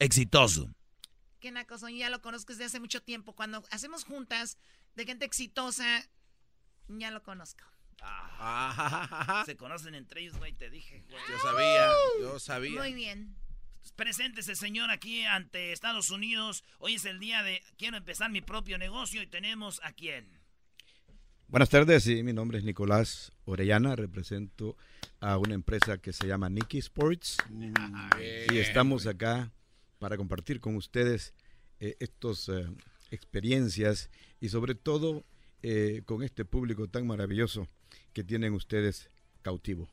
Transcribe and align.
exitoso. 0.00 0.74
Qué 1.38 1.52
nacoso, 1.52 1.88
ya 1.88 2.10
lo 2.10 2.20
conozco 2.20 2.52
desde 2.52 2.64
hace 2.64 2.80
mucho 2.80 3.00
tiempo. 3.02 3.34
Cuando 3.34 3.64
hacemos 3.70 4.04
juntas 4.04 4.58
de 4.96 5.04
gente 5.04 5.24
exitosa, 5.24 6.08
ya 6.88 7.10
lo 7.12 7.22
conozco. 7.22 7.62
Ah, 8.02 9.42
se 9.46 9.56
conocen 9.56 9.94
entre 9.94 10.22
ellos, 10.22 10.36
güey, 10.38 10.52
te 10.52 10.70
dije, 10.70 11.04
güey. 11.08 11.22
Yo 11.28 11.38
sabía, 11.38 11.90
yo 12.20 12.38
sabía. 12.38 12.80
Muy 12.80 12.94
bien. 12.94 13.36
Preséntese, 13.96 14.56
señor, 14.56 14.90
aquí 14.90 15.24
ante 15.24 15.72
Estados 15.72 16.10
Unidos. 16.10 16.64
Hoy 16.78 16.94
es 16.94 17.04
el 17.04 17.18
día 17.18 17.42
de 17.42 17.62
quiero 17.76 17.96
empezar 17.96 18.30
mi 18.30 18.40
propio 18.40 18.78
negocio 18.78 19.22
y 19.22 19.26
tenemos 19.26 19.80
a 19.82 19.92
quién. 19.92 20.40
Buenas 21.48 21.68
tardes, 21.68 22.04
sí, 22.04 22.22
mi 22.22 22.32
nombre 22.32 22.58
es 22.58 22.64
Nicolás 22.64 23.32
Orellana, 23.44 23.96
represento 23.96 24.76
a 25.18 25.36
una 25.36 25.54
empresa 25.54 25.98
que 25.98 26.12
se 26.12 26.26
llama 26.26 26.48
Nicky 26.48 26.78
Sports 26.78 27.38
y 28.50 28.58
estamos 28.58 29.06
acá 29.06 29.50
para 30.00 30.16
compartir 30.16 30.60
con 30.60 30.74
ustedes 30.74 31.32
eh, 31.78 31.96
estas 32.00 32.48
eh, 32.48 32.66
experiencias 33.12 34.10
y 34.40 34.48
sobre 34.48 34.74
todo 34.74 35.24
eh, 35.62 36.02
con 36.06 36.22
este 36.24 36.44
público 36.44 36.88
tan 36.88 37.06
maravilloso 37.06 37.68
que 38.12 38.24
tienen 38.24 38.54
ustedes 38.54 39.10
cautivo. 39.42 39.88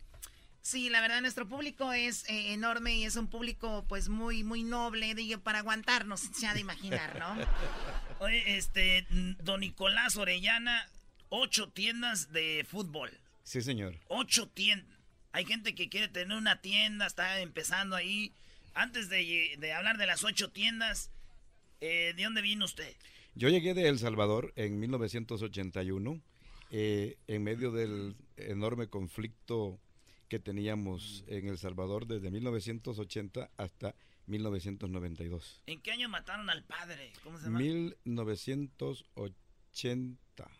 Sí, 0.62 0.90
la 0.90 1.02
verdad 1.02 1.22
nuestro 1.22 1.48
público 1.48 1.94
es 1.94 2.28
eh, 2.30 2.54
enorme 2.54 2.96
y 2.96 3.06
es 3.06 3.16
un 3.16 3.28
público 3.28 3.86
pues 3.88 4.10
muy 4.10 4.44
muy 4.44 4.64
noble 4.64 5.14
digo, 5.16 5.40
para 5.40 5.60
aguantarnos, 5.60 6.20
se 6.34 6.48
ha 6.48 6.54
de 6.54 6.62
imaginar, 6.62 7.20
¿no? 7.20 7.38
Oye, 8.20 8.58
este, 8.58 9.06
don 9.44 9.62
Nicolás 9.62 10.18
Orellana, 10.18 10.90
ocho 11.30 11.70
tiendas 11.70 12.32
de 12.32 12.66
fútbol. 12.68 13.12
Sí, 13.44 13.62
señor. 13.62 13.96
Ocho 14.08 14.48
tiendas. 14.50 14.98
Hay 15.32 15.46
gente 15.46 15.76
que 15.76 15.88
quiere 15.88 16.08
tener 16.08 16.36
una 16.36 16.62
tienda, 16.62 17.06
está 17.06 17.40
empezando 17.40 17.96
ahí. 17.96 18.34
Antes 18.78 19.10
de, 19.10 19.56
de 19.58 19.74
hablar 19.74 19.98
de 19.98 20.06
las 20.06 20.24
ocho 20.24 20.52
tiendas, 20.52 21.10
eh, 21.82 22.14
¿de 22.16 22.24
dónde 22.24 22.44
vino 22.44 22.66
usted? 22.66 22.96
Yo 23.34 23.50
llegué 23.50 23.74
de 23.74 23.88
El 23.88 23.98
Salvador 23.98 24.54
en 24.56 24.80
1981, 24.80 26.22
eh, 26.70 27.18
en 27.26 27.44
medio 27.44 27.72
del 27.72 28.16
enorme 28.36 28.88
conflicto 28.88 29.80
que 30.30 30.38
teníamos 30.38 31.24
en 31.28 31.48
El 31.48 31.58
Salvador 31.58 32.06
desde 32.06 32.30
1980 32.30 33.50
hasta 33.58 33.96
1992. 34.28 35.64
¿En 35.66 35.82
qué 35.82 35.94
año 35.94 36.08
mataron 36.08 36.48
al 36.52 36.64
padre? 36.64 37.14
¿Cómo 37.24 37.40
se 37.40 37.46
llama? 37.46 37.58
1980. 37.58 40.44
Más 40.44 40.52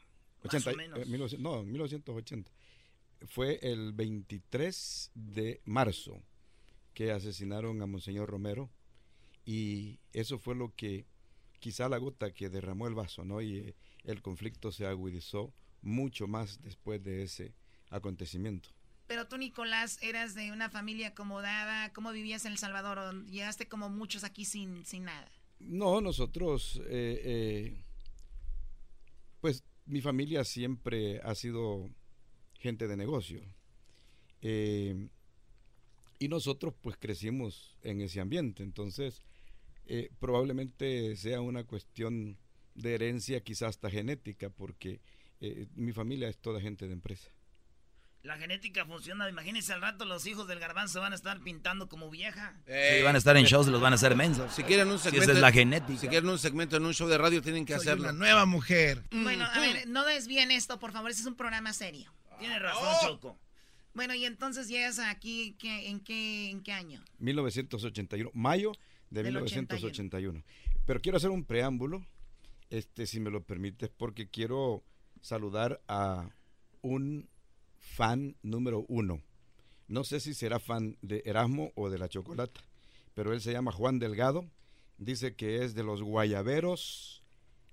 80, 0.56 0.72
o 0.72 0.76
menos. 0.76 1.00
eh, 1.00 1.06
1900 1.06 1.40
no, 1.40 1.64
1980. 1.64 2.52
Fue 3.28 3.60
el 3.62 3.94
23 3.94 5.12
de 5.14 5.62
marzo 5.66 6.24
que 6.98 7.12
asesinaron 7.12 7.80
a 7.84 7.86
Monseñor 7.86 8.28
Romero 8.28 8.72
y 9.46 10.00
eso 10.14 10.40
fue 10.40 10.56
lo 10.56 10.74
que 10.74 11.06
quizá 11.60 11.88
la 11.90 12.00
gota 12.00 12.34
que 12.34 12.50
derramó 12.50 12.88
el 12.88 12.96
vaso, 12.96 13.24
¿no? 13.24 13.40
Y 13.40 13.58
eh, 13.58 13.76
el 14.04 14.24
conflicto 14.24 14.72
se 14.72 14.88
agudizó 14.88 15.54
mucho 15.84 16.26
más 16.26 16.60
después 16.64 17.04
de 17.04 17.22
ese 17.22 17.54
acontecimiento. 17.92 18.70
Pero 19.06 19.28
tú, 19.28 19.38
Nicolás, 19.38 20.00
eras 20.02 20.34
de 20.34 20.52
una 20.52 20.72
familia 20.72 21.10
acomodada. 21.10 21.94
¿Cómo 21.94 22.12
vivías 22.12 22.46
en 22.46 22.54
El 22.54 22.58
Salvador? 22.58 22.98
¿O 22.98 23.12
Llegaste 23.26 23.68
como 23.68 23.90
muchos 23.90 24.24
aquí 24.24 24.44
sin, 24.44 24.84
sin 24.84 25.04
nada. 25.04 25.32
No, 25.60 26.02
nosotros, 26.02 26.82
eh, 26.88 27.22
eh, 27.24 27.84
pues 29.40 29.64
mi 29.86 30.02
familia 30.02 30.44
siempre 30.44 31.22
ha 31.22 31.36
sido 31.36 31.92
gente 32.56 32.88
de 32.88 32.98
negocio. 32.98 33.40
Eh, 34.42 35.10
y 36.20 36.28
nosotros 36.30 36.74
pues 36.82 36.98
crecimos 36.98 37.78
en 37.84 38.02
ese 38.02 38.20
ambiente. 38.20 38.64
Entonces, 38.64 39.22
eh, 39.86 40.10
probablemente 40.20 41.16
sea 41.16 41.42
una 41.42 41.64
cuestión 41.64 42.38
de 42.76 42.94
herencia, 42.96 43.42
quizás 43.42 43.70
hasta 43.70 43.90
genética, 43.90 44.50
porque 44.50 45.02
eh, 45.42 45.68
mi 45.76 45.92
familia 45.94 46.28
es 46.30 46.38
toda 46.38 46.62
gente 46.62 46.88
de 46.88 46.94
empresa. 46.94 47.30
La 48.24 48.36
genética 48.38 48.86
funciona. 48.86 49.30
Imagínense 49.30 49.72
al 49.72 49.82
rato 49.82 50.04
los 50.04 50.26
hijos 50.26 50.48
del 50.48 50.60
garbanzo 50.60 51.00
van 51.00 51.14
a 51.14 51.16
estar 51.16 51.40
pintando 51.42 51.88
como 51.88 52.10
vieja. 52.10 52.60
Eh, 52.66 52.96
Sí, 52.98 53.04
van 53.04 53.16
a 53.16 53.20
estar 53.20 53.38
en 53.38 53.46
shows 53.46 53.68
y 53.68 53.72
los 53.72 53.80
van 53.80 53.94
a 53.94 53.96
hacer 53.96 54.16
mensos. 54.16 54.54
Si 54.54 54.64
quieren 54.64 54.90
un 54.90 54.98
Si 54.98 55.04
segmento, 55.06 55.24
esa 55.24 55.32
es 55.34 55.40
la 55.40 55.52
genética. 55.52 56.00
si 56.00 56.08
quieren 56.10 56.30
un 56.30 56.40
segmento 56.40 56.76
en 56.76 56.86
un 56.86 56.94
show 56.94 57.08
de 57.08 57.18
radio 57.18 57.42
tienen 57.42 57.66
que 57.66 57.74
Soy 57.74 57.82
hacerlo. 57.84 58.04
una 58.06 58.12
nueva 58.14 58.46
mujer. 58.46 59.04
Bueno, 59.12 59.46
a 59.46 59.60
ver, 59.60 59.88
no 59.88 60.04
desvíen 60.04 60.52
esto, 60.52 60.78
por 60.80 60.92
favor. 60.92 61.10
Este 61.10 61.22
es 61.22 61.28
un 61.28 61.36
programa 61.36 61.72
serio. 61.74 62.12
Tiene 62.40 62.60
razón, 62.60 62.84
Oh. 62.86 63.08
Choco. 63.08 63.40
Bueno, 63.98 64.14
y 64.14 64.26
entonces 64.26 64.68
llegas 64.68 65.00
aquí, 65.00 65.56
¿qué- 65.58 65.90
en, 65.90 66.00
qué, 66.02 66.52
¿en 66.52 66.62
qué 66.62 66.72
año? 66.72 67.04
1981, 67.18 68.30
mayo 68.36 68.72
de 69.10 69.24
Del 69.24 69.34
1981. 69.34 70.44
Pero 70.86 71.02
quiero 71.02 71.18
hacer 71.18 71.32
un 71.32 71.44
preámbulo, 71.44 72.06
este, 72.70 73.08
si 73.08 73.20
me 73.20 73.32
lo 73.32 73.42
permites, 73.42 73.90
porque 73.90 74.30
quiero 74.30 74.84
saludar 75.22 75.82
a 75.88 76.30
un 76.84 77.28
fan 77.80 78.36
número 78.44 78.86
uno. 78.88 79.20
No 79.88 80.04
sé 80.04 80.20
si 80.20 80.36
será 80.36 80.60
fan 80.60 80.96
de 81.02 81.24
Erasmo 81.26 81.72
o 81.74 81.90
de 81.90 81.98
la 81.98 82.08
Chocolata, 82.08 82.62
pero 83.16 83.34
él 83.34 83.42
se 83.42 83.52
llama 83.52 83.72
Juan 83.72 83.98
Delgado. 83.98 84.46
Dice 85.00 85.34
que 85.36 85.64
es 85.64 85.74
de 85.74 85.82
los 85.82 86.04
guayaberos 86.04 87.24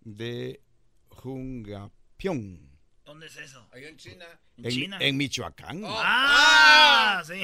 de 0.01 0.63
Jungapión, 1.11 2.71
¿Dónde 3.05 3.27
es 3.27 3.37
eso? 3.37 3.69
Ahí 3.73 3.85
en 3.85 3.99
China. 3.99 4.25
¿En 4.63 4.71
China? 4.71 4.99
en 5.01 5.17
Michoacán. 5.17 5.83
¡Ah! 5.87 7.23
Sí. 7.27 7.41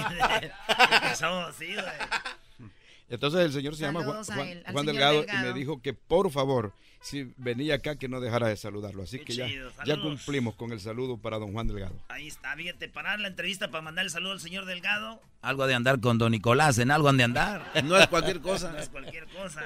Empezó, 1.03 1.53
sí, 1.59 1.75
güey. 1.75 2.71
Entonces 3.09 3.41
el 3.41 3.53
señor 3.53 3.75
se 3.75 3.82
llama 3.82 4.04
Juan, 4.04 4.25
Saludos 4.25 4.34
Juan- 4.34 4.48
él, 4.48 4.65
Juan 4.72 4.87
Delgado. 4.87 5.25
y 5.25 5.37
me 5.43 5.53
dijo 5.53 5.82
que 5.82 5.93
por 5.94 6.31
favor, 6.31 6.72
si 7.00 7.33
venía 7.38 7.77
acá, 7.77 7.97
que 7.97 8.09
no 8.09 8.21
dejara 8.21 8.49
de 8.49 8.56
saludarlo. 8.56 9.03
Así 9.05 9.19
Qué 9.19 9.25
que 9.25 9.34
ya, 9.34 9.47
chido, 9.49 9.71
ya 9.71 9.77
saludos. 9.94 10.03
cumplimos 10.22 10.55
con 10.55 10.71
el 10.72 10.81
saludo 10.81 11.16
para 11.16 11.38
don 11.38 11.53
Juan 11.53 11.66
Delgado. 11.66 11.94
Ahí 12.09 12.27
está, 12.28 12.55
fíjate, 12.56 12.88
parar 12.88 13.19
la 13.21 13.28
entrevista 13.28 13.71
para 13.71 13.81
mandar 13.83 14.05
el 14.05 14.11
saludo 14.11 14.33
al 14.33 14.41
señor 14.41 14.66
Delgado. 14.66 15.21
Algo 15.43 15.66
de 15.66 15.72
andar 15.75 16.00
con 16.00 16.19
don 16.19 16.33
Nicolás, 16.33 16.77
en 16.78 16.91
algo 16.91 17.09
han 17.09 17.16
de 17.16 17.25
andar. 17.25 17.72
No 17.84 17.97
es 17.97 18.06
cualquier 18.09 18.41
cosa. 18.41 18.71
No 18.72 18.78
es 18.78 18.91
cualquier 18.91 19.27
cosa. 19.28 19.62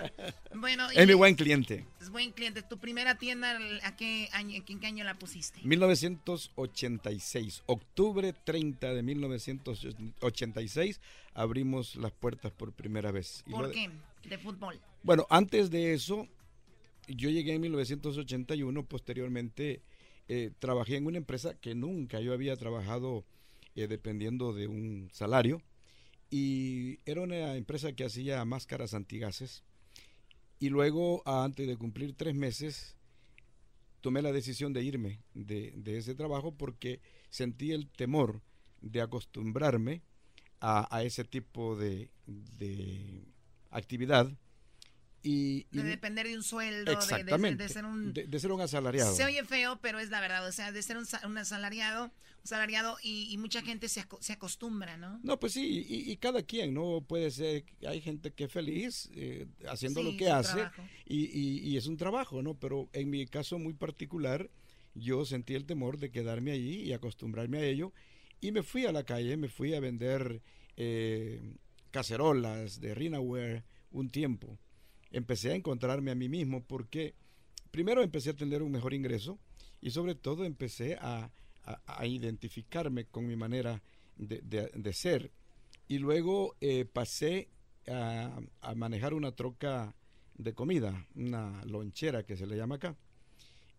Bueno, 0.55 0.87
y 0.93 0.99
Es 0.99 1.07
mi 1.09 1.15
buen 1.15 1.35
cliente. 1.35 1.85
es 2.01 2.11
buen 2.11 2.31
cliente. 2.31 2.63
¿Tu 2.63 2.79
primera 2.79 3.17
tienda, 3.17 3.59
a 3.83 3.97
qué 3.97 4.29
año, 4.33 4.63
en 4.67 4.79
qué 4.81 4.87
año 4.87 5.03
la 5.05 5.15
pusiste? 5.15 5.61
1986, 5.65 7.63
octubre 7.67 8.33
30 8.45 8.95
de 8.95 9.03
1986, 9.03 11.01
abrimos 11.35 11.97
las 11.97 12.13
puertas 12.13 12.53
por 12.53 12.73
primera 12.73 13.11
vez. 13.11 13.43
¿Por 13.51 13.73
qué? 13.73 13.91
De 14.29 14.39
fútbol. 14.39 14.79
Bueno, 15.03 15.27
antes 15.29 15.71
de 15.71 15.93
eso, 15.95 16.29
yo 17.09 17.31
llegué 17.31 17.55
en 17.55 17.61
1981, 17.61 18.87
posteriormente 18.87 19.83
eh, 20.29 20.51
trabajé 20.59 20.97
en 20.97 21.07
una 21.07 21.19
empresa 21.19 21.55
que 21.55 21.75
nunca 21.75 22.21
yo 22.21 22.33
había 22.33 22.57
trabajado 22.57 23.25
eh, 23.75 23.87
dependiendo 23.87 24.53
de 24.53 24.69
un 24.69 25.11
salario 25.13 25.63
y 26.31 26.99
era 27.05 27.21
una 27.21 27.57
empresa 27.57 27.93
que 27.93 28.05
hacía 28.05 28.45
máscaras 28.45 28.95
antigases 28.95 29.63
y 30.59 30.71
luego, 30.71 31.23
antes 31.27 31.67
de 31.67 31.77
cumplir 31.77 32.15
tres 32.15 32.35
meses, 32.35 32.97
tomé 34.01 34.23
la 34.23 34.33
decisión 34.33 34.73
de 34.73 34.83
irme 34.83 35.21
de, 35.35 35.73
de 35.77 35.99
ese 35.99 36.15
trabajo 36.15 36.53
porque 36.53 37.01
sentí 37.29 37.73
el 37.73 37.91
temor 37.91 38.41
de 38.81 39.01
acostumbrarme 39.01 40.03
a, 40.61 40.95
a 40.97 41.03
ese 41.03 41.25
tipo 41.25 41.77
de, 41.77 42.11
de 42.27 43.25
actividad. 43.71 44.31
Y, 45.27 45.65
de 45.71 45.83
depender 45.85 46.29
de 46.29 46.37
un 46.37 46.43
sueldo, 46.43 46.93
exactamente, 46.93 47.63
de, 47.63 47.69
ser 47.71 47.87
un... 47.87 48.13
De, 48.13 48.39
ser 48.39 48.53
un 48.53 48.61
asalariado. 48.61 49.17
Se 49.17 49.25
oye 49.25 49.43
feo, 49.47 49.79
pero 49.81 49.99
es 49.99 50.11
la 50.11 50.21
verdad, 50.21 50.47
o 50.47 50.53
sea, 50.53 50.71
de 50.71 50.83
ser 50.83 50.99
un, 50.99 51.39
asalariado, 51.39 52.13
asalariado 52.45 52.99
y, 53.03 53.35
mucha 53.39 53.63
gente 53.63 53.89
se, 53.89 54.05
se, 54.21 54.35
acostumbra, 54.35 54.99
¿no? 54.99 55.21
No, 55.23 55.41
pues 55.41 55.55
sí, 55.55 55.87
y, 55.89 56.15
cada 56.19 56.43
quien, 56.43 56.75
¿no? 56.75 57.01
Puede 57.01 57.31
ser, 57.31 57.65
hay 57.89 58.03
gente 58.03 58.33
que 58.33 58.45
es 58.45 58.53
feliz 58.53 59.09
eh, 59.15 59.47
haciendo 59.67 60.03
lo 60.03 60.15
que 60.15 60.29
hace 60.29 60.69
y, 61.07 61.75
es 61.75 61.87
un 61.87 61.97
trabajo, 61.97 62.43
¿no? 62.43 62.53
Pero 62.59 62.91
en 62.93 63.09
mi 63.09 63.27
caso 63.27 63.59
muy 63.59 63.73
particular, 63.73 64.51
yo 64.95 65.25
sentí 65.25 65.55
el 65.55 65.65
temor 65.65 65.97
de 65.97 66.11
quedarme 66.11 66.53
allí 66.53 66.83
y 66.83 66.93
acostumbrarme 66.93 67.61
a 67.61 67.65
ello 67.65 67.95
y 68.43 68.53
me 68.53 68.63
fui 68.63 68.85
a 68.85 68.93
la 68.93 69.05
calle, 69.05 69.39
me 69.39 69.49
fui 69.49 69.75
a 69.75 69.81
vender 69.81 70.43
eh, 70.77 71.57
cacerolas 71.91 72.79
de 72.79 72.95
Rinaware 72.95 73.65
un 73.91 74.11
tiempo 74.11 74.59
empecé 75.15 75.53
a 75.53 75.55
encontrarme 75.55 76.11
a 76.11 76.15
mí 76.17 76.29
mismo 76.29 76.65
porque 76.65 77.15
primero 77.71 78.03
empecé 78.03 78.31
a 78.31 78.37
tener 78.37 78.63
un 78.63 78.73
mejor 78.73 78.95
ingreso 78.95 79.39
y 79.81 79.91
sobre 79.91 80.15
todo 80.15 80.45
empecé 80.45 80.97
a, 81.01 81.31
identificarme 82.03 83.07
con 83.07 83.27
mi 83.27 83.37
manera 83.37 83.83
de, 84.17 84.93
ser. 84.93 85.31
Y 85.89 85.99
luego 85.99 86.57
eh, 86.61 86.85
pasé 86.85 87.49
a, 87.87 88.39
manejar 88.75 89.15
una 89.15 89.33
troca 89.33 89.95
de 90.37 90.53
comida, 90.53 91.07
una 91.15 91.65
lonchera 91.65 92.25
que 92.25 92.37
se 92.37 92.47
le 92.47 92.57
llama 92.57 92.75
acá. 92.75 92.97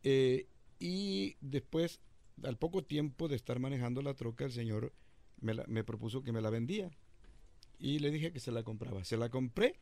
Eh, 0.04 0.48
y 0.80 1.36
después, 1.42 2.02
al 2.44 2.58
poco 2.58 2.84
tiempo 2.84 3.28
de 3.28 3.36
estar 3.36 3.60
manejando 3.60 4.02
la 4.02 4.16
troca, 4.16 4.46
el 4.46 4.52
señor 4.52 4.94
me, 5.42 5.54
me 5.68 5.84
propuso 5.84 6.24
que 6.24 6.32
me 6.32 6.42
la 6.42 6.50
vendía. 6.50 6.90
Y 7.78 8.00
le 8.00 8.10
dije 8.10 8.32
que 8.32 8.40
se 8.40 8.52
la 8.52 8.64
compraba. 8.64 9.04
Se 9.04 9.18
la 9.18 9.30
compré 9.30 9.80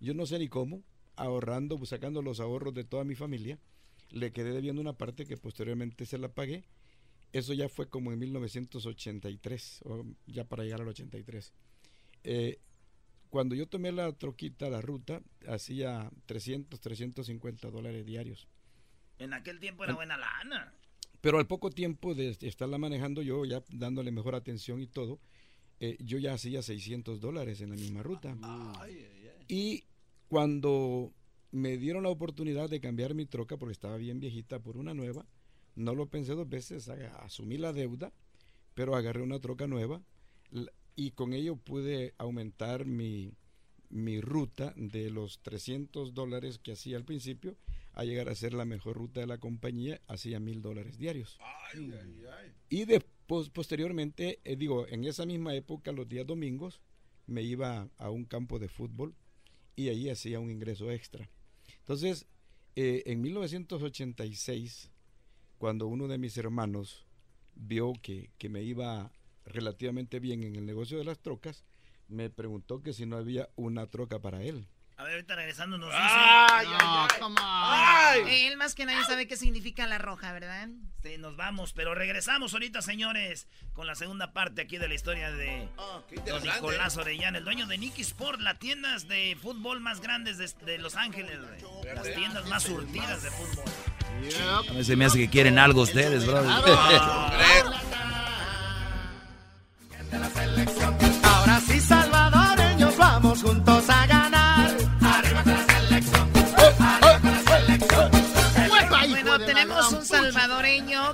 yo 0.00 0.14
no 0.14 0.26
sé 0.26 0.38
ni 0.38 0.48
cómo, 0.48 0.82
ahorrando, 1.16 1.76
pues, 1.76 1.90
sacando 1.90 2.22
los 2.22 2.40
ahorros 2.40 2.74
de 2.74 2.84
toda 2.84 3.04
mi 3.04 3.14
familia, 3.14 3.58
le 4.10 4.32
quedé 4.32 4.52
debiendo 4.52 4.80
una 4.80 4.94
parte 4.94 5.26
que 5.26 5.36
posteriormente 5.36 6.06
se 6.06 6.18
la 6.18 6.28
pagué. 6.28 6.64
Eso 7.32 7.52
ya 7.52 7.68
fue 7.68 7.88
como 7.88 8.12
en 8.12 8.18
1983, 8.20 9.80
o 9.84 10.04
ya 10.26 10.44
para 10.44 10.64
llegar 10.64 10.80
al 10.80 10.88
83. 10.88 11.52
Eh, 12.24 12.58
cuando 13.28 13.54
yo 13.54 13.66
tomé 13.66 13.92
la 13.92 14.10
troquita, 14.12 14.70
la 14.70 14.80
ruta, 14.80 15.20
hacía 15.46 16.10
300, 16.26 16.80
350 16.80 17.70
dólares 17.70 18.06
diarios. 18.06 18.48
En 19.18 19.34
aquel 19.34 19.60
tiempo 19.60 19.84
era 19.84 19.94
buena 19.94 20.16
lana. 20.16 20.72
Pero 21.20 21.38
al 21.38 21.46
poco 21.46 21.70
tiempo 21.70 22.14
de 22.14 22.36
estarla 22.40 22.78
manejando 22.78 23.22
yo, 23.22 23.44
ya 23.44 23.62
dándole 23.70 24.12
mejor 24.12 24.34
atención 24.34 24.80
y 24.80 24.86
todo, 24.86 25.18
eh, 25.80 25.96
yo 26.00 26.18
ya 26.18 26.32
hacía 26.32 26.62
600 26.62 27.20
dólares 27.20 27.60
en 27.60 27.70
la 27.70 27.76
misma 27.76 28.02
ruta. 28.02 28.36
Y 29.48 29.84
cuando 30.28 31.12
me 31.50 31.78
dieron 31.78 32.02
la 32.02 32.10
oportunidad 32.10 32.68
de 32.68 32.80
cambiar 32.80 33.14
mi 33.14 33.26
troca, 33.26 33.56
porque 33.56 33.72
estaba 33.72 33.96
bien 33.96 34.20
viejita, 34.20 34.60
por 34.60 34.76
una 34.76 34.94
nueva, 34.94 35.26
no 35.74 35.94
lo 35.94 36.06
pensé 36.10 36.34
dos 36.34 36.48
veces, 36.48 36.88
asumí 36.88 37.56
la 37.56 37.72
deuda, 37.72 38.12
pero 38.74 38.94
agarré 38.94 39.22
una 39.22 39.40
troca 39.40 39.66
nueva 39.66 40.02
y 40.94 41.12
con 41.12 41.32
ello 41.32 41.56
pude 41.56 42.14
aumentar 42.18 42.84
mi, 42.84 43.32
mi 43.88 44.20
ruta 44.20 44.74
de 44.76 45.10
los 45.10 45.40
300 45.40 46.12
dólares 46.12 46.58
que 46.58 46.72
hacía 46.72 46.96
al 46.96 47.04
principio 47.04 47.56
a 47.92 48.04
llegar 48.04 48.28
a 48.28 48.34
ser 48.34 48.52
la 48.52 48.64
mejor 48.64 48.96
ruta 48.96 49.20
de 49.20 49.26
la 49.26 49.38
compañía, 49.38 50.00
hacía 50.06 50.38
mil 50.38 50.62
dólares 50.62 50.98
diarios. 50.98 51.38
Y 52.68 52.84
después, 52.84 53.48
posteriormente, 53.50 54.40
eh, 54.44 54.56
digo, 54.56 54.86
en 54.88 55.04
esa 55.04 55.26
misma 55.26 55.54
época, 55.54 55.92
los 55.92 56.08
días 56.08 56.26
domingos, 56.26 56.80
me 57.26 57.42
iba 57.42 57.88
a 57.98 58.10
un 58.10 58.24
campo 58.24 58.58
de 58.58 58.68
fútbol 58.68 59.14
y 59.78 59.90
ahí 59.90 60.10
hacía 60.10 60.40
un 60.40 60.50
ingreso 60.50 60.90
extra. 60.90 61.30
Entonces, 61.78 62.26
eh, 62.74 63.04
en 63.06 63.20
1986, 63.20 64.90
cuando 65.56 65.86
uno 65.86 66.08
de 66.08 66.18
mis 66.18 66.36
hermanos 66.36 67.06
vio 67.54 67.92
que, 68.02 68.30
que 68.38 68.48
me 68.48 68.64
iba 68.64 69.12
relativamente 69.44 70.18
bien 70.18 70.42
en 70.42 70.56
el 70.56 70.66
negocio 70.66 70.98
de 70.98 71.04
las 71.04 71.20
trocas, 71.20 71.64
me 72.08 72.28
preguntó 72.28 72.82
que 72.82 72.92
si 72.92 73.06
no 73.06 73.16
había 73.16 73.50
una 73.54 73.86
troca 73.86 74.20
para 74.20 74.42
él. 74.42 74.66
A 74.98 75.04
ver, 75.04 75.12
ahorita 75.12 75.36
regresando 75.36 75.78
nos 75.78 75.94
¡Ay, 75.94 76.66
ay, 76.80 77.08
ay! 77.40 78.46
Él 78.46 78.56
más 78.56 78.74
que 78.74 78.84
nadie 78.84 79.04
sabe 79.04 79.28
qué 79.28 79.36
significa 79.36 79.86
la 79.86 79.96
roja, 79.96 80.32
¿verdad? 80.32 80.66
Sí, 81.04 81.18
nos 81.18 81.36
vamos, 81.36 81.72
pero 81.72 81.94
regresamos 81.94 82.52
ahorita, 82.52 82.82
señores, 82.82 83.46
con 83.74 83.86
la 83.86 83.94
segunda 83.94 84.32
parte 84.32 84.62
aquí 84.62 84.76
de 84.76 84.88
la 84.88 84.94
historia 84.94 85.30
de 85.30 85.68
oh, 85.76 86.02
don 86.26 86.42
Nicolás 86.42 86.96
Orellana, 86.96 87.38
el 87.38 87.44
dueño 87.44 87.68
de 87.68 87.78
Nicky 87.78 88.02
Sport, 88.02 88.40
las 88.40 88.58
tiendas 88.58 89.06
de 89.06 89.38
fútbol 89.40 89.78
más 89.78 90.00
grandes 90.00 90.36
de, 90.36 90.78
Los 90.78 90.96
Ángeles, 90.96 91.38
Las 91.94 92.12
tiendas 92.12 92.48
más 92.48 92.64
surtidas 92.64 93.22
de 93.22 93.30
fútbol. 93.30 93.64
A 94.68 94.72
mí 94.72 94.82
se 94.82 94.96
me 94.96 95.04
hace 95.04 95.18
que 95.18 95.30
quieren 95.30 95.60
algo 95.60 95.82
ustedes, 95.82 96.26
bro. 96.26 96.38
Ahora 101.22 101.60
sí, 101.60 101.80
salvadoreños, 101.80 102.96
vamos 102.96 103.42
juntos 103.42 103.77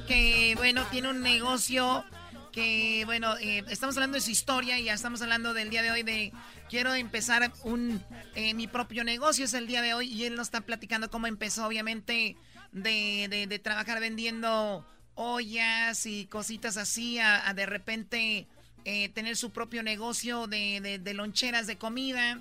que, 0.07 0.55
bueno, 0.57 0.85
tiene 0.91 1.09
un 1.09 1.23
negocio 1.23 2.05
que, 2.53 3.03
bueno, 3.07 3.37
eh, 3.39 3.65
estamos 3.69 3.97
hablando 3.97 4.17
de 4.17 4.21
su 4.21 4.31
historia 4.31 4.79
y 4.79 4.85
ya 4.85 4.93
estamos 4.93 5.23
hablando 5.23 5.55
del 5.55 5.71
día 5.71 5.83
de 5.83 5.91
hoy 5.91 6.03
de 6.03 6.33
quiero 6.69 6.93
empezar 6.93 7.51
un 7.63 8.03
eh, 8.35 8.53
mi 8.53 8.67
propio 8.67 9.05
negocio 9.05 9.47
es 9.47 9.55
el 9.55 9.67
día 9.67 9.81
de 9.81 9.95
hoy 9.95 10.13
y 10.13 10.25
él 10.25 10.35
nos 10.37 10.49
está 10.49 10.61
platicando 10.61 11.11
cómo 11.11 11.27
empezó, 11.27 11.67
obviamente, 11.67 12.37
de, 12.73 13.47
de, 13.49 13.59
trabajar 13.59 14.01
vendiendo 14.01 14.87
ollas 15.15 16.05
y 16.05 16.27
cositas 16.27 16.77
así 16.77 17.19
a 17.19 17.53
de 17.55 17.65
repente 17.65 18.47
eh, 18.85 19.09
tener 19.11 19.35
su 19.37 19.51
propio 19.51 19.83
negocio 19.83 20.47
de, 20.47 21.01
de, 21.03 21.15
loncheras 21.15 21.67
de 21.67 21.79
comida. 21.79 22.41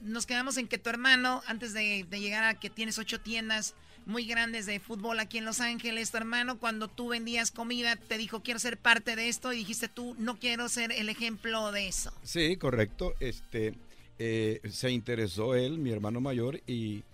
Nos 0.00 0.24
quedamos 0.24 0.56
en 0.56 0.68
que 0.68 0.78
tu 0.78 0.88
hermano, 0.88 1.42
antes 1.46 1.74
de, 1.74 2.06
llegar 2.10 2.44
a 2.44 2.58
que 2.58 2.70
tienes 2.70 2.98
ocho 2.98 3.20
tiendas 3.20 3.74
muy 4.10 4.26
grandes 4.26 4.66
de 4.66 4.80
fútbol 4.80 5.20
aquí 5.20 5.38
en 5.38 5.44
Los 5.46 5.60
Ángeles, 5.60 6.10
tu 6.10 6.18
hermano 6.18 6.58
cuando 6.58 6.88
tú 6.88 7.08
vendías 7.08 7.50
comida 7.50 7.96
te 7.96 8.18
dijo 8.18 8.42
quiero 8.42 8.58
ser 8.58 8.76
parte 8.76 9.16
de 9.16 9.28
esto 9.28 9.52
y 9.52 9.58
dijiste 9.58 9.88
tú 9.88 10.14
no 10.18 10.38
quiero 10.38 10.68
ser 10.68 10.92
el 10.92 11.08
ejemplo 11.08 11.72
de 11.72 11.88
eso. 11.88 12.12
Sí, 12.22 12.56
correcto. 12.56 13.14
Este 13.20 13.74
eh, 14.18 14.60
se 14.70 14.90
interesó 14.90 15.54
él, 15.54 15.78
mi 15.78 15.90
hermano 15.90 16.20
mayor, 16.20 16.60
y, 16.66 17.04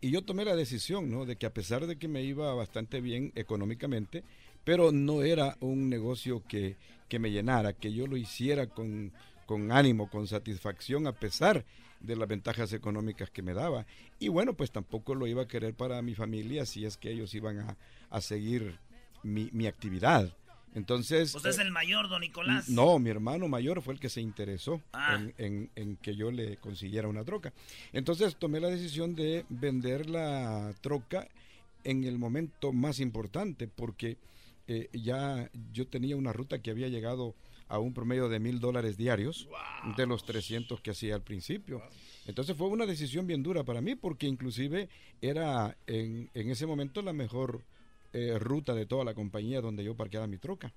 y 0.00 0.10
yo 0.10 0.22
tomé 0.22 0.44
la 0.44 0.56
decisión, 0.56 1.10
¿no? 1.10 1.24
De 1.24 1.36
que 1.36 1.46
a 1.46 1.54
pesar 1.54 1.86
de 1.86 1.96
que 1.96 2.08
me 2.08 2.22
iba 2.22 2.52
bastante 2.54 3.00
bien 3.00 3.30
económicamente, 3.36 4.24
pero 4.64 4.90
no 4.90 5.22
era 5.22 5.56
un 5.60 5.88
negocio 5.88 6.42
que, 6.48 6.74
que 7.08 7.20
me 7.20 7.30
llenara, 7.30 7.72
que 7.72 7.92
yo 7.92 8.08
lo 8.08 8.16
hiciera 8.16 8.66
con, 8.66 9.12
con 9.46 9.72
ánimo, 9.72 10.10
con 10.10 10.26
satisfacción, 10.26 11.06
a 11.06 11.12
pesar 11.12 11.64
de 12.00 12.16
las 12.16 12.28
ventajas 12.28 12.72
económicas 12.72 13.30
que 13.30 13.42
me 13.42 13.54
daba. 13.54 13.86
Y 14.18 14.28
bueno, 14.28 14.54
pues 14.54 14.70
tampoco 14.70 15.14
lo 15.14 15.26
iba 15.26 15.42
a 15.42 15.48
querer 15.48 15.74
para 15.74 16.02
mi 16.02 16.14
familia 16.14 16.66
si 16.66 16.84
es 16.84 16.96
que 16.96 17.10
ellos 17.10 17.34
iban 17.34 17.60
a, 17.60 17.76
a 18.10 18.20
seguir 18.20 18.78
mi, 19.22 19.48
mi, 19.52 19.66
actividad. 19.66 20.36
Entonces... 20.74 21.34
¿Usted 21.34 21.50
es 21.50 21.58
el 21.58 21.70
mayor, 21.70 22.08
don 22.08 22.20
Nicolás? 22.20 22.68
No, 22.68 22.98
mi 22.98 23.08
hermano 23.08 23.48
mayor 23.48 23.80
fue 23.80 23.94
el 23.94 24.00
que 24.00 24.10
se 24.10 24.20
interesó 24.20 24.82
ah. 24.92 25.16
en, 25.16 25.34
en, 25.38 25.70
en, 25.74 25.96
que 25.96 26.14
yo 26.14 26.30
le 26.30 26.58
consiguiera 26.58 27.08
una 27.08 27.24
troca. 27.24 27.52
Entonces 27.92 28.36
tomé 28.36 28.60
la 28.60 28.68
decisión 28.68 29.14
de 29.14 29.46
vender 29.48 30.10
la 30.10 30.74
troca 30.82 31.28
en 31.82 32.04
el 32.04 32.18
momento 32.18 32.72
más 32.72 32.98
importante, 32.98 33.68
porque 33.68 34.18
eh, 34.66 34.88
ya 34.92 35.48
yo 35.72 35.86
tenía 35.86 36.16
una 36.16 36.32
ruta 36.32 36.60
que 36.60 36.70
había 36.70 36.88
llegado 36.88 37.34
a 37.68 37.78
un 37.78 37.92
promedio 37.92 38.28
de 38.28 38.38
mil 38.38 38.60
dólares 38.60 38.96
diarios 38.96 39.48
de 39.96 40.06
los 40.06 40.24
300 40.24 40.80
que 40.80 40.90
hacía 40.90 41.14
al 41.14 41.22
principio. 41.22 41.82
Entonces 42.26 42.56
fue 42.56 42.68
una 42.68 42.86
decisión 42.86 43.26
bien 43.26 43.42
dura 43.42 43.64
para 43.64 43.80
mí 43.80 43.94
porque 43.94 44.26
inclusive 44.26 44.88
era 45.20 45.76
en, 45.86 46.30
en 46.34 46.50
ese 46.50 46.66
momento 46.66 47.02
la 47.02 47.12
mejor 47.12 47.64
eh, 48.12 48.38
ruta 48.38 48.74
de 48.74 48.86
toda 48.86 49.04
la 49.04 49.14
compañía 49.14 49.60
donde 49.60 49.84
yo 49.84 49.96
parqueaba 49.96 50.26
mi 50.26 50.38
troca. 50.38 50.72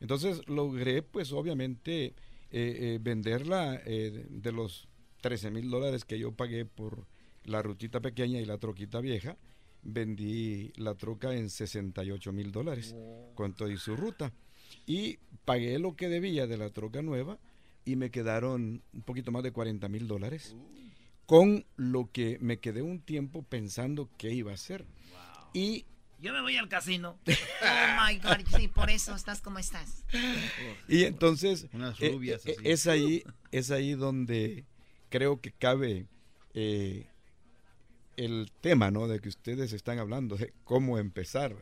Entonces 0.00 0.40
logré 0.48 1.02
pues 1.02 1.32
obviamente 1.32 2.14
eh, 2.50 2.98
venderla 3.00 3.78
de 3.78 4.52
los 4.52 4.88
13 5.20 5.50
mil 5.50 5.70
dólares 5.70 6.04
que 6.04 6.18
yo 6.18 6.32
pagué 6.32 6.64
por 6.64 7.06
la 7.44 7.62
rutita 7.62 8.00
pequeña 8.00 8.40
y 8.40 8.44
la 8.44 8.58
troquita 8.58 9.00
vieja 9.00 9.36
vendí 9.82 10.72
la 10.76 10.94
troca 10.94 11.34
en 11.34 11.48
68 11.48 12.32
mil 12.32 12.52
dólares 12.52 12.94
con 13.34 13.54
toda 13.54 13.74
su 13.76 13.96
ruta. 13.96 14.32
Y 14.86 15.18
pagué 15.44 15.78
lo 15.78 15.96
que 15.96 16.08
debía 16.08 16.46
de 16.46 16.56
la 16.56 16.70
troca 16.70 17.02
nueva 17.02 17.38
y 17.84 17.96
me 17.96 18.10
quedaron 18.10 18.82
un 18.92 19.02
poquito 19.02 19.32
más 19.32 19.42
de 19.42 19.52
40 19.52 19.88
mil 19.88 20.06
dólares. 20.06 20.56
Con 21.26 21.64
lo 21.76 22.10
que 22.10 22.38
me 22.40 22.58
quedé 22.58 22.82
un 22.82 23.00
tiempo 23.00 23.42
pensando 23.42 24.10
qué 24.18 24.32
iba 24.32 24.50
a 24.50 24.54
hacer. 24.54 24.84
Y 25.52 25.84
yo 26.20 26.32
me 26.34 26.42
voy 26.42 26.56
al 26.56 26.68
casino. 26.68 27.18
Oh 27.62 28.06
my 28.06 28.18
God, 28.18 28.46
sí, 28.56 28.68
por 28.68 28.88
eso 28.88 29.14
estás 29.14 29.42
como 29.42 29.58
estás. 29.58 30.04
Y 30.88 31.04
entonces, 31.04 31.68
eh, 32.00 32.18
eh, 32.22 32.56
es 32.64 32.86
ahí, 32.86 33.22
es 33.52 33.70
ahí 33.70 33.92
donde 33.92 34.64
creo 35.10 35.40
que 35.40 35.52
cabe 35.52 36.06
eh, 36.54 37.06
el 38.16 38.50
tema 38.62 38.90
¿no? 38.90 39.08
de 39.08 39.20
que 39.20 39.28
ustedes 39.28 39.74
están 39.74 39.98
hablando, 39.98 40.36
de 40.36 40.54
cómo 40.64 40.98
empezar. 40.98 41.54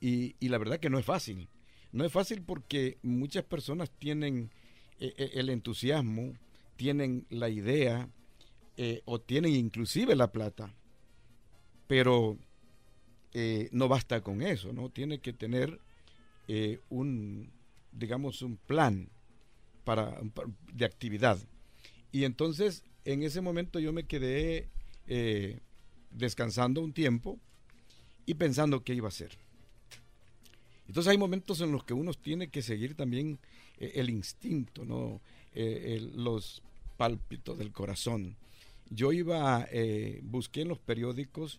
Y, 0.00 0.36
y, 0.40 0.48
la 0.48 0.58
verdad 0.58 0.80
que 0.80 0.90
no 0.90 0.98
es 0.98 1.04
fácil. 1.04 1.48
No 1.94 2.04
es 2.04 2.12
fácil 2.12 2.42
porque 2.42 2.98
muchas 3.02 3.44
personas 3.44 3.90
tienen 3.90 4.50
eh, 5.00 5.14
eh, 5.16 5.30
el 5.34 5.48
entusiasmo, 5.48 6.34
tienen 6.76 7.26
la 7.30 7.48
idea 7.48 8.08
o 9.04 9.20
tienen 9.20 9.52
inclusive 9.54 10.16
la 10.16 10.32
plata, 10.32 10.74
pero 11.86 12.36
no 13.70 13.86
basta 13.86 14.20
con 14.20 14.42
eso, 14.42 14.72
¿no? 14.72 14.88
Tiene 14.88 15.20
que 15.20 15.32
tener 15.32 15.78
un, 16.90 17.52
digamos, 17.92 18.42
un 18.42 18.56
plan 18.56 19.08
para, 19.84 20.20
de 20.72 20.84
actividad. 20.84 21.38
Y 22.10 22.24
entonces 22.24 22.82
en 23.04 23.22
ese 23.22 23.40
momento 23.40 23.78
yo 23.78 23.92
me 23.92 24.04
quedé 24.04 24.68
eh, 25.06 25.60
descansando 26.10 26.80
un 26.80 26.92
tiempo 26.92 27.38
y 28.26 28.34
pensando 28.34 28.82
qué 28.82 28.94
iba 28.94 29.08
a 29.08 29.08
hacer. 29.08 29.36
Entonces 30.86 31.10
hay 31.10 31.18
momentos 31.18 31.60
en 31.60 31.72
los 31.72 31.84
que 31.84 31.94
uno 31.94 32.12
tiene 32.12 32.48
que 32.48 32.62
seguir 32.62 32.94
también 32.94 33.38
eh, 33.78 33.92
el 33.96 34.10
instinto, 34.10 34.84
¿no? 34.84 35.20
Eh, 35.54 36.10
los 36.14 36.62
pálpitos 36.96 37.58
del 37.58 37.72
corazón. 37.72 38.36
Yo 38.90 39.12
iba, 39.12 39.66
busqué 40.22 40.60
en 40.60 40.68
los 40.68 40.78
periódicos, 40.78 41.58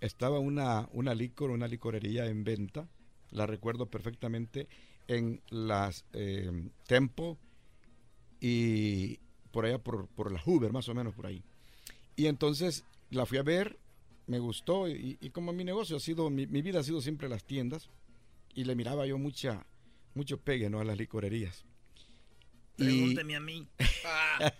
estaba 0.00 0.38
una, 0.40 0.88
una 0.92 1.14
licor, 1.14 1.50
una 1.50 1.68
licorería 1.68 2.26
en 2.26 2.42
venta, 2.42 2.88
la 3.30 3.46
recuerdo 3.46 3.86
perfectamente, 3.86 4.66
en 5.06 5.40
las 5.50 6.04
Tempo 6.86 7.38
y 8.40 9.18
por 9.52 9.64
allá 9.64 9.78
por, 9.78 10.08
por 10.08 10.32
la 10.32 10.40
Hoover, 10.40 10.72
más 10.72 10.88
o 10.88 10.94
menos 10.94 11.14
por 11.14 11.26
ahí. 11.26 11.42
Y 12.16 12.26
entonces 12.26 12.84
la 13.10 13.24
fui 13.24 13.38
a 13.38 13.42
ver, 13.42 13.78
me 14.26 14.38
gustó 14.38 14.88
y, 14.88 15.16
como 15.32 15.52
mi 15.52 15.64
negocio 15.64 15.96
ha 15.96 16.00
sido, 16.00 16.30
mi, 16.30 16.46
vida 16.46 16.80
ha 16.80 16.82
sido 16.82 17.00
siempre 17.00 17.28
las 17.28 17.44
tiendas 17.44 17.88
y 18.54 18.64
le 18.64 18.74
miraba 18.74 19.06
yo 19.06 19.18
mucha, 19.18 19.66
mucho 20.14 20.40
pegue 20.40 20.70
¿no? 20.70 20.80
a 20.80 20.84
las 20.84 20.98
licorerías. 20.98 21.64
Pregúnteme 22.76 23.36
a 23.36 23.40
mí. 23.40 23.68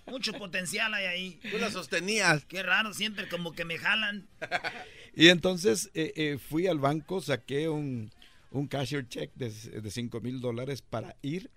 mucho 0.07 0.33
potencial 0.35 0.95
hay 0.95 1.07
ahí. 1.07 1.41
Tú 1.51 1.59
la 1.59 1.71
sostenías. 1.71 2.45
Qué 2.45 2.63
raro, 2.63 2.95
siempre 2.95 3.29
como 3.29 3.53
que 3.53 3.65
me 3.65 3.77
jalan. 3.77 4.29
y 5.17 5.29
entonces 5.29 5.91
eh, 5.95 6.13
eh, 6.15 6.39
fui 6.39 6.69
al 6.69 6.79
banco, 6.79 7.21
saqué 7.21 7.69
un, 7.69 8.13
un 8.51 8.69
cashier 8.69 9.09
check 9.09 9.33
de, 9.35 9.51
de 9.51 9.91
5 9.91 10.21
mil 10.21 10.41
dólares 10.41 10.81
para 10.83 11.17
ir 11.23 11.51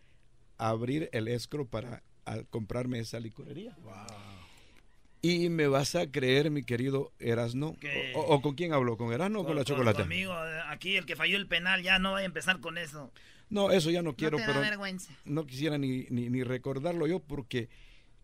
a 0.58 0.70
abrir 0.70 1.10
el 1.14 1.28
escro 1.28 1.68
para 1.68 2.04
a 2.28 2.44
comprarme 2.44 3.00
esa 3.00 3.20
licorería. 3.20 3.76
Y 5.22 5.50
me 5.50 5.68
vas 5.68 5.96
a 5.96 6.12
creer, 6.12 6.52
mi 6.52 6.64
querido 6.64 7.12
Erasno. 7.20 7.76
O, 8.16 8.42
con 8.42 8.56
quién 8.56 8.74
habló? 8.74 8.98
¿Con 8.98 9.12
Erasno 9.12 9.42
o 9.42 9.46
con, 9.46 9.56
la 9.56 9.64
chocolate? 9.64 10.04
amigo, 10.04 10.34
aquí 10.68 10.96
el 10.96 11.06
que 11.06 11.16
falló 11.16 11.38
el 11.38 11.48
penal, 11.48 11.82
ya 11.82 12.00
no 12.00 12.14
vaya 12.14 12.24
a 12.24 12.28
empezar 12.28 12.60
con 12.60 12.78
eso. 12.78 13.12
No, 13.50 13.72
eso 13.72 13.90
ya 13.90 14.02
no 14.02 14.16
quiero, 14.16 14.38
pero 14.38 14.62
no 15.26 15.46
quisiera 15.46 15.78
ni, 15.78 16.06
ni, 16.10 16.44
recordarlo 16.44 17.08
yo 17.08 17.20
porque 17.20 17.70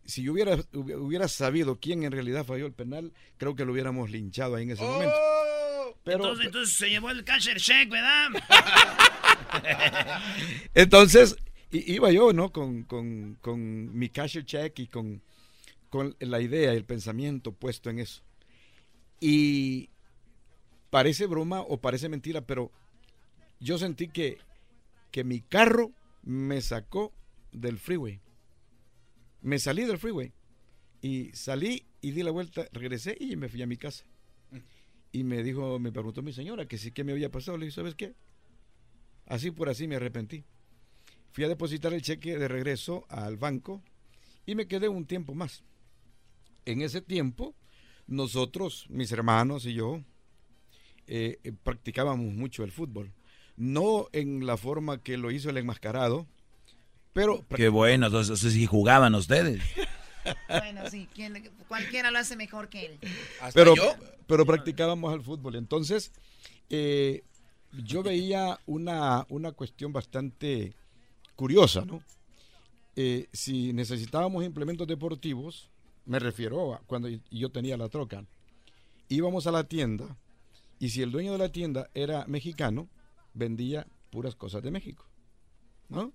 si 0.05 0.21
yo 0.21 0.33
hubiera, 0.33 0.57
hubiera 0.73 1.29
sabido 1.29 1.79
quién 1.79 2.03
en 2.03 2.11
realidad 2.11 2.45
falló 2.45 2.65
el 2.65 2.73
penal, 2.73 3.13
creo 3.37 3.55
que 3.55 3.63
lo 3.63 3.71
hubiéramos 3.71 4.09
linchado 4.09 4.55
ahí 4.55 4.63
en 4.63 4.71
ese 4.71 4.83
momento. 4.83 5.15
¡Oh! 5.17 5.63
Pero, 6.03 6.39
entonces, 6.41 6.75
se 6.75 6.89
llevó 6.89 7.11
el 7.11 7.23
cashier 7.23 7.57
check, 7.57 7.89
¿verdad? 7.89 8.29
entonces, 10.73 11.37
iba 11.71 12.11
yo, 12.11 12.33
¿no? 12.33 12.51
Con, 12.51 12.83
con, 12.83 13.97
mi 13.97 14.09
cash 14.09 14.43
check 14.43 14.77
y 14.79 14.87
con, 14.87 15.21
con 15.93 16.15
la 16.17 16.41
idea, 16.41 16.73
el 16.73 16.85
pensamiento 16.85 17.51
puesto 17.51 17.91
en 17.91 17.99
eso. 17.99 18.23
Y 19.19 19.91
parece 20.89 21.27
broma 21.27 21.61
o 21.61 21.81
parece 21.81 22.09
mentira, 22.09 22.41
pero 22.47 22.71
yo 23.59 23.77
sentí 23.77 24.07
que, 24.07 24.39
que 25.11 25.23
mi 25.23 25.41
carro 25.41 25.91
me 26.23 26.61
sacó 26.61 27.13
del 27.51 27.77
freeway. 27.77 28.19
Me 29.43 29.59
salí 29.59 29.85
del 29.85 29.99
freeway. 29.99 30.33
Y 30.99 31.29
salí 31.33 31.85
y 32.01 32.09
di 32.09 32.23
la 32.23 32.31
vuelta, 32.31 32.67
regresé 32.71 33.15
y 33.19 33.35
me 33.35 33.47
fui 33.47 33.61
a 33.61 33.67
mi 33.67 33.77
casa. 33.77 34.03
Y 35.11 35.23
me 35.23 35.43
dijo, 35.43 35.77
me 35.77 35.91
preguntó 35.91 36.23
mi 36.23 36.33
señora 36.33 36.67
que 36.67 36.79
sí 36.79 36.89
que 36.89 37.03
me 37.03 37.11
había 37.11 37.29
pasado. 37.29 37.55
Le 37.59 37.67
dije, 37.67 37.75
¿sabes 37.75 37.93
qué? 37.93 38.15
Así 39.27 39.51
por 39.51 39.69
así 39.69 39.87
me 39.87 39.97
arrepentí. 39.97 40.43
Fui 41.33 41.43
a 41.43 41.49
depositar 41.49 41.93
el 41.93 42.01
cheque 42.01 42.39
de 42.39 42.47
regreso 42.47 43.05
al 43.09 43.37
banco 43.37 43.83
y 44.47 44.55
me 44.55 44.67
quedé 44.67 44.89
un 44.89 45.05
tiempo 45.05 45.35
más. 45.35 45.63
En 46.65 46.81
ese 46.81 47.01
tiempo, 47.01 47.55
nosotros, 48.07 48.85
mis 48.89 49.11
hermanos 49.11 49.65
y 49.65 49.73
yo, 49.73 50.01
eh, 51.07 51.39
eh, 51.43 51.51
practicábamos 51.63 52.33
mucho 52.33 52.63
el 52.63 52.71
fútbol. 52.71 53.13
No 53.55 54.07
en 54.13 54.45
la 54.45 54.57
forma 54.57 55.01
que 55.01 55.17
lo 55.17 55.31
hizo 55.31 55.49
el 55.49 55.57
enmascarado, 55.57 56.27
pero... 57.13 57.45
Qué 57.55 57.69
bueno, 57.69 58.07
entonces 58.07 58.39
sí 58.39 58.65
jugaban 58.65 59.13
ustedes. 59.15 59.61
bueno, 60.47 60.89
sí, 60.89 61.07
cualquiera 61.67 62.11
lo 62.11 62.19
hace 62.19 62.35
mejor 62.35 62.69
que 62.69 62.85
él. 62.87 62.99
pero, 63.53 63.75
pero 64.25 64.45
practicábamos 64.45 65.13
el 65.13 65.21
fútbol. 65.21 65.55
Entonces, 65.55 66.11
eh, 66.69 67.23
yo 67.85 68.03
veía 68.03 68.59
una, 68.65 69.25
una 69.29 69.51
cuestión 69.51 69.93
bastante 69.93 70.73
curiosa, 71.35 71.85
¿no? 71.85 72.01
Eh, 72.95 73.27
si 73.33 73.73
necesitábamos 73.73 74.43
implementos 74.43 74.87
deportivos, 74.87 75.69
me 76.05 76.19
refiero 76.19 76.73
a 76.73 76.79
cuando 76.79 77.09
yo 77.31 77.49
tenía 77.49 77.77
la 77.77 77.89
troca, 77.89 78.25
íbamos 79.09 79.47
a 79.47 79.51
la 79.51 79.63
tienda 79.63 80.17
y 80.79 80.89
si 80.89 81.01
el 81.01 81.11
dueño 81.11 81.31
de 81.31 81.37
la 81.37 81.49
tienda 81.51 81.89
era 81.93 82.25
mexicano, 82.27 82.89
vendía 83.33 83.87
puras 84.09 84.35
cosas 84.35 84.61
de 84.63 84.71
México, 84.71 85.05
¿no? 85.89 86.11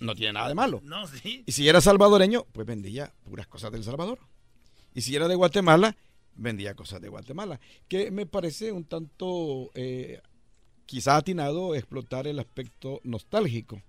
no 0.00 0.14
tiene 0.14 0.32
nada 0.32 0.48
de 0.48 0.54
malo. 0.54 0.80
No, 0.84 1.06
sí. 1.06 1.42
Y 1.46 1.52
si 1.52 1.68
era 1.68 1.80
salvadoreño, 1.80 2.46
pues 2.52 2.66
vendía 2.66 3.12
puras 3.24 3.46
cosas 3.46 3.72
del 3.72 3.84
Salvador. 3.84 4.18
Y 4.94 5.02
si 5.02 5.14
era 5.14 5.28
de 5.28 5.34
Guatemala, 5.34 5.96
vendía 6.34 6.74
cosas 6.74 7.00
de 7.00 7.08
Guatemala. 7.08 7.60
Que 7.88 8.10
me 8.10 8.26
parece 8.26 8.72
un 8.72 8.84
tanto, 8.84 9.70
eh, 9.74 10.22
quizá 10.86 11.16
atinado, 11.16 11.74
explotar 11.74 12.26
el 12.26 12.38
aspecto 12.38 13.00
nostálgico. 13.04 13.82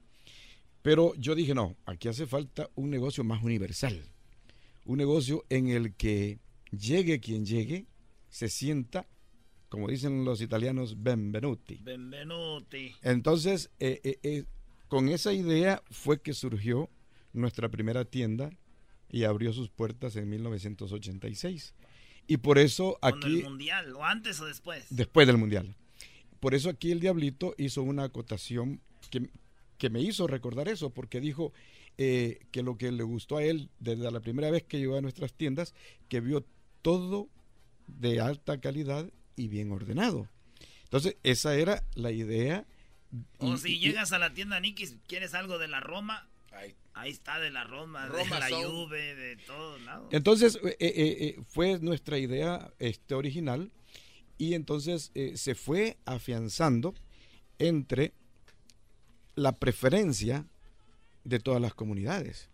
Pero 0.81 1.13
yo 1.15 1.35
dije, 1.35 1.53
no, 1.53 1.75
aquí 1.85 2.07
hace 2.07 2.25
falta 2.25 2.69
un 2.75 2.89
negocio 2.89 3.23
más 3.23 3.43
universal. 3.43 4.03
Un 4.89 4.97
negocio 4.97 5.45
en 5.49 5.67
el 5.67 5.93
que 5.93 6.39
llegue 6.71 7.19
quien 7.19 7.45
llegue, 7.45 7.85
se 8.27 8.49
sienta, 8.49 9.07
como 9.69 9.87
dicen 9.87 10.25
los 10.25 10.41
italianos, 10.41 11.03
benvenuti. 11.03 11.75
Benvenuti. 11.75 12.95
Entonces, 13.03 13.69
eh, 13.79 14.01
eh, 14.03 14.17
eh, 14.23 14.45
con 14.87 15.09
esa 15.09 15.31
idea 15.31 15.83
fue 15.91 16.23
que 16.23 16.33
surgió 16.33 16.89
nuestra 17.33 17.69
primera 17.69 18.03
tienda 18.03 18.49
y 19.11 19.25
abrió 19.25 19.53
sus 19.53 19.69
puertas 19.69 20.15
en 20.15 20.27
1986. 20.27 21.75
Y 22.25 22.37
por 22.37 22.57
eso 22.57 22.97
aquí... 23.03 23.41
el 23.41 23.43
Mundial? 23.43 23.95
¿O 23.95 24.03
antes 24.03 24.39
o 24.39 24.47
después? 24.47 24.87
Después 24.89 25.27
del 25.27 25.37
Mundial. 25.37 25.75
Por 26.39 26.55
eso 26.55 26.67
aquí 26.67 26.91
el 26.91 26.99
Diablito 26.99 27.53
hizo 27.59 27.83
una 27.83 28.05
acotación 28.05 28.81
que, 29.11 29.29
que 29.77 29.91
me 29.91 30.01
hizo 30.01 30.25
recordar 30.25 30.67
eso, 30.67 30.89
porque 30.89 31.21
dijo 31.21 31.53
eh, 32.01 32.39
que 32.51 32.63
lo 32.63 32.77
que 32.77 32.93
le 32.93 33.03
gustó 33.03 33.35
a 33.35 33.43
él 33.43 33.69
desde 33.77 34.09
la 34.09 34.21
primera 34.21 34.49
vez 34.49 34.63
que 34.63 34.79
llegó 34.79 34.95
a 34.95 35.01
nuestras 35.01 35.33
tiendas, 35.33 35.75
que 36.07 36.21
vio 36.21 36.45
todo 36.81 37.27
de 37.87 38.21
alta 38.21 38.61
calidad 38.61 39.11
y 39.35 39.49
bien 39.49 39.69
ordenado. 39.73 40.29
Entonces, 40.85 41.17
esa 41.23 41.55
era 41.55 41.83
la 41.95 42.11
idea. 42.11 42.65
O 43.39 43.57
si 43.57 43.79
llegas 43.79 44.13
a 44.13 44.17
la 44.17 44.33
tienda 44.33 44.61
Nikis, 44.61 44.95
quieres 45.07 45.33
algo 45.33 45.57
de 45.57 45.67
la 45.67 45.81
Roma, 45.81 46.29
ahí, 46.93 47.09
está 47.09 47.37
de 47.37 47.51
la 47.51 47.65
Roma, 47.65 48.07
de 48.07 48.25
la 48.29 48.47
Juve, 48.47 49.15
de 49.15 49.35
todos 49.35 49.81
lados. 49.81 50.07
Entonces, 50.13 50.57
eh, 50.63 50.77
eh, 50.79 51.41
fue 51.49 51.79
nuestra 51.79 52.17
idea 52.17 52.71
este, 52.79 53.13
original 53.13 53.73
y 54.37 54.53
entonces 54.53 55.11
se 55.35 55.53
fue 55.53 55.97
afianzando 56.05 56.95
entre 57.57 58.13
la 59.35 59.57
preferencia 59.57 60.45
de 61.23 61.39
todas 61.39 61.61
las 61.61 61.73
comunidades, 61.73 62.49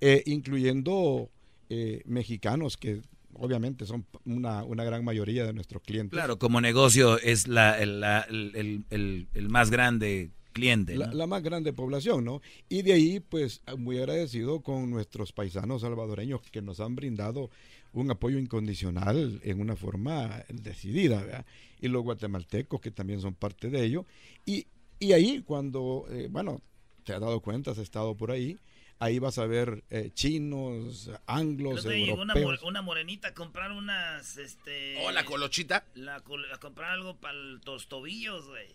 eh, 0.00 0.22
incluyendo 0.26 1.30
eh, 1.68 2.02
mexicanos 2.04 2.76
que 2.76 3.00
obviamente 3.34 3.86
son 3.86 4.06
una, 4.24 4.64
gran 4.84 5.04
mayoría 5.04 5.44
de 5.44 5.52
nuestros 5.52 5.82
clientes. 5.82 6.16
Claro, 6.16 6.38
como 6.38 6.60
negocio 6.60 7.18
es 7.18 7.48
la, 7.48 7.78
el, 7.78 9.26
más 9.48 9.70
grande 9.70 10.30
cliente. 10.52 10.96
La, 10.96 11.26
más 11.26 11.42
grande 11.42 11.72
población, 11.72 12.24
¿no? 12.24 12.40
Y 12.68 12.82
de 12.82 12.92
ahí, 12.92 13.20
pues, 13.20 13.62
muy 13.76 13.98
agradecido 13.98 14.60
con 14.60 14.88
nuestros 14.90 15.32
paisanos 15.32 15.82
salvadoreños 15.82 16.42
que 16.42 16.62
nos 16.62 16.78
han 16.78 16.94
brindado 16.94 17.50
un 17.92 18.10
apoyo 18.10 18.38
incondicional 18.38 19.40
en 19.42 19.60
una 19.60 19.74
forma 19.74 20.44
decidida, 20.48 21.22
¿verdad? 21.22 21.46
Y 21.80 21.88
los 21.88 22.04
guatemaltecos 22.04 22.80
que 22.80 22.92
también 22.92 23.20
son 23.20 23.34
parte 23.34 23.68
de 23.68 23.84
ello. 23.84 24.06
Y 24.46 24.66
y 24.98 25.12
ahí 25.12 25.42
cuando, 25.42 26.06
eh, 26.10 26.28
bueno, 26.30 26.62
te 27.04 27.12
has 27.12 27.20
dado 27.20 27.40
cuenta, 27.40 27.70
has 27.70 27.78
estado 27.78 28.16
por 28.16 28.30
ahí, 28.30 28.58
ahí 28.98 29.18
vas 29.18 29.38
a 29.38 29.46
ver 29.46 29.84
eh, 29.90 30.10
chinos, 30.14 31.10
anglos, 31.26 31.84
europeos. 31.84 32.34
Llegó 32.34 32.68
una, 32.68 32.82
morenita 32.82 33.28
a 33.28 33.34
comprar 33.34 33.72
unas, 33.72 34.36
este... 34.38 34.96
¿O 34.98 35.08
oh, 35.08 35.12
la 35.12 35.24
colochita? 35.24 35.84
La, 35.94 36.16
a 36.16 36.58
comprar 36.58 36.90
algo 36.90 37.16
para 37.16 37.34
los 37.34 37.88
tobillos, 37.88 38.46
güey. 38.48 38.66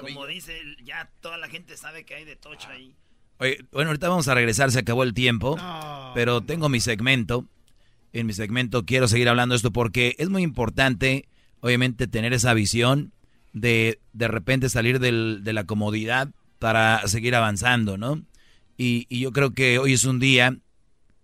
Como 0.00 0.26
dice, 0.26 0.60
ya 0.84 1.10
toda 1.20 1.38
la 1.38 1.48
gente 1.48 1.76
sabe 1.76 2.04
que 2.04 2.14
hay 2.14 2.24
de 2.24 2.36
tocho 2.36 2.68
ahí. 2.68 2.94
Oye, 3.38 3.64
bueno, 3.72 3.90
ahorita 3.90 4.08
vamos 4.08 4.28
a 4.28 4.34
regresar, 4.34 4.70
se 4.70 4.78
acabó 4.78 5.02
el 5.02 5.14
tiempo, 5.14 5.58
pero 6.14 6.40
tengo 6.42 6.68
mi 6.68 6.80
segmento. 6.80 7.46
En 8.12 8.26
mi 8.26 8.32
segmento 8.32 8.84
quiero 8.84 9.08
seguir 9.08 9.28
hablando 9.28 9.54
de 9.54 9.56
esto 9.56 9.72
porque 9.72 10.14
es 10.18 10.28
muy 10.28 10.42
importante, 10.42 11.26
obviamente, 11.60 12.06
tener 12.06 12.32
esa 12.32 12.54
visión 12.54 13.12
de 13.52 13.98
de 14.12 14.28
repente 14.28 14.68
salir 14.68 15.00
del, 15.00 15.40
de 15.42 15.52
la 15.52 15.64
comodidad 15.64 16.28
para 16.64 17.06
seguir 17.08 17.34
avanzando, 17.34 17.98
¿no? 17.98 18.22
Y, 18.78 19.04
y, 19.10 19.20
yo 19.20 19.32
creo 19.32 19.52
que 19.52 19.78
hoy 19.78 19.92
es 19.92 20.04
un 20.04 20.18
día, 20.18 20.56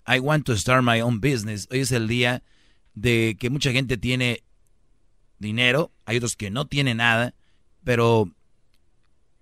I 0.06 0.18
want 0.18 0.44
to 0.44 0.54
start 0.54 0.84
my 0.84 1.00
own 1.00 1.22
business. 1.22 1.66
Hoy 1.70 1.78
es 1.78 1.92
el 1.92 2.08
día 2.08 2.42
de 2.92 3.38
que 3.40 3.48
mucha 3.48 3.72
gente 3.72 3.96
tiene 3.96 4.42
dinero, 5.38 5.92
hay 6.04 6.18
otros 6.18 6.36
que 6.36 6.50
no 6.50 6.66
tienen 6.66 6.98
nada, 6.98 7.32
pero 7.84 8.30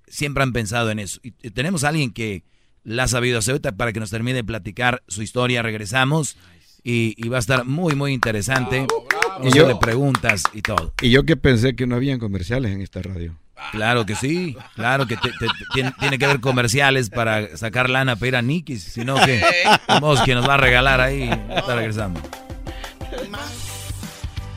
siempre 0.07 0.45
han 0.45 0.53
pensado 0.53 0.93
en 0.93 1.01
eso. 1.01 1.19
Y, 1.25 1.33
tenemos 1.51 1.83
a 1.83 1.89
alguien 1.89 2.13
que 2.13 2.45
la 2.85 3.03
ha 3.03 3.09
sabido 3.09 3.41
hacer 3.41 3.61
para 3.61 3.93
que 3.93 3.99
nos 3.99 4.11
termine 4.11 4.37
de 4.37 4.45
platicar 4.45 5.03
su 5.09 5.23
historia. 5.23 5.63
Regresamos 5.63 6.37
y, 6.85 7.29
va 7.29 7.39
a 7.39 7.41
estar 7.41 7.65
muy, 7.65 7.97
muy 7.97 8.13
interesante. 8.13 8.87
Y 9.43 9.51
yo 9.51 9.67
le 9.67 9.75
preguntas 9.75 10.45
y 10.53 10.63
todo. 10.63 10.95
Y 11.03 11.11
yo 11.11 11.25
que 11.25 11.37
pensé 11.37 11.75
que 11.75 11.89
no 11.89 11.97
habían 11.97 12.21
comerciales 12.21 12.71
en 12.71 12.83
esta 12.83 13.03
radio. 13.03 13.37
Claro 13.73 14.07
que 14.07 14.15
sí, 14.15 14.57
claro 14.75 15.07
que 15.07 15.19
tiene, 15.75 16.19
que 16.19 16.25
haber 16.25 16.41
comerciales 16.41 17.11
para 17.11 17.57
sacar 17.57 17.91
lana 17.91 18.17
para 18.17 18.29
ir 18.29 18.37
a 18.37 18.43
Nikis, 18.43 18.83
sino 18.83 19.17
que 19.17 19.43
vamos 19.89 20.23
que 20.23 20.35
nos 20.35 20.49
va 20.49 20.55
a 20.55 20.59
regalar 20.59 21.01
ahí. 21.01 21.31
Está 21.51 21.75
regresando. 21.75 22.21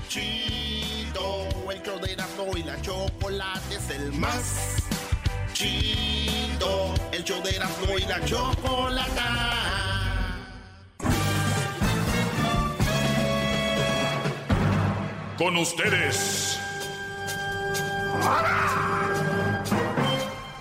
chido, 0.07 1.47
el 1.71 1.81
show 1.83 1.99
de 1.99 2.13
Erasmo 2.13 2.57
y 2.57 2.63
la 2.63 2.81
chocolate 2.81 3.75
es 3.75 3.89
el 3.89 4.13
más 4.13 4.77
chido, 5.53 6.93
el 7.11 7.23
show 7.23 7.41
de 7.43 7.55
Erasmo 7.55 7.97
y 7.97 8.01
la 8.05 8.25
chocolate. 8.25 9.21
Con 15.37 15.57
ustedes. 15.57 16.50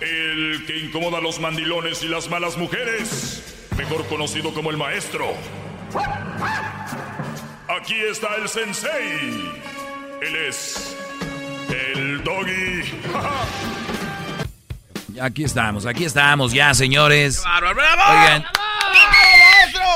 El 0.01 0.65
que 0.67 0.79
incomoda 0.79 1.19
a 1.19 1.21
los 1.21 1.41
mandilones 1.41 2.03
y 2.03 2.09
las 2.09 2.29
malas 2.29 2.57
mujeres, 2.57 3.43
mejor 3.77 4.07
conocido 4.07 4.53
como 4.55 4.71
el 4.71 4.77
maestro. 4.77 5.35
Aquí 7.69 7.97
está 8.11 8.37
el 8.37 8.49
sensei. 8.49 9.51
Él 10.23 10.37
es 10.49 10.97
el 11.69 12.25
doggy. 12.25 12.91
Aquí 15.21 15.45
estamos, 15.45 15.85
aquí 15.85 16.05
estamos 16.05 16.53
ya, 16.53 16.73
señores. 16.73 17.43
Oigan, 18.09 18.45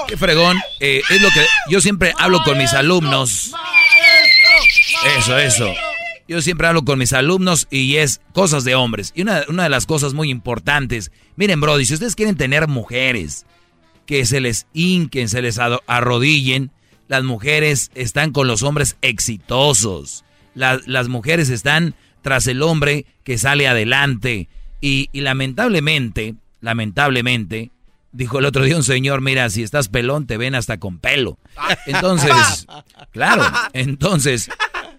qué 0.06 0.16
fregón. 0.18 0.60
Eh, 0.80 1.00
es 1.08 1.22
lo 1.22 1.30
que 1.30 1.46
yo 1.70 1.80
siempre 1.80 2.12
hablo 2.18 2.42
con 2.42 2.58
mis 2.58 2.74
alumnos. 2.74 3.52
Eso, 5.16 5.38
eso. 5.38 5.72
Yo 6.26 6.40
siempre 6.40 6.66
hablo 6.66 6.84
con 6.84 6.98
mis 6.98 7.12
alumnos 7.12 7.66
y 7.70 7.96
es 7.96 8.20
cosas 8.32 8.64
de 8.64 8.74
hombres. 8.74 9.12
Y 9.14 9.22
una, 9.22 9.42
de 9.42 9.68
las 9.68 9.86
cosas 9.86 10.14
muy 10.14 10.30
importantes, 10.30 11.12
miren, 11.36 11.60
Brody, 11.60 11.84
si 11.84 11.94
ustedes 11.94 12.16
quieren 12.16 12.36
tener 12.36 12.66
mujeres 12.66 13.44
que 14.06 14.24
se 14.24 14.40
les 14.40 14.66
hinquen, 14.72 15.28
se 15.28 15.42
les 15.42 15.58
arrodillen, 15.58 16.70
las 17.08 17.24
mujeres 17.24 17.90
están 17.94 18.32
con 18.32 18.46
los 18.46 18.62
hombres 18.62 18.96
exitosos. 19.02 20.24
las 20.54 21.08
mujeres 21.08 21.50
están 21.50 21.94
tras 22.22 22.46
el 22.46 22.62
hombre 22.62 23.04
que 23.22 23.36
sale 23.36 23.68
adelante. 23.68 24.48
Y, 24.80 25.10
y, 25.12 25.20
lamentablemente, 25.20 26.34
lamentablemente, 26.60 27.70
dijo 28.14 28.38
el 28.38 28.46
otro 28.46 28.64
día 28.64 28.76
un 28.76 28.84
señor, 28.84 29.20
mira, 29.20 29.50
si 29.50 29.62
estás 29.62 29.88
pelón, 29.88 30.26
te 30.26 30.38
ven 30.38 30.54
hasta 30.54 30.78
con 30.78 30.98
pelo. 30.98 31.38
Entonces, 31.86 32.66
claro, 33.10 33.44
entonces, 33.72 34.48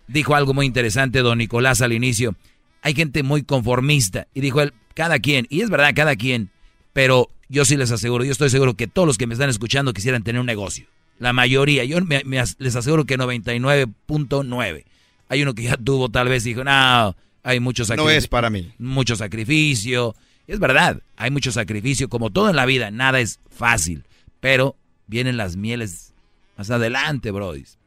dijo 0.07 0.35
algo 0.35 0.53
muy 0.53 0.65
interesante 0.65 1.19
don 1.19 1.37
Nicolás 1.37 1.81
al 1.81 1.93
inicio. 1.93 2.35
Hay 2.81 2.93
gente 2.93 3.23
muy 3.23 3.43
conformista. 3.43 4.27
Y 4.33 4.41
dijo 4.41 4.61
él, 4.61 4.73
cada 4.93 5.19
quien, 5.19 5.47
y 5.49 5.61
es 5.61 5.69
verdad, 5.69 5.91
cada 5.95 6.15
quien, 6.15 6.49
pero 6.93 7.29
yo 7.49 7.65
sí 7.65 7.77
les 7.77 7.91
aseguro, 7.91 8.23
yo 8.23 8.31
estoy 8.31 8.49
seguro 8.49 8.75
que 8.75 8.87
todos 8.87 9.07
los 9.07 9.17
que 9.17 9.27
me 9.27 9.33
están 9.33 9.49
escuchando 9.49 9.93
quisieran 9.93 10.23
tener 10.23 10.39
un 10.39 10.45
negocio. 10.45 10.87
La 11.19 11.33
mayoría, 11.33 11.83
yo 11.85 11.99
les 11.99 12.75
aseguro 12.75 13.05
que 13.05 13.17
99.9. 13.17 14.83
Hay 15.27 15.41
uno 15.41 15.53
que 15.53 15.63
ya 15.63 15.77
tuvo 15.77 16.09
tal 16.09 16.27
vez 16.27 16.43
dijo, 16.43 16.63
no, 16.63 17.15
hay 17.43 17.59
mucho 17.59 17.85
sacrificio. 17.85 18.11
No 18.11 18.17
es 18.17 18.27
para 18.27 18.49
mí. 18.49 18.71
Mucho 18.77 19.15
sacrificio. 19.15 20.15
Es 20.47 20.59
verdad, 20.59 21.01
hay 21.15 21.31
mucho 21.31 21.51
sacrificio. 21.51 22.09
Como 22.09 22.29
todo 22.29 22.49
en 22.49 22.55
la 22.55 22.65
vida, 22.65 22.91
nada 22.91 23.19
es 23.19 23.39
fácil. 23.49 24.03
Pero 24.39 24.75
vienen 25.07 25.37
las 25.37 25.55
mieles 25.55 26.13
más 26.57 26.69
adelante, 26.69 27.31
brodis. 27.31 27.77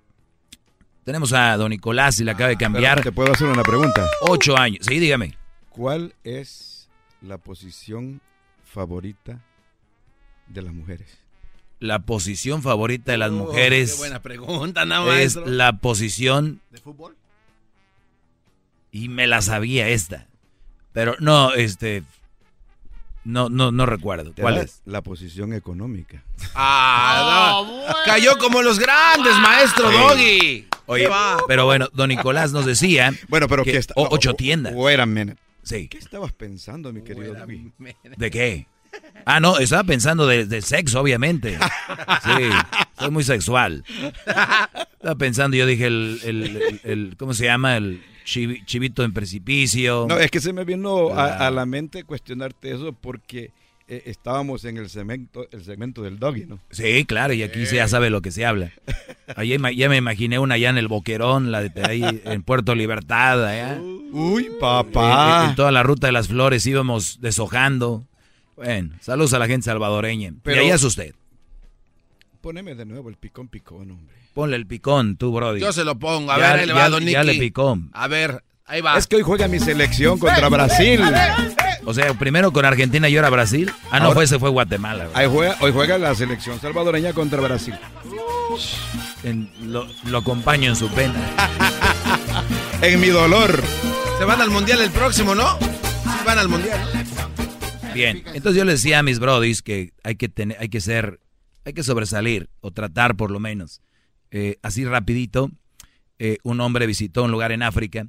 Tenemos 1.09 1.33
a 1.33 1.57
don 1.57 1.71
Nicolás 1.71 2.21
y 2.21 2.25
le 2.25 2.33
acaba 2.33 2.51
de 2.51 2.59
cambiar. 2.59 3.03
¿Te 3.03 3.13
puedo 3.13 3.33
hacer 3.33 3.47
una 3.47 3.63
pregunta? 3.63 4.07
Ocho 4.21 4.59
años. 4.59 4.85
Sí, 4.87 4.99
dígame. 4.99 5.39
¿Cuál 5.71 6.15
es 6.23 6.91
la 7.23 7.39
posición 7.39 8.21
favorita 8.63 9.43
de 10.49 10.61
las 10.61 10.75
mujeres? 10.75 11.19
La 11.81 12.01
posición 12.01 12.61
favorita 12.63 13.13
de 13.13 13.17
las 13.17 13.31
oh, 13.31 13.37
mujeres. 13.37 13.93
Qué 13.93 13.99
buena 14.01 14.21
pregunta, 14.21 14.85
Es 15.19 15.37
la 15.37 15.79
posición. 15.79 16.61
¿De 16.71 16.79
fútbol? 16.79 17.17
Y 18.93 19.09
me 19.09 19.27
la 19.27 19.41
sabía 19.41 19.89
esta. 19.89 20.27
Pero 20.93 21.17
no, 21.21 21.55
este. 21.55 22.03
No, 23.29 23.51
no, 23.51 23.71
no 23.73 23.85
recuerdo. 23.85 24.33
¿Cuál 24.41 24.57
es? 24.57 24.81
La 24.87 25.03
posición 25.03 25.53
económica. 25.53 26.25
Ah, 26.55 27.63
no. 27.63 27.95
Cayó 28.07 28.39
como 28.39 28.63
los 28.63 28.79
grandes, 28.79 29.35
maestro 29.43 29.91
Doggy. 29.91 30.67
Oye, 30.87 31.11
pero 31.47 31.67
bueno, 31.67 31.89
don 31.93 32.09
Nicolás 32.09 32.53
nos 32.53 32.65
decía. 32.65 33.13
Bueno, 33.29 33.47
pero 33.47 33.65
que, 33.65 33.77
está, 33.77 33.93
ocho 33.97 34.33
tiendas. 34.33 34.73
Wait 34.75 34.99
a 34.99 35.05
minute. 35.05 35.39
Sí. 35.63 35.89
¿Qué 35.89 35.99
estabas 35.99 36.33
pensando, 36.33 36.91
mi 36.91 37.03
querido 37.03 37.35
¿De 38.17 38.31
qué? 38.31 38.67
Ah, 39.27 39.41
no, 39.41 39.59
estaba 39.59 39.85
pensando 39.85 40.27
de, 40.27 40.63
sexo, 40.63 40.99
obviamente. 40.99 41.59
Sí, 42.25 42.49
soy 42.99 43.11
muy 43.11 43.25
sexual. 43.25 43.85
Estaba 44.27 45.17
pensando, 45.19 45.55
yo 45.55 45.67
dije, 45.67 45.87
el, 45.87 46.19
el, 46.25 46.81
el, 46.83 47.17
¿cómo 47.19 47.35
se 47.35 47.45
llama? 47.45 47.77
El 47.77 48.03
chivito 48.29 49.05
en 49.05 49.13
precipicio. 49.13 50.07
No, 50.09 50.19
es 50.19 50.31
que 50.31 50.41
se 50.41 50.53
me 50.53 50.65
vino 50.65 51.11
a, 51.11 51.47
a 51.47 51.51
la 51.51 51.67
mente 51.67 52.05
cuestionarte 52.05 52.73
eso 52.73 52.93
porque 52.93 53.53
eh, 53.91 54.03
estábamos 54.05 54.67
en 54.67 54.77
el 54.77 54.91
segmento, 54.91 55.49
el 55.51 55.65
segmento 55.65 56.03
del 56.03 56.19
doggy, 56.19 56.45
¿no? 56.45 56.59
Sí, 56.71 57.07
claro, 57.07 57.33
y 57.33 57.43
aquí 57.43 57.65
se 57.65 57.77
ya 57.77 57.89
sabe 57.89 58.11
lo 58.11 58.21
que 58.21 58.31
se 58.31 58.45
habla. 58.45 58.71
Ahí 59.35 59.57
ya 59.77 59.89
me 59.89 59.97
imaginé 59.97 60.39
una 60.39 60.57
allá 60.57 60.69
en 60.69 60.77
el 60.77 60.89
Boquerón, 60.89 61.51
la 61.51 61.63
de 61.63 61.83
ahí 61.87 62.21
en 62.25 62.43
Puerto 62.43 62.75
Libertad, 62.75 63.47
allá. 63.47 63.81
Uy, 64.13 64.51
papá. 64.61 65.47
En, 65.49 65.55
toda 65.55 65.73
la 65.73 65.83
ruta 65.83 66.07
de 66.07 66.13
las 66.13 66.29
flores 66.29 66.67
íbamos 66.67 67.23
deshojando. 67.23 68.05
Bueno, 68.57 68.95
saludos 69.01 69.33
a 69.33 69.39
la 69.39 69.47
gente 69.47 69.65
salvadoreña. 69.65 70.35
Pero, 70.43 70.61
y 70.61 70.67
ahí 70.67 70.71
es 70.71 70.85
usted. 70.85 71.15
Poneme 72.49 72.75
de 72.75 72.87
nuevo 72.87 73.11
el 73.11 73.17
picón 73.17 73.49
picón, 73.49 73.91
hombre. 73.91 74.17
Ponle 74.33 74.57
el 74.57 74.67
picón, 74.67 75.19
tú, 75.19 75.35
Brody. 75.35 75.61
Yo 75.61 75.71
se 75.71 75.85
lo 75.85 75.99
pongo. 75.99 76.33
A 76.33 76.39
ver, 76.39 76.61
ahí 76.61 76.67
le 76.67 76.73
va, 76.73 76.89
Ya 77.01 77.23
le 77.23 77.35
picó. 77.35 77.79
A 77.93 78.09
ver, 78.09 78.43
ahí 78.65 78.81
va. 78.81 78.97
Es 78.97 79.07
que 79.07 79.17
hoy 79.17 79.23
juega 79.23 79.49
mi 79.49 79.61
selección 79.61 80.19
contra 80.19 80.49
Brasil. 80.49 81.03
O 81.85 81.93
sea, 81.93 82.15
primero 82.15 82.51
con 82.51 82.65
Argentina 82.65 83.07
y 83.11 83.17
ahora 83.17 83.29
Brasil. 83.29 83.71
Ah, 83.91 84.01
no, 84.01 84.13
fue, 84.13 84.25
ese 84.25 84.39
fue 84.39 84.49
Guatemala. 84.49 85.11
hoy 85.61 85.73
juega 85.73 85.99
la 85.99 86.15
selección 86.15 86.59
salvadoreña 86.59 87.13
contra 87.13 87.39
Brasil. 87.43 87.75
lo, 89.61 90.17
acompaño 90.17 90.71
en 90.71 90.77
su 90.77 90.89
pena. 90.89 91.21
en 92.81 92.99
mi 92.99 93.09
dolor. 93.09 93.63
Se 94.17 94.25
van 94.25 94.41
al 94.41 94.49
mundial 94.49 94.81
el 94.81 94.91
próximo, 94.91 95.35
¿no? 95.35 95.59
Se 95.59 96.25
van 96.25 96.39
al 96.39 96.49
mundial. 96.49 96.81
Bien, 97.93 98.23
entonces 98.33 98.57
yo 98.57 98.65
les 98.65 98.81
decía 98.81 99.01
a 99.01 99.03
mis 99.03 99.19
brodis 99.19 99.61
que 99.61 99.93
hay 100.03 100.17
que 100.17 100.31
tener, 100.31 100.57
hay 100.61 100.71
que 100.71 100.81
ser, 100.81 101.21
hay 101.69 101.75
que 101.75 101.83
sobresalir 101.83 102.51
o 102.61 102.71
tratar 102.71 103.17
por 103.17 103.31
lo 103.31 103.41
menos. 103.41 103.81
Eh, 104.31 104.59
así 104.63 104.85
rapidito, 104.85 105.51
eh, 106.19 106.39
un 106.43 106.61
hombre 106.61 106.87
visitó 106.87 107.25
un 107.25 107.31
lugar 107.31 107.53
en 107.53 107.63
África 107.63 108.09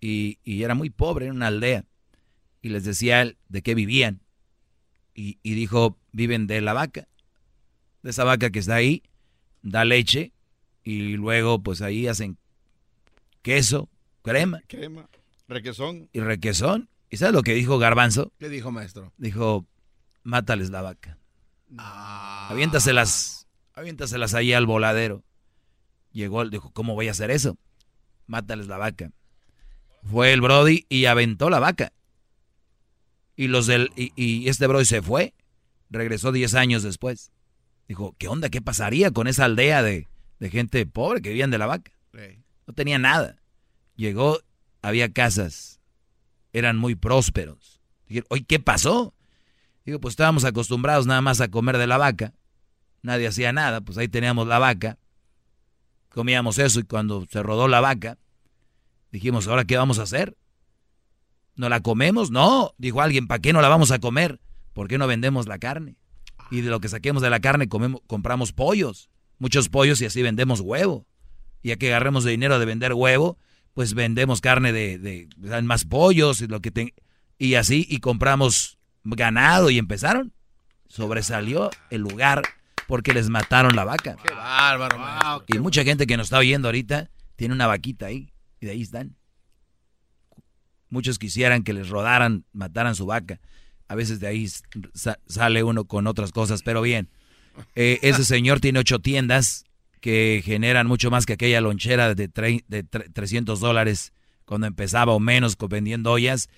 y, 0.00 0.38
y 0.44 0.62
era 0.62 0.74
muy 0.74 0.90
pobre, 0.90 1.26
en 1.26 1.32
una 1.32 1.46
aldea 1.46 1.84
y 2.64 2.70
les 2.70 2.84
decía 2.84 3.30
de 3.48 3.62
qué 3.62 3.74
vivían. 3.74 4.22
Y, 5.14 5.36
dijo, 5.42 5.98
viven 6.12 6.46
de 6.48 6.60
la 6.62 6.72
vaca, 6.72 7.06
de 8.02 8.10
esa 8.10 8.24
vaca 8.24 8.50
que 8.50 8.58
está 8.58 8.74
ahí, 8.74 9.02
da 9.62 9.84
leche 9.84 10.32
y 10.82 11.12
luego 11.16 11.62
pues 11.62 11.82
ahí 11.82 12.08
hacen 12.08 12.38
queso, 13.42 13.90
crema. 14.22 14.62
Crema, 14.66 15.08
requesón. 15.46 16.08
Y 16.14 16.20
requesón. 16.20 16.88
¿Y 17.10 17.18
sabes 17.18 17.34
lo 17.34 17.42
que 17.42 17.52
dijo 17.52 17.78
Garbanzo? 17.78 18.32
¿Qué 18.38 18.48
dijo, 18.48 18.72
maestro? 18.72 19.12
Dijo, 19.18 19.66
mátales 20.22 20.70
la 20.70 20.80
vaca. 20.80 21.18
Ah. 21.78 22.48
Aviéntaselas, 22.50 23.46
aviéntaselas 23.74 24.34
ahí 24.34 24.52
al 24.52 24.66
voladero. 24.66 25.24
Llegó, 26.12 26.44
dijo, 26.48 26.70
¿cómo 26.70 26.94
voy 26.94 27.08
a 27.08 27.10
hacer 27.10 27.30
eso? 27.30 27.58
Mátales 28.26 28.68
la 28.68 28.78
vaca. 28.78 29.10
Fue 30.04 30.32
el 30.32 30.40
Brody 30.40 30.86
y 30.88 31.06
aventó 31.06 31.50
la 31.50 31.58
vaca. 31.58 31.92
Y 33.36 33.48
los 33.48 33.66
del 33.66 33.90
y, 33.96 34.48
este 34.48 34.66
Brody 34.66 34.84
se 34.84 35.02
fue. 35.02 35.34
Regresó 35.90 36.30
10 36.30 36.54
años 36.54 36.82
después. 36.82 37.32
Dijo, 37.88 38.14
¿qué 38.18 38.28
onda? 38.28 38.48
¿Qué 38.48 38.62
pasaría 38.62 39.10
con 39.10 39.26
esa 39.26 39.44
aldea 39.44 39.82
de, 39.82 40.06
gente 40.40 40.86
pobre 40.86 41.20
que 41.20 41.30
vivían 41.30 41.50
de 41.50 41.58
la 41.58 41.66
vaca? 41.66 41.92
No 42.66 42.72
tenía 42.74 42.98
nada. 42.98 43.36
Llegó, 43.96 44.38
había 44.82 45.12
casas. 45.12 45.80
Eran 46.52 46.76
muy 46.76 46.94
prósperos. 46.94 47.80
Dijeron, 48.06 48.26
oye, 48.30 48.44
¿qué 48.46 48.60
pasó? 48.60 49.14
Digo, 49.84 50.00
pues 50.00 50.12
estábamos 50.12 50.44
acostumbrados 50.44 51.06
nada 51.06 51.20
más 51.20 51.40
a 51.40 51.48
comer 51.48 51.78
de 51.78 51.86
la 51.86 51.98
vaca. 51.98 52.32
Nadie 53.02 53.26
hacía 53.26 53.52
nada, 53.52 53.82
pues 53.82 53.98
ahí 53.98 54.08
teníamos 54.08 54.46
la 54.46 54.58
vaca. 54.58 54.98
Comíamos 56.08 56.58
eso 56.58 56.80
y 56.80 56.84
cuando 56.84 57.26
se 57.30 57.42
rodó 57.42 57.68
la 57.68 57.80
vaca, 57.80 58.18
dijimos, 59.10 59.46
¿ahora 59.46 59.64
qué 59.64 59.76
vamos 59.76 59.98
a 59.98 60.04
hacer? 60.04 60.36
¿No 61.56 61.68
la 61.68 61.80
comemos? 61.80 62.30
No, 62.30 62.72
dijo 62.78 63.00
alguien, 63.00 63.26
¿para 63.26 63.40
qué 63.40 63.52
no 63.52 63.60
la 63.60 63.68
vamos 63.68 63.90
a 63.90 63.98
comer? 63.98 64.40
¿Por 64.72 64.88
qué 64.88 64.96
no 64.96 65.06
vendemos 65.06 65.46
la 65.46 65.58
carne? 65.58 65.96
Y 66.50 66.62
de 66.62 66.70
lo 66.70 66.80
que 66.80 66.88
saquemos 66.88 67.22
de 67.22 67.30
la 67.30 67.40
carne 67.40 67.68
comemos, 67.68 68.00
compramos 68.06 68.52
pollos, 68.52 69.10
muchos 69.38 69.68
pollos 69.68 70.00
y 70.00 70.06
así 70.06 70.22
vendemos 70.22 70.60
huevo. 70.60 71.06
Y 71.62 71.68
ya 71.68 71.76
que 71.76 71.88
agarremos 71.88 72.24
de 72.24 72.30
dinero 72.30 72.58
de 72.58 72.64
vender 72.64 72.94
huevo, 72.94 73.38
pues 73.74 73.94
vendemos 73.94 74.40
carne 74.40 74.72
de, 74.72 74.98
de, 74.98 75.62
más 75.62 75.84
pollos 75.84 76.40
y 76.40 76.46
lo 76.46 76.60
que 76.60 76.94
y 77.38 77.54
así 77.54 77.86
y 77.88 77.98
compramos 77.98 78.78
ganado 79.04 79.70
y 79.70 79.78
empezaron. 79.78 80.32
Sobresalió 80.88 81.70
el 81.90 82.02
lugar 82.02 82.42
porque 82.86 83.14
les 83.14 83.28
mataron 83.28 83.76
la 83.76 83.84
vaca. 83.84 84.16
Qué 84.22 84.32
bárbaro. 84.32 85.44
y 85.46 85.58
mucha 85.58 85.84
gente 85.84 86.06
que 86.06 86.16
nos 86.16 86.26
está 86.26 86.38
oyendo 86.38 86.68
ahorita 86.68 87.10
tiene 87.36 87.54
una 87.54 87.66
vaquita 87.66 88.06
ahí 88.06 88.32
y 88.60 88.66
de 88.66 88.72
ahí 88.72 88.82
están. 88.82 89.16
Muchos 90.88 91.18
quisieran 91.18 91.64
que 91.64 91.72
les 91.72 91.88
rodaran, 91.88 92.44
mataran 92.52 92.94
su 92.94 93.06
vaca. 93.06 93.40
A 93.88 93.94
veces 93.94 94.20
de 94.20 94.28
ahí 94.28 94.48
sale 95.26 95.62
uno 95.62 95.84
con 95.86 96.06
otras 96.06 96.30
cosas, 96.30 96.62
pero 96.62 96.82
bien. 96.82 97.08
Eh, 97.74 97.98
ese 98.02 98.24
señor 98.24 98.60
tiene 98.60 98.78
ocho 98.78 99.00
tiendas 99.00 99.64
que 100.00 100.42
generan 100.44 100.86
mucho 100.86 101.10
más 101.10 101.26
que 101.26 101.32
aquella 101.32 101.60
lonchera 101.60 102.14
de, 102.14 102.28
de 102.28 102.82
300 102.84 103.58
dólares 103.58 104.12
cuando 104.44 104.66
empezaba 104.66 105.12
o 105.12 105.20
menos 105.20 105.56
vendiendo 105.68 106.12
ollas. 106.12 106.48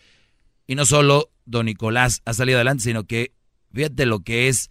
Y 0.66 0.74
no 0.74 0.86
solo 0.86 1.30
don 1.44 1.66
Nicolás 1.66 2.22
ha 2.24 2.34
salido 2.34 2.58
adelante, 2.58 2.84
sino 2.84 3.04
que 3.04 3.32
fíjate 3.72 4.06
lo 4.06 4.20
que 4.20 4.48
es, 4.48 4.70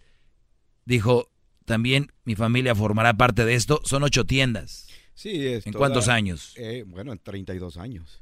dijo, 0.84 1.30
también 1.64 2.12
mi 2.24 2.34
familia 2.34 2.74
formará 2.74 3.14
parte 3.14 3.44
de 3.44 3.54
esto. 3.54 3.80
Son 3.84 4.02
ocho 4.02 4.24
tiendas. 4.24 4.88
Sí, 5.14 5.46
es 5.46 5.66
¿En 5.66 5.72
cuántos 5.72 6.08
años? 6.08 6.52
Eh, 6.56 6.84
bueno, 6.86 7.12
en 7.12 7.18
32 7.18 7.78
años. 7.78 8.20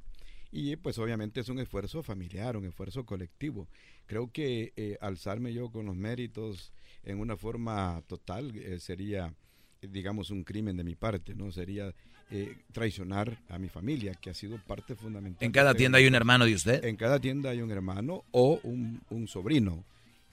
Y 0.53 0.77
pues 0.77 0.99
obviamente 0.99 1.41
es 1.41 1.49
un 1.49 1.59
esfuerzo 1.59 2.05
familiar, 2.05 2.57
un 2.57 2.65
esfuerzo 2.65 3.05
colectivo. 3.05 3.69
Creo 4.07 4.31
que 4.31 4.73
eh, 4.77 4.97
alzarme 5.01 5.53
yo 5.53 5.71
con 5.71 5.87
los 5.87 5.97
méritos 5.97 6.73
en 7.03 7.19
una 7.19 7.37
forma 7.37 8.03
total 8.07 8.55
eh, 8.57 8.79
sería, 8.79 9.35
digamos, 9.83 10.31
un 10.31 10.45
crimen 10.45 10.77
de 10.77 10.85
mi 10.85 10.95
parte, 10.95 11.35
¿no? 11.35 11.51
Sería 11.51 11.93
eh, 12.31 12.57
traicionar 12.73 13.39
a 13.49 13.59
mi 13.59 13.69
familia, 13.69 14.15
que 14.15 14.31
ha 14.31 14.35
sido 14.35 14.59
parte 14.59 14.95
fundamental. 14.95 15.45
¿En 15.45 15.53
cada 15.53 15.75
tienda 15.75 15.99
hay 15.99 16.07
un 16.07 16.15
hermano 16.15 16.45
de 16.45 16.55
usted? 16.55 16.85
En 16.85 16.97
cada 16.97 17.19
tienda 17.21 17.51
hay 17.51 17.61
un 17.61 17.71
hermano 17.71 18.25
o 18.31 18.61
un, 18.63 19.01
un 19.11 19.29
sobrino. 19.29 19.85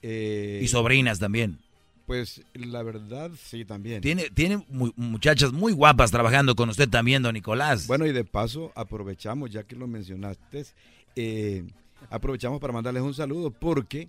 y 0.02 0.66
sobrinas 0.68 1.18
también. 1.18 1.58
Pues 2.06 2.42
la 2.54 2.82
verdad, 2.82 3.30
sí, 3.42 3.64
también. 3.64 4.00
Tiene, 4.00 4.28
tiene 4.30 4.64
muchachas 4.68 5.52
muy 5.52 5.72
guapas 5.72 6.10
trabajando 6.10 6.54
con 6.54 6.68
usted 6.68 6.88
también, 6.88 7.22
don 7.22 7.34
Nicolás. 7.34 7.86
Bueno, 7.86 8.06
y 8.06 8.12
de 8.12 8.24
paso 8.24 8.72
aprovechamos, 8.74 9.50
ya 9.50 9.62
que 9.62 9.76
lo 9.76 9.86
mencionaste, 9.86 10.66
eh, 11.14 11.64
aprovechamos 12.10 12.60
para 12.60 12.72
mandarles 12.72 13.02
un 13.02 13.14
saludo 13.14 13.50
porque 13.50 14.08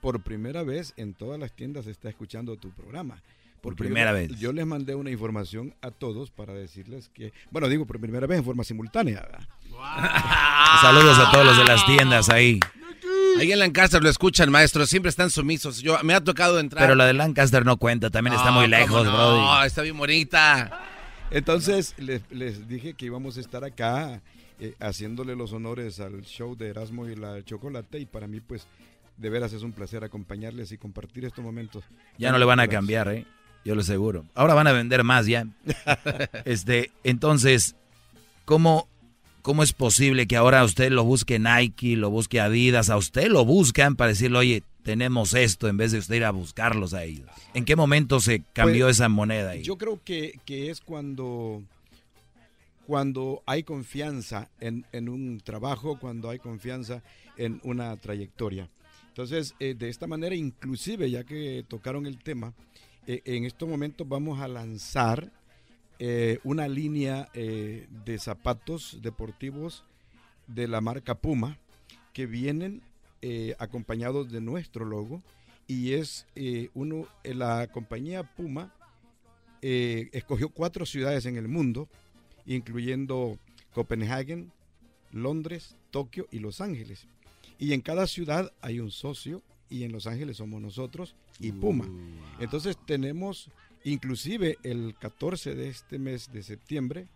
por 0.00 0.22
primera 0.22 0.62
vez 0.62 0.94
en 0.96 1.14
todas 1.14 1.38
las 1.38 1.52
tiendas 1.52 1.84
se 1.84 1.92
está 1.92 2.08
escuchando 2.08 2.56
tu 2.56 2.70
programa. 2.70 3.22
Por 3.66 3.74
primera 3.74 4.12
vez. 4.12 4.30
Yo 4.38 4.52
les 4.52 4.64
mandé 4.64 4.94
una 4.94 5.10
información 5.10 5.74
a 5.82 5.90
todos 5.90 6.30
para 6.30 6.54
decirles 6.54 7.10
que, 7.12 7.32
bueno, 7.50 7.68
digo 7.68 7.84
por 7.84 7.98
primera 7.98 8.24
vez 8.28 8.38
en 8.38 8.44
forma 8.44 8.62
simultánea. 8.62 9.26
Saludos 10.80 11.18
a 11.18 11.32
todos 11.32 11.46
los 11.46 11.58
de 11.58 11.64
las 11.64 11.84
tiendas 11.84 12.28
ahí. 12.28 12.60
Ahí 13.40 13.50
en 13.50 13.58
Lancaster 13.58 14.00
lo 14.00 14.08
escuchan, 14.08 14.52
maestro. 14.52 14.86
Siempre 14.86 15.08
están 15.08 15.30
sumisos. 15.30 15.82
Yo 15.82 15.98
me 16.04 16.14
ha 16.14 16.22
tocado 16.22 16.60
entrar. 16.60 16.84
Pero 16.84 16.94
la 16.94 17.06
de 17.06 17.14
Lancaster 17.14 17.64
no 17.64 17.76
cuenta. 17.76 18.08
También 18.08 18.36
está 18.36 18.52
muy 18.52 18.68
lejos, 18.68 19.04
bro. 19.04 19.36
No, 19.36 19.64
está 19.64 19.82
bien 19.82 19.98
bonita. 19.98 20.86
Entonces 21.32 21.96
les, 21.98 22.68
dije 22.68 22.94
que 22.94 23.06
íbamos 23.06 23.36
a 23.36 23.40
estar 23.40 23.64
acá 23.64 24.22
eh, 24.60 24.76
haciéndole 24.78 25.34
los 25.34 25.52
honores 25.52 25.98
al 25.98 26.22
show 26.22 26.54
de 26.54 26.68
Erasmo 26.68 27.08
y 27.08 27.16
la 27.16 27.42
Chocolate. 27.42 27.98
Y 27.98 28.06
para 28.06 28.28
mí, 28.28 28.38
pues, 28.38 28.68
de 29.16 29.28
veras 29.28 29.52
es 29.52 29.62
un 29.62 29.72
placer 29.72 30.04
acompañarles 30.04 30.70
y 30.70 30.78
compartir 30.78 31.24
estos 31.24 31.44
momentos. 31.44 31.82
Ya 32.16 32.30
no 32.30 32.38
le 32.38 32.44
van 32.44 32.60
a 32.60 32.68
cambiar, 32.68 33.08
¿eh? 33.08 33.26
Yo 33.66 33.74
lo 33.74 33.80
aseguro. 33.80 34.24
Ahora 34.36 34.54
van 34.54 34.68
a 34.68 34.72
vender 34.72 35.02
más 35.02 35.26
ya. 35.26 35.46
este, 36.44 36.92
entonces, 37.02 37.74
¿cómo 38.44 38.88
¿Cómo 39.46 39.62
es 39.62 39.72
posible 39.72 40.26
que 40.26 40.34
ahora 40.34 40.64
usted 40.64 40.90
lo 40.90 41.04
busque 41.04 41.38
Nike, 41.38 41.94
lo 41.94 42.10
busque 42.10 42.40
Adidas, 42.40 42.90
a 42.90 42.96
usted 42.96 43.28
lo 43.28 43.44
buscan 43.44 43.94
para 43.94 44.08
decirle, 44.08 44.38
oye, 44.38 44.62
tenemos 44.82 45.34
esto, 45.34 45.68
en 45.68 45.76
vez 45.76 45.92
de 45.92 45.98
usted 45.98 46.16
ir 46.16 46.24
a 46.24 46.32
buscarlos 46.32 46.94
a 46.94 47.04
ellos? 47.04 47.30
¿En 47.54 47.64
qué 47.64 47.76
momento 47.76 48.18
se 48.18 48.42
cambió 48.52 48.86
pues, 48.86 48.96
esa 48.96 49.08
moneda 49.08 49.50
ahí? 49.50 49.62
Yo 49.62 49.78
creo 49.78 50.00
que, 50.04 50.40
es 50.48 50.80
cuando, 50.80 51.62
cuando 52.88 53.44
hay 53.46 53.62
confianza 53.62 54.48
en, 54.58 54.84
un 55.08 55.40
trabajo, 55.44 55.96
cuando 56.00 56.28
hay 56.28 56.40
confianza 56.40 57.04
en 57.36 57.60
una 57.62 57.96
trayectoria. 57.98 58.68
Entonces, 59.10 59.54
eh, 59.60 59.76
de 59.78 59.90
esta 59.90 60.08
manera, 60.08 60.34
inclusive, 60.34 61.08
ya 61.08 61.22
que 61.22 61.64
tocaron 61.68 62.06
el 62.06 62.18
tema, 62.18 62.52
eh, 63.06 63.22
en 63.24 63.44
estos 63.44 63.68
momentos 63.68 64.08
vamos 64.08 64.40
a 64.40 64.48
lanzar 64.48 65.30
eh, 65.98 66.38
una 66.44 66.68
línea 66.68 67.28
eh, 67.34 67.86
de 68.04 68.18
zapatos 68.18 68.98
deportivos 69.00 69.84
de 70.46 70.68
la 70.68 70.80
marca 70.80 71.14
Puma 71.14 71.58
que 72.12 72.26
vienen 72.26 72.82
acompañados 73.58 74.30
de 74.30 74.40
nuestro 74.40 74.84
logo 74.84 75.20
y 75.66 75.94
es 75.94 76.26
uno 76.74 77.08
la 77.24 77.66
compañía 77.66 78.22
Puma 78.22 78.72
escogió 79.60 80.50
cuatro 80.50 80.86
ciudades 80.86 81.26
en 81.26 81.36
el 81.36 81.48
mundo 81.48 81.88
incluyendo 82.44 83.36
Copenhague, 83.74 84.46
Londres, 85.10 85.74
Tokio 85.90 86.28
y 86.30 86.38
Los 86.38 86.60
Ángeles. 86.60 87.08
Y 87.58 87.72
en 87.72 87.80
cada 87.80 88.06
ciudad 88.06 88.52
hay 88.60 88.78
un 88.78 88.92
socio 88.92 89.42
y 89.68 89.84
en 89.84 89.92
Los 89.92 90.06
Ángeles 90.06 90.36
somos 90.36 90.60
nosotros 90.60 91.16
y 91.40 91.52
Puma 91.52 91.86
uh, 91.86 92.42
entonces 92.42 92.76
tenemos 92.86 93.50
Inclusive 93.86 94.58
el 94.64 94.96
14 94.98 95.54
de 95.54 95.68
este 95.68 96.00
mes 96.00 96.32
de 96.32 96.42
septiembre, 96.42 97.06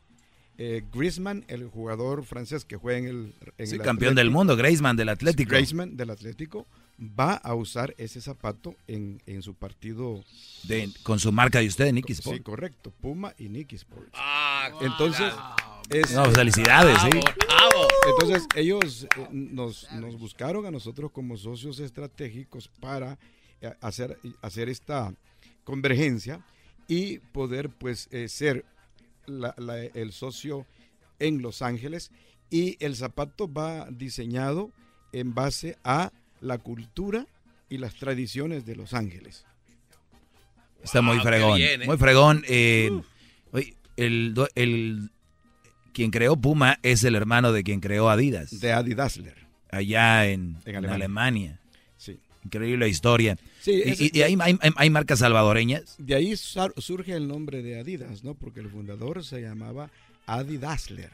eh, 0.57 0.85
Griezmann, 0.95 1.45
el 1.49 1.67
jugador 1.67 2.25
francés 2.25 2.65
que 2.65 2.77
juega 2.77 3.09
en 3.09 3.35
el... 3.59 3.67
sí, 3.67 3.77
campeón 3.81 4.15
del 4.15 4.31
mundo, 4.31 4.57
Griezmann 4.57 4.97
del 4.97 5.09
Atlético. 5.09 5.51
Griezmann 5.51 5.97
del 5.97 6.11
Atlético 6.11 6.69
va 7.01 7.35
a 7.35 7.55
usar 7.55 7.93
ese 7.99 8.21
zapato 8.21 8.77
en, 8.87 9.21
su 9.43 9.55
partido... 9.55 10.23
De, 10.63 10.89
con 11.03 11.19
su 11.19 11.33
marca 11.33 11.59
de 11.59 11.67
usted, 11.67 11.93
Nicky 11.93 12.13
Sport. 12.13 12.37
Sí, 12.37 12.43
correcto, 12.45 12.93
Puma 13.01 13.35
y 13.37 13.49
Nicky 13.49 13.75
Sport. 13.75 14.07
Ah, 14.13 14.71
Entonces... 14.81 15.33
no, 16.15 16.31
felicidades, 16.31 17.01
sí. 17.03 17.19
Entonces 18.11 18.47
ellos 18.57 19.05
eh, 19.17 19.29
nos, 19.31 19.91
nos 19.93 20.19
buscaron 20.19 20.67
a 20.67 20.71
nosotros 20.71 21.11
como 21.13 21.37
socios 21.37 21.81
estratégicos 21.81 22.69
para 22.81 23.19
eh, 23.61 23.73
hacer, 23.81 24.19
hacer 24.43 24.69
esta 24.69 25.15
convergencia 25.65 26.45
y 26.89 27.19
poder 27.19 27.71
pues 27.71 28.09
eh, 28.11 28.29
ser 28.29 28.65
el 29.95 30.13
socio 30.13 30.67
en 31.21 31.41
Los 31.41 31.63
Ángeles 31.63 32.11
y 32.51 32.77
el 32.85 32.97
zapato 32.97 33.53
va 33.53 33.89
diseñado 33.91 34.73
en 35.13 35.35
base 35.35 35.77
a 35.85 36.13
la 36.41 36.59
cultura 36.59 37.27
y 37.69 37.79
las 37.79 37.95
tradiciones 37.95 38.67
de 38.67 38.77
Los 38.77 38.93
Ángeles. 38.93 39.47
Está 40.83 41.03
muy 41.03 41.21
fregón, 41.21 41.61
¿eh? 41.61 41.79
muy 41.87 41.97
fregón. 41.97 42.43
Eh, 42.49 42.91
el, 43.97 44.35
el, 44.55 45.11
quien 45.93 46.11
creó 46.11 46.37
Puma 46.37 46.79
es 46.83 47.05
el 47.05 47.15
hermano 47.15 47.53
de 47.53 47.63
quien 47.63 47.81
creó 47.81 48.11
Adidas. 48.11 48.61
De 48.61 48.73
Adidasler. 48.73 49.37
Allá 49.71 50.27
en, 50.27 50.57
Alemania. 50.89 51.61
Sí. 51.97 52.19
Increíble 52.45 52.89
historia. 52.89 53.37
Sí, 53.61 53.83
¿Y, 54.13 54.23
hay, 54.23 54.91
marcas 54.91 55.21
salvadoreñas? 55.21 55.97
De 55.99 56.15
ahí 56.15 56.35
surge 56.37 57.13
el 57.13 57.29
nombre 57.29 57.63
de 57.63 57.79
Adidas, 57.79 58.25
¿no? 58.25 58.35
Porque 58.35 58.61
el 58.61 58.69
fundador 58.69 59.25
se 59.25 59.43
llamaba 59.43 59.91
Adi 60.27 60.57
Dassler. 60.57 61.11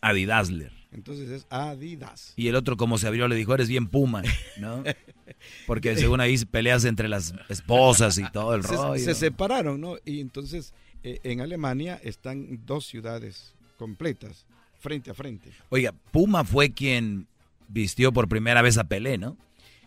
Adidasler. 0.00 0.72
Entonces 0.92 1.28
es 1.30 1.46
Adidas. 1.50 2.32
Y 2.36 2.48
el 2.48 2.56
otro, 2.56 2.76
como 2.76 2.98
se 2.98 3.06
abrió, 3.06 3.28
le 3.28 3.36
dijo, 3.36 3.54
eres 3.54 3.68
bien 3.68 3.86
Puma, 3.86 4.22
¿no? 4.58 4.82
Porque 5.66 5.96
según 5.96 6.20
ahí 6.20 6.36
peleas 6.46 6.84
entre 6.84 7.08
las 7.08 7.34
esposas 7.48 8.18
y 8.18 8.28
todo 8.30 8.54
el 8.54 8.64
rollo. 8.64 9.02
Se 9.02 9.14
separaron, 9.14 9.80
¿no? 9.80 9.96
Y 10.04 10.20
entonces 10.20 10.74
eh, 11.02 11.20
en 11.22 11.40
Alemania 11.40 12.00
están 12.02 12.60
dos 12.66 12.86
ciudades 12.86 13.54
completas, 13.80 14.44
frente 14.78 15.10
a 15.10 15.14
frente. 15.14 15.50
Oiga, 15.70 15.94
Puma 16.12 16.44
fue 16.44 16.70
quien 16.70 17.26
vistió 17.66 18.12
por 18.12 18.28
primera 18.28 18.60
vez 18.60 18.76
a 18.76 18.84
Pelé, 18.84 19.16
¿no? 19.16 19.38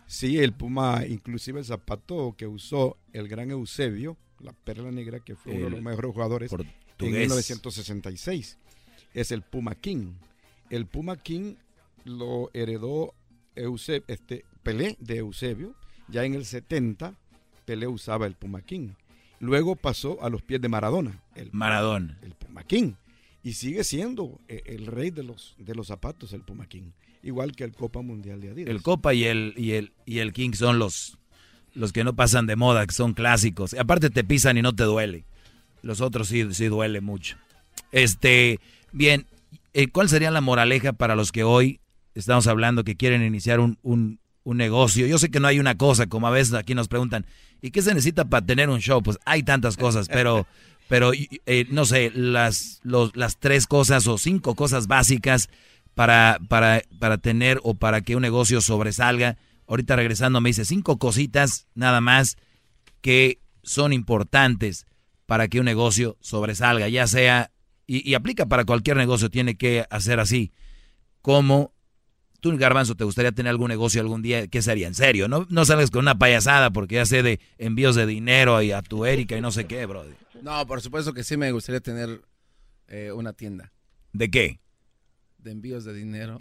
Sí, 0.08 0.40
el 0.40 0.52
Puma, 0.52 1.06
inclusive 1.06 1.60
el 1.60 1.64
zapato 1.64 2.34
que 2.36 2.48
usó 2.48 2.96
el 3.12 3.28
gran 3.28 3.52
Eusebio, 3.52 4.16
la 4.40 4.52
perla 4.52 4.90
negra, 4.90 5.20
que 5.20 5.36
fue 5.36 5.52
uno 5.52 5.66
de 5.66 5.70
los 5.70 5.80
mejores 5.80 6.10
jugadores 6.12 6.52
en 6.98 7.12
1966. 7.12 8.58
Es 9.14 9.30
el 9.30 9.42
Puma 9.42 9.76
King. 9.76 10.14
El 10.70 10.86
Puma 10.86 11.16
King 11.16 11.54
lo 12.04 12.50
heredó 12.52 13.14
este, 13.54 14.44
Pelé 14.64 14.96
de 14.98 15.18
Eusebio. 15.18 15.76
Ya 16.08 16.24
en 16.24 16.34
el 16.34 16.46
70, 16.46 17.14
Pelé 17.64 17.86
usaba 17.86 18.26
el 18.26 18.34
Puma 18.34 18.60
King. 18.60 18.90
Luego 19.38 19.76
pasó 19.76 20.20
a 20.20 20.30
los 20.30 20.42
pies 20.42 20.60
de 20.60 20.68
Maradona. 20.68 21.22
El, 21.36 21.50
Maradona. 21.52 22.18
El 22.22 22.34
Puma 22.34 22.64
King. 22.64 22.94
Y 23.44 23.52
sigue 23.52 23.84
siendo 23.84 24.40
eh, 24.48 24.62
el 24.64 24.86
rey 24.86 25.10
de 25.10 25.22
los, 25.22 25.54
de 25.58 25.74
los 25.74 25.88
zapatos, 25.88 26.32
el 26.32 26.40
Puma 26.40 26.66
King. 26.66 26.92
Igual 27.22 27.54
que 27.54 27.64
el 27.64 27.72
Copa 27.72 28.00
Mundial 28.00 28.40
de 28.40 28.50
Adidas. 28.50 28.70
El 28.70 28.82
Copa 28.82 29.12
y 29.12 29.24
el, 29.24 29.52
y 29.56 29.72
el, 29.72 29.92
y 30.06 30.18
el 30.18 30.32
King 30.32 30.52
son 30.54 30.78
los, 30.78 31.18
los 31.74 31.92
que 31.92 32.04
no 32.04 32.16
pasan 32.16 32.46
de 32.46 32.56
moda, 32.56 32.86
que 32.86 32.94
son 32.94 33.12
clásicos. 33.12 33.74
Y 33.74 33.78
aparte 33.78 34.08
te 34.08 34.24
pisan 34.24 34.56
y 34.56 34.62
no 34.62 34.74
te 34.74 34.84
duele. 34.84 35.26
Los 35.82 36.00
otros 36.00 36.28
sí, 36.28 36.54
sí 36.54 36.66
duele 36.66 37.02
mucho. 37.02 37.36
Este, 37.92 38.60
bien, 38.92 39.26
eh, 39.74 39.88
¿cuál 39.88 40.08
sería 40.08 40.30
la 40.30 40.40
moraleja 40.40 40.94
para 40.94 41.14
los 41.14 41.30
que 41.30 41.44
hoy 41.44 41.80
estamos 42.14 42.46
hablando 42.46 42.82
que 42.82 42.96
quieren 42.96 43.22
iniciar 43.22 43.60
un, 43.60 43.78
un, 43.82 44.18
negocio? 44.56 45.06
Yo 45.06 45.18
sé 45.18 45.30
que 45.30 45.40
no 45.40 45.48
hay 45.48 45.58
una 45.58 45.76
cosa, 45.76 46.06
como 46.06 46.26
a 46.26 46.30
veces 46.30 46.54
aquí 46.54 46.74
nos 46.74 46.88
preguntan, 46.88 47.26
¿y 47.60 47.72
qué 47.72 47.82
se 47.82 47.92
necesita 47.92 48.24
para 48.24 48.46
tener 48.46 48.70
un 48.70 48.80
show? 48.80 49.02
Pues 49.02 49.18
hay 49.26 49.42
tantas 49.42 49.76
cosas, 49.76 50.08
pero, 50.08 50.46
pero 50.88 51.12
eh, 51.14 51.66
no 51.70 51.84
sé, 51.84 52.10
las, 52.14 52.80
las 52.82 53.38
tres 53.38 53.66
cosas 53.66 54.06
o 54.06 54.18
cinco 54.18 54.54
cosas 54.54 54.86
básicas 54.86 55.48
para, 55.94 56.38
para, 56.48 56.82
para 56.98 57.18
tener 57.18 57.60
o 57.62 57.74
para 57.74 58.00
que 58.00 58.16
un 58.16 58.22
negocio 58.22 58.60
sobresalga. 58.60 59.36
Ahorita 59.66 59.96
regresando 59.96 60.40
me 60.40 60.50
dice 60.50 60.64
cinco 60.64 60.98
cositas 60.98 61.66
nada 61.74 62.00
más 62.00 62.36
que 63.00 63.38
son 63.62 63.92
importantes 63.92 64.86
para 65.26 65.48
que 65.48 65.58
un 65.58 65.64
negocio 65.64 66.16
sobresalga, 66.20 66.88
ya 66.88 67.06
sea, 67.06 67.50
y, 67.86 68.14
aplica 68.14 68.46
para 68.46 68.64
cualquier 68.64 68.96
negocio, 68.96 69.30
tiene 69.30 69.56
que 69.56 69.84
hacer 69.90 70.20
así, 70.20 70.52
como 71.20 71.73
tú, 72.44 72.54
Garbanzo, 72.58 72.94
te 72.94 73.04
gustaría 73.04 73.32
tener 73.32 73.48
algún 73.48 73.70
negocio 73.70 74.02
algún 74.02 74.20
día, 74.20 74.46
¿qué 74.48 74.60
sería? 74.60 74.86
En 74.86 74.94
serio, 74.94 75.28
no, 75.28 75.46
no 75.48 75.64
sales 75.64 75.90
con 75.90 76.00
una 76.00 76.18
payasada 76.18 76.70
porque 76.70 76.96
ya 76.96 77.06
sé 77.06 77.22
de 77.22 77.40
envíos 77.56 77.96
de 77.96 78.04
dinero 78.04 78.60
y 78.60 78.70
a 78.70 78.82
tu 78.82 79.06
Erika 79.06 79.34
y 79.34 79.40
no 79.40 79.50
sé 79.50 79.66
qué, 79.66 79.86
bro. 79.86 80.04
No, 80.42 80.66
por 80.66 80.82
supuesto 80.82 81.14
que 81.14 81.24
sí 81.24 81.38
me 81.38 81.50
gustaría 81.52 81.80
tener 81.80 82.20
eh, 82.88 83.12
una 83.12 83.32
tienda. 83.32 83.72
¿De 84.12 84.30
qué? 84.30 84.60
De 85.38 85.52
envíos 85.52 85.86
de 85.86 85.94
dinero. 85.94 86.36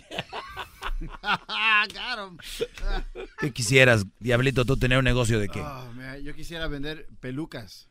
¿Qué 3.39 3.53
quisieras, 3.53 4.05
Diablito, 4.19 4.65
tú 4.65 4.75
tener 4.75 4.97
un 4.97 5.05
negocio 5.05 5.39
de 5.39 5.47
qué? 5.47 5.61
Oh, 5.61 5.89
yo 6.21 6.35
quisiera 6.35 6.67
vender 6.67 7.07
pelucas. 7.21 7.89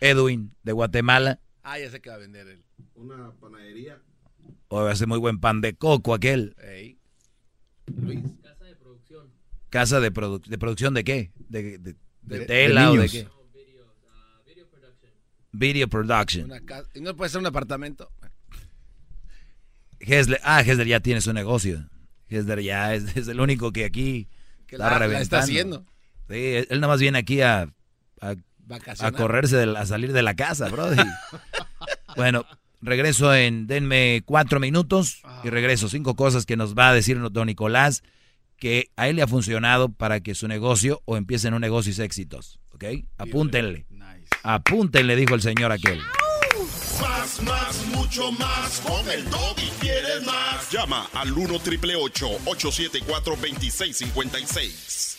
Edwin, 0.00 0.54
de 0.62 0.72
Guatemala. 0.72 1.40
Ah, 1.62 1.78
ya 1.78 1.90
sé 1.90 2.00
que 2.00 2.10
va 2.10 2.16
a 2.16 2.18
vender 2.18 2.46
él. 2.48 2.64
Una 2.94 3.32
panadería. 3.32 4.00
O 4.68 4.80
hace 4.80 5.06
muy 5.06 5.18
buen 5.18 5.40
pan 5.40 5.60
de 5.60 5.74
coco 5.74 6.14
aquel. 6.14 6.56
Luis. 7.86 8.20
Casa 8.42 8.64
de 8.64 8.76
producción. 8.76 9.30
¿Casa 9.68 10.00
de, 10.00 10.10
de 10.10 10.58
producción 10.58 10.94
de 10.94 11.04
qué? 11.04 11.32
¿De, 11.48 11.78
de, 12.22 12.46
tela 12.46 12.90
o 12.90 12.96
de 12.96 13.08
qué? 13.08 13.28
Video 15.52 15.88
Production. 15.88 16.50
¿Y 16.94 17.00
no 17.00 17.16
puede 17.16 17.30
ser 17.30 17.40
un 17.40 17.46
apartamento? 17.46 18.10
Hesler, 19.98 20.40
ah, 20.44 20.60
Hesler 20.60 20.86
ya 20.86 21.00
tiene 21.00 21.20
su 21.20 21.32
negocio. 21.32 21.88
Hesler 22.28 22.60
ya 22.62 22.94
es, 22.94 23.28
el 23.28 23.40
único 23.40 23.72
que 23.72 23.84
aquí 23.84 24.28
está 24.68 24.98
reventando. 24.98 25.22
está 25.22 25.38
haciendo. 25.40 25.86
Sí, 26.28 26.36
él 26.36 26.80
nada 26.80 26.88
más 26.88 27.00
viene 27.00 27.18
aquí 27.18 27.40
a, 27.40 27.74
a, 28.20 28.36
correrse, 29.12 29.62
a 29.76 29.86
salir 29.86 30.12
de 30.12 30.22
la 30.22 30.34
casa, 30.34 30.68
bro. 30.68 30.88
bueno, 32.16 32.46
regreso 32.80 33.34
en, 33.34 33.66
denme 33.66 34.22
cuatro 34.24 34.60
minutos 34.60 35.20
y 35.44 35.48
ah. 35.48 35.50
regreso. 35.50 35.88
Cinco 35.88 36.14
cosas 36.14 36.46
que 36.46 36.56
nos 36.56 36.74
va 36.74 36.90
a 36.90 36.94
decir 36.94 37.20
don 37.30 37.46
Nicolás 37.46 38.02
que 38.60 38.90
a 38.96 39.08
él 39.08 39.16
le 39.16 39.22
ha 39.22 39.26
funcionado 39.26 39.88
para 39.88 40.20
que 40.20 40.34
su 40.34 40.46
negocio 40.46 41.02
o 41.06 41.16
empiece 41.16 41.48
en 41.48 41.54
un 41.54 41.62
negocio 41.62 41.90
y 41.90 41.94
sea 41.94 42.04
exitoso. 42.04 42.60
¿Ok? 42.72 42.84
Apúntenle. 43.18 43.86
Apúntenle, 44.42 45.16
dijo 45.16 45.34
el 45.34 45.42
señor 45.42 45.72
aquel. 45.72 45.98
Más, 47.00 47.42
más, 47.42 47.86
mucho 47.86 48.30
más. 48.32 48.80
Con 48.80 49.10
el 49.10 49.24
y 49.56 49.70
quieres 49.80 50.24
más. 50.24 50.70
Llama 50.70 51.08
al 51.14 51.32
1 51.32 51.58
triple 51.60 51.96
874 51.96 53.36
2656. 53.36 55.10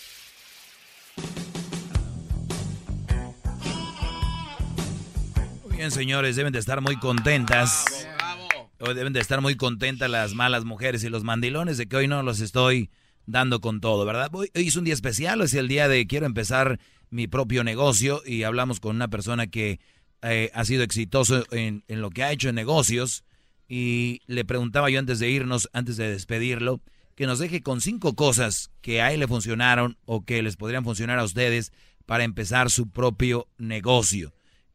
Bien, 5.82 5.90
señores, 5.90 6.36
deben 6.36 6.54
de 6.54 6.60
estar 6.60 6.80
muy 6.80 6.96
contentas. 6.98 8.08
Bravo, 8.16 8.94
Deben 8.94 9.14
de 9.14 9.20
estar 9.20 9.42
muy 9.42 9.56
contentas 9.56 10.12
las 10.12 10.36
malas 10.36 10.64
mujeres 10.64 11.04
y 11.04 11.10
los 11.10 11.24
mandilones 11.24 11.80
de 11.80 11.88
que 11.88 11.96
hoy 11.96 12.08
no 12.08 12.22
los 12.22 12.40
estoy 12.40 12.92
dando 13.26 13.62
con 13.62 13.82
todo, 13.82 14.06
¿verdad? 14.06 14.30
Hoy 14.32 14.52
es 14.54 14.76
un 14.76 14.84
día 14.84 14.94
especial, 14.94 15.42
es 15.42 15.56
el 15.56 15.68
día 15.68 15.88
de 15.88 16.06
quiero 16.06 16.28
empezar 16.28 16.80
mi 17.10 17.26
propio 17.26 17.64
negocio 17.64 18.22
y 18.24 18.44
hablamos 18.44 18.80
con 18.80 18.96
una 18.96 19.08
persona 19.08 19.48
que 19.48 19.80
eh, 20.22 20.52
ha 20.54 20.66
sido 20.66 20.84
exitoso 20.84 21.46
en, 21.50 21.84
en, 21.88 22.00
lo 22.00 22.12
que 22.12 22.22
ha 22.22 22.32
hecho 22.32 22.50
en 22.50 22.54
negocios 22.54 23.24
y 23.68 24.22
le 24.28 24.46
preguntaba 24.46 24.92
yo 24.92 25.00
antes 25.00 25.18
de 25.18 25.32
irnos, 25.32 25.68
antes 25.74 25.98
de 25.98 26.12
despedirlo, 26.12 26.80
que 27.16 27.26
nos 27.26 27.40
deje 27.40 27.64
con 27.64 27.82
cinco 27.82 28.14
cosas 28.16 28.70
que 28.82 29.02
a 29.02 29.12
él 29.14 29.20
le 29.20 29.28
funcionaron 29.28 29.98
o 30.06 30.26
que 30.26 30.44
les 30.44 30.58
podrían 30.58 30.84
funcionar 30.84 31.18
a 31.18 31.24
ustedes 31.24 31.72
para 32.06 32.24
empezar 32.24 32.70
su 32.70 32.92
propio 32.92 33.48
negocio. 33.58 34.32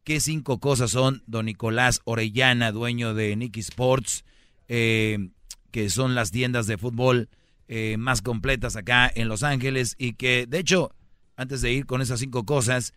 ¿Qué 0.06 0.20
cinco 0.20 0.60
cosas 0.60 0.92
son, 0.92 1.24
don 1.26 1.46
Nicolás 1.46 2.00
Orellana, 2.04 2.70
dueño 2.70 3.12
de 3.12 3.34
Nicky 3.34 3.58
Sports, 3.58 4.24
eh, 4.68 5.30
que 5.72 5.90
son 5.90 6.14
las 6.14 6.30
tiendas 6.30 6.68
de 6.68 6.78
fútbol 6.78 7.28
eh, 7.66 7.96
más 7.98 8.22
completas 8.22 8.76
acá 8.76 9.10
en 9.12 9.26
Los 9.26 9.42
Ángeles 9.42 9.96
y 9.98 10.12
que 10.12 10.46
de 10.46 10.60
hecho 10.60 10.92
antes 11.34 11.60
de 11.60 11.72
ir 11.72 11.86
con 11.86 12.00
esas 12.02 12.20
cinco 12.20 12.44
cosas, 12.44 12.94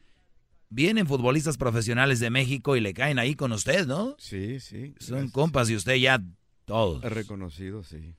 vienen 0.70 1.08
futbolistas 1.08 1.58
profesionales 1.58 2.20
de 2.20 2.30
México 2.30 2.76
y 2.76 2.80
le 2.80 2.94
caen 2.94 3.18
ahí 3.18 3.34
con 3.34 3.54
usted, 3.54 3.88
¿no? 3.88 4.16
Sí, 4.20 4.60
sí. 4.60 4.94
Son 5.00 5.30
compas 5.30 5.68
y 5.72 5.76
usted 5.76 5.96
ya 5.96 6.24
todos. 6.66 7.04
Reconocido, 7.04 7.84
sí. 7.84 8.14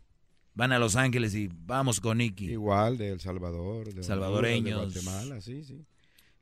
Van 0.55 0.72
a 0.72 0.81
Los 0.81 0.96
Ángeles 0.96 1.33
y 1.37 1.48
vamos 1.48 2.00
con 2.00 2.18
Nicky. 2.18 2.50
Igual, 2.50 2.98
de 2.98 3.11
El 3.11 3.20
Salvador, 3.20 3.94
de 3.94 4.03
salvadoreños. 4.03 4.92
De 4.92 5.00
Guatemala, 5.00 5.40
sí, 5.40 5.62
sí. 5.62 5.87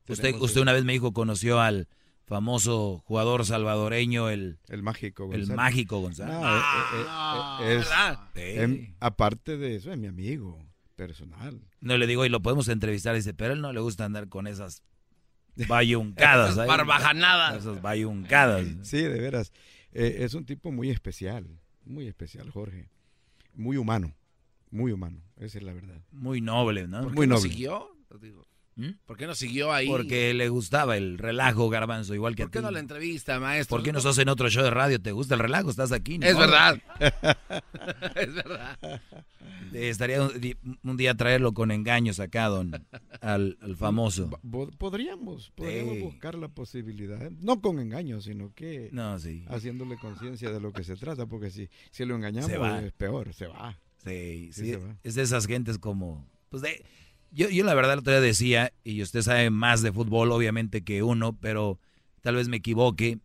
Usted, 0.08 0.34
usted 0.37 0.62
una 0.62 0.72
vez 0.72 0.84
me 0.84 0.94
dijo 0.94 1.12
conoció 1.12 1.61
al 1.61 1.87
famoso 2.28 3.02
jugador 3.06 3.44
salvadoreño, 3.46 4.28
el, 4.28 4.58
el 4.68 4.82
mágico 4.82 5.24
González. 5.26 5.48
El 5.48 5.56
mágico 5.56 6.00
González. 6.00 6.34
No, 6.34 7.62
eh, 7.64 7.80
eh, 7.80 7.82
eh, 8.36 8.94
aparte 9.00 9.56
de 9.56 9.76
eso, 9.76 9.90
es 9.90 9.98
mi 9.98 10.06
amigo 10.06 10.62
personal. 10.94 11.60
No 11.80 11.96
le 11.96 12.06
digo, 12.06 12.26
y 12.26 12.28
lo 12.28 12.40
podemos 12.40 12.68
entrevistar, 12.68 13.14
dice, 13.14 13.32
pero 13.32 13.54
él 13.54 13.60
no 13.60 13.72
le 13.72 13.80
gusta 13.80 14.04
andar 14.04 14.28
con 14.28 14.46
esas 14.46 14.82
bayuncadas. 15.66 16.52
esas 16.52 16.66
barbajanadas. 16.66 17.62
Esas 17.62 17.80
bayuncadas. 17.80 18.66
Sí, 18.82 18.98
de 18.98 19.18
veras. 19.18 19.52
Eh, 19.92 20.18
es 20.20 20.34
un 20.34 20.44
tipo 20.44 20.70
muy 20.70 20.90
especial, 20.90 21.46
muy 21.84 22.06
especial, 22.06 22.50
Jorge. 22.50 22.90
Muy 23.54 23.76
humano, 23.78 24.14
muy 24.70 24.92
humano, 24.92 25.22
esa 25.36 25.58
es 25.58 25.64
la 25.64 25.72
verdad. 25.72 26.00
Muy 26.12 26.40
noble, 26.40 26.86
¿no? 26.86 27.02
¿Por 27.02 27.14
muy 27.14 27.26
noble. 27.26 27.48
siguió? 27.48 27.90
¿Por 29.06 29.16
qué 29.16 29.26
no 29.26 29.34
siguió 29.34 29.72
ahí? 29.72 29.88
Porque 29.88 30.32
le 30.34 30.48
gustaba 30.48 30.96
el 30.96 31.18
relajo, 31.18 31.68
garbanzo, 31.68 32.14
igual 32.14 32.36
que 32.36 32.44
¿Por 32.44 32.50
qué 32.50 32.60
no 32.60 32.70
la 32.70 32.78
entrevista, 32.78 33.40
maestro? 33.40 33.76
¿Por 33.76 33.84
qué 33.84 33.92
no 33.92 33.98
estás 33.98 34.18
en 34.18 34.28
otro 34.28 34.48
show 34.48 34.62
de 34.62 34.70
radio? 34.70 35.00
¿Te 35.00 35.12
gusta 35.12 35.34
el 35.34 35.40
relajo? 35.40 35.70
Estás 35.70 35.92
aquí. 35.92 36.18
Es 36.28 36.36
verdad. 36.36 36.80
es 38.16 38.34
verdad. 38.34 38.78
Estaría 39.72 40.22
un, 40.22 40.96
día 40.96 41.14
traerlo 41.14 41.54
con 41.54 41.70
engaños 41.70 42.20
acá, 42.20 42.46
don, 42.46 42.72
al, 43.20 43.56
famoso. 43.76 44.30
Podríamos, 44.78 45.50
podríamos 45.50 46.00
buscar 46.00 46.34
la 46.34 46.48
posibilidad. 46.48 47.30
No 47.30 47.60
con 47.60 47.78
engaños, 47.78 48.24
sino 48.24 48.52
que 48.54 48.90
no, 48.92 49.18
sí. 49.18 49.44
haciéndole 49.48 49.96
conciencia 49.96 50.50
de 50.50 50.60
lo 50.60 50.72
que 50.72 50.84
se 50.84 50.96
trata, 50.96 51.26
porque 51.26 51.50
si, 51.50 51.68
si 51.90 52.04
lo 52.04 52.14
engañamos 52.14 52.50
es 52.82 52.92
peor, 52.92 53.32
se 53.32 53.46
va. 53.46 53.78
Sí, 54.04 54.50
sí, 54.52 54.74
es 55.02 55.14
de 55.14 55.22
esas 55.22 55.46
gentes 55.46 55.78
como... 55.78 56.26
Pues 56.50 56.62
de, 56.62 56.82
yo, 57.30 57.48
yo 57.48 57.64
la 57.64 57.74
verdad 57.74 57.94
el 57.94 57.98
otro 58.00 58.20
decía, 58.20 58.72
y 58.84 59.02
usted 59.02 59.22
sabe 59.22 59.50
más 59.50 59.82
de 59.82 59.92
fútbol 59.92 60.32
obviamente 60.32 60.82
que 60.82 61.02
uno, 61.02 61.36
pero 61.38 61.78
tal 62.20 62.36
vez 62.36 62.48
me 62.48 62.58
equivoque, 62.58 63.18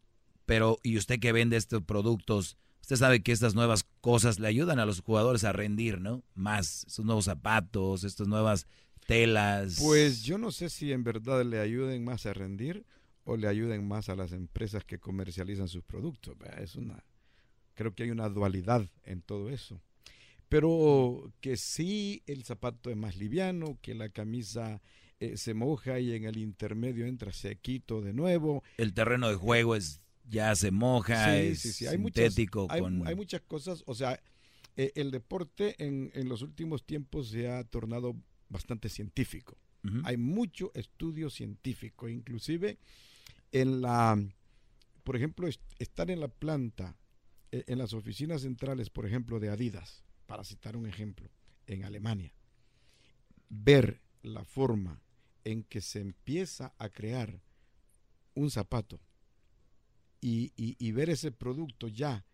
pero 0.46 0.78
y 0.84 0.98
usted 0.98 1.20
que 1.20 1.32
vende 1.32 1.58
estos 1.58 1.84
productos, 1.84 2.58
usted 2.82 2.98
sabe 2.98 3.24
que 3.24 3.32
estas 3.32 3.56
nuevas 3.56 3.86
cosas 4.02 4.40
le 4.40 4.48
ayudan 4.48 4.80
a 4.80 4.86
los 4.86 5.02
jugadores 5.02 5.44
a 5.44 5.54
rendir, 5.54 6.02
¿no? 6.02 6.24
Más, 6.36 6.86
estos 6.88 7.06
nuevos 7.06 7.26
zapatos, 7.26 8.04
estas 8.04 8.28
nuevas 8.28 8.68
telas. 9.08 9.78
Pues 9.82 10.24
yo 10.24 10.38
no 10.38 10.52
sé 10.52 10.70
si 10.70 10.92
en 10.92 11.04
verdad 11.04 11.44
le 11.44 11.60
ayuden 11.60 12.04
más 12.04 12.26
a 12.26 12.34
rendir 12.34 12.86
o 13.24 13.38
le 13.38 13.48
ayuden 13.48 13.88
más 13.88 14.10
a 14.10 14.16
las 14.16 14.32
empresas 14.34 14.84
que 14.84 15.00
comercializan 15.00 15.68
sus 15.68 15.84
productos. 15.84 16.36
Es 16.58 16.76
una, 16.76 17.04
creo 17.74 17.94
que 17.94 18.04
hay 18.04 18.12
una 18.12 18.30
dualidad 18.30 18.88
en 19.04 19.22
todo 19.22 19.50
eso. 19.50 19.82
Pero 20.54 21.34
que 21.42 21.58
sí 21.58 22.22
el 22.28 22.44
zapato 22.44 22.92
es 22.92 22.96
más 22.96 23.18
liviano, 23.18 23.80
que 23.82 23.96
la 23.96 24.10
camisa 24.10 24.84
eh, 25.20 25.36
se 25.36 25.56
moja 25.56 26.00
y 26.00 26.14
en 26.14 26.26
el 26.26 26.38
intermedio 26.38 27.08
entra 27.08 27.34
sequito 27.34 28.02
de 28.02 28.14
nuevo. 28.14 28.64
El 28.78 28.94
terreno 28.94 29.30
de 29.30 29.36
juego 29.36 29.76
es 29.76 30.00
ya 30.30 30.56
se 30.56 30.70
moja, 30.70 31.40
es 31.40 31.60
sintético. 31.62 32.68
Hay, 32.70 32.84
hay, 33.04 33.16
muchas 33.16 33.42
cosas, 33.42 33.82
o 33.88 33.96
sea, 33.96 34.22
eh, 34.78 34.92
el 34.94 35.10
deporte 35.10 35.74
en, 35.84 36.12
en, 36.14 36.30
los 36.30 36.44
últimos 36.44 36.86
tiempos 36.86 37.30
se 37.30 37.50
ha 37.50 37.64
tornado 37.64 38.16
bastante 38.48 38.90
científico. 38.90 39.58
Hay 40.04 40.18
mucho 40.18 40.72
estudio 40.76 41.32
científico, 41.32 42.08
inclusive 42.08 42.78
en 43.52 43.82
la, 43.82 44.24
por 45.04 45.16
ejemplo, 45.16 45.50
estar 45.80 46.12
en 46.12 46.20
la 46.20 46.28
planta, 46.28 46.96
e, 47.52 47.64
en 47.66 47.80
las 47.80 47.94
oficinas 47.94 48.44
centrales, 48.44 48.92
por 48.92 49.08
ejemplo, 49.08 49.40
de 49.42 49.50
Adidas, 49.50 50.04
para 50.26 50.44
citar 50.44 50.76
un 50.76 50.88
ejemplo, 50.88 51.30
en 51.68 51.84
Alemania, 51.84 52.34
ver 53.50 54.02
la 54.22 54.44
forma 54.44 55.02
en 55.44 55.64
que 55.64 55.82
se 55.82 56.00
empieza 56.00 56.74
a 56.78 56.90
crear 56.90 57.42
un 58.36 58.50
zapato 58.50 59.00
y, 60.22 60.92
ver 60.94 61.10
ese 61.10 61.32
producto 61.32 61.88
ya 61.90 62.26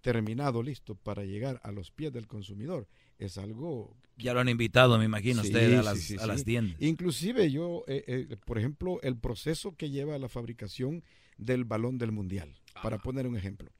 terminado, 0.00 0.62
listo 0.62 0.94
para 0.94 1.24
llegar 1.24 1.60
a 1.64 1.72
los 1.72 1.90
pies 1.90 2.12
del 2.12 2.26
consumidor, 2.26 2.88
es 3.18 3.38
algo... 3.38 3.96
Ya 4.16 4.34
lo 4.34 4.40
han 4.40 4.48
invitado, 4.48 4.98
me 4.98 5.04
imagino, 5.04 5.42
usted 5.42 5.74
a, 5.74 5.82
las, 5.82 6.44
tiendas. 6.44 6.76
Inclusive 6.80 7.50
yo, 7.50 7.84
eh, 7.88 8.04
eh, 8.06 8.36
por 8.44 8.58
ejemplo, 8.58 9.00
el 9.02 9.16
proceso 9.16 9.76
que 9.76 9.90
lleva 9.90 10.14
a 10.14 10.18
la 10.18 10.28
fabricación 10.28 11.02
del 11.36 11.64
balón 11.64 11.98
del 11.98 12.12
mundial, 12.12 12.54
para 12.82 12.98
poner 12.98 13.26
un 13.26 13.36
ejemplo, 13.36 13.70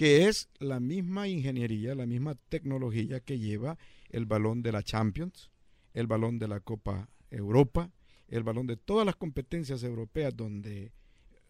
que 0.00 0.28
es 0.28 0.48
la 0.60 0.80
misma 0.80 1.28
ingeniería, 1.28 1.94
la 1.94 2.06
misma 2.06 2.34
tecnología 2.48 3.20
que 3.20 3.38
lleva 3.38 3.76
el 4.08 4.24
balón 4.24 4.62
de 4.62 4.72
la 4.72 4.82
Champions, 4.82 5.50
el 5.92 6.06
balón 6.06 6.38
de 6.38 6.48
la 6.48 6.60
Copa 6.60 7.10
Europa, 7.30 7.92
el 8.28 8.42
balón 8.42 8.66
de 8.66 8.78
todas 8.78 9.04
las 9.04 9.16
competencias 9.16 9.82
europeas 9.82 10.34
donde 10.34 10.90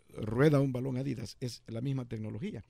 rueda 0.08 0.58
un 0.58 0.72
balón 0.72 0.96
Adidas, 0.96 1.36
es 1.38 1.62
la 1.68 1.80
misma 1.80 2.08
tecnología. 2.08 2.64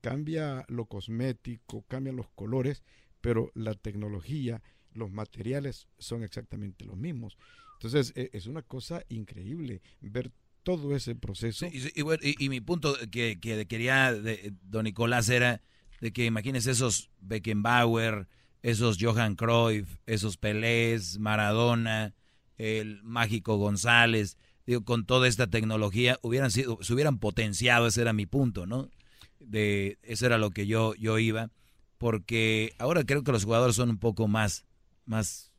Cambia 0.00 0.64
lo 0.68 0.86
cosmético, 0.86 1.84
cambian 1.86 2.16
los 2.16 2.30
colores, 2.30 2.82
pero 3.20 3.52
la 3.54 3.74
tecnología, 3.74 4.62
los 4.94 5.10
materiales 5.10 5.86
son 5.98 6.22
exactamente 6.22 6.86
los 6.86 6.96
mismos. 6.96 7.36
Entonces, 7.74 8.14
e, 8.16 8.30
es 8.32 8.46
una 8.46 8.62
cosa 8.62 9.04
increíble 9.10 9.82
ver 10.00 10.32
todo 10.66 10.96
ese 10.96 11.14
proceso. 11.14 11.64
y, 11.70 12.48
mi 12.48 12.60
punto 12.60 12.96
que, 13.12 13.38
quería, 13.38 14.12
de, 14.12 14.52
don 14.62 14.82
Nicolás, 14.82 15.28
era 15.28 15.62
de 16.00 16.12
que 16.12 16.24
imagínese 16.24 16.72
esos 16.72 17.08
Beckenbauer, 17.20 18.26
esos 18.62 18.98
Johan 19.00 19.36
Cruyff, 19.36 19.86
esos 20.06 20.36
Pelés, 20.36 21.20
Maradona, 21.20 22.14
el 22.58 23.00
mágico 23.04 23.58
González, 23.58 24.38
digo, 24.66 24.84
con 24.84 25.06
toda 25.06 25.28
esta 25.28 25.46
tecnología, 25.46 26.18
hubieran 26.20 26.50
sido, 26.50 26.78
se 26.82 26.92
hubieran 26.94 27.18
potenciado, 27.18 27.86
ese 27.86 28.02
era 28.02 28.12
mi 28.12 28.26
punto, 28.26 28.66
¿no? 28.66 28.90
De, 29.38 30.00
eso 30.02 30.26
era 30.26 30.36
lo 30.36 30.50
que 30.50 30.66
yo, 30.66 30.96
yo 30.96 31.20
iba, 31.20 31.48
porque 31.96 32.74
ahora 32.80 33.04
creo 33.04 33.22
que 33.22 33.30
los 33.30 33.44
jugadores 33.44 33.76
son 33.76 33.88
un 33.88 33.98
poco 33.98 34.26
más, 34.26 34.64
más, 35.04 35.52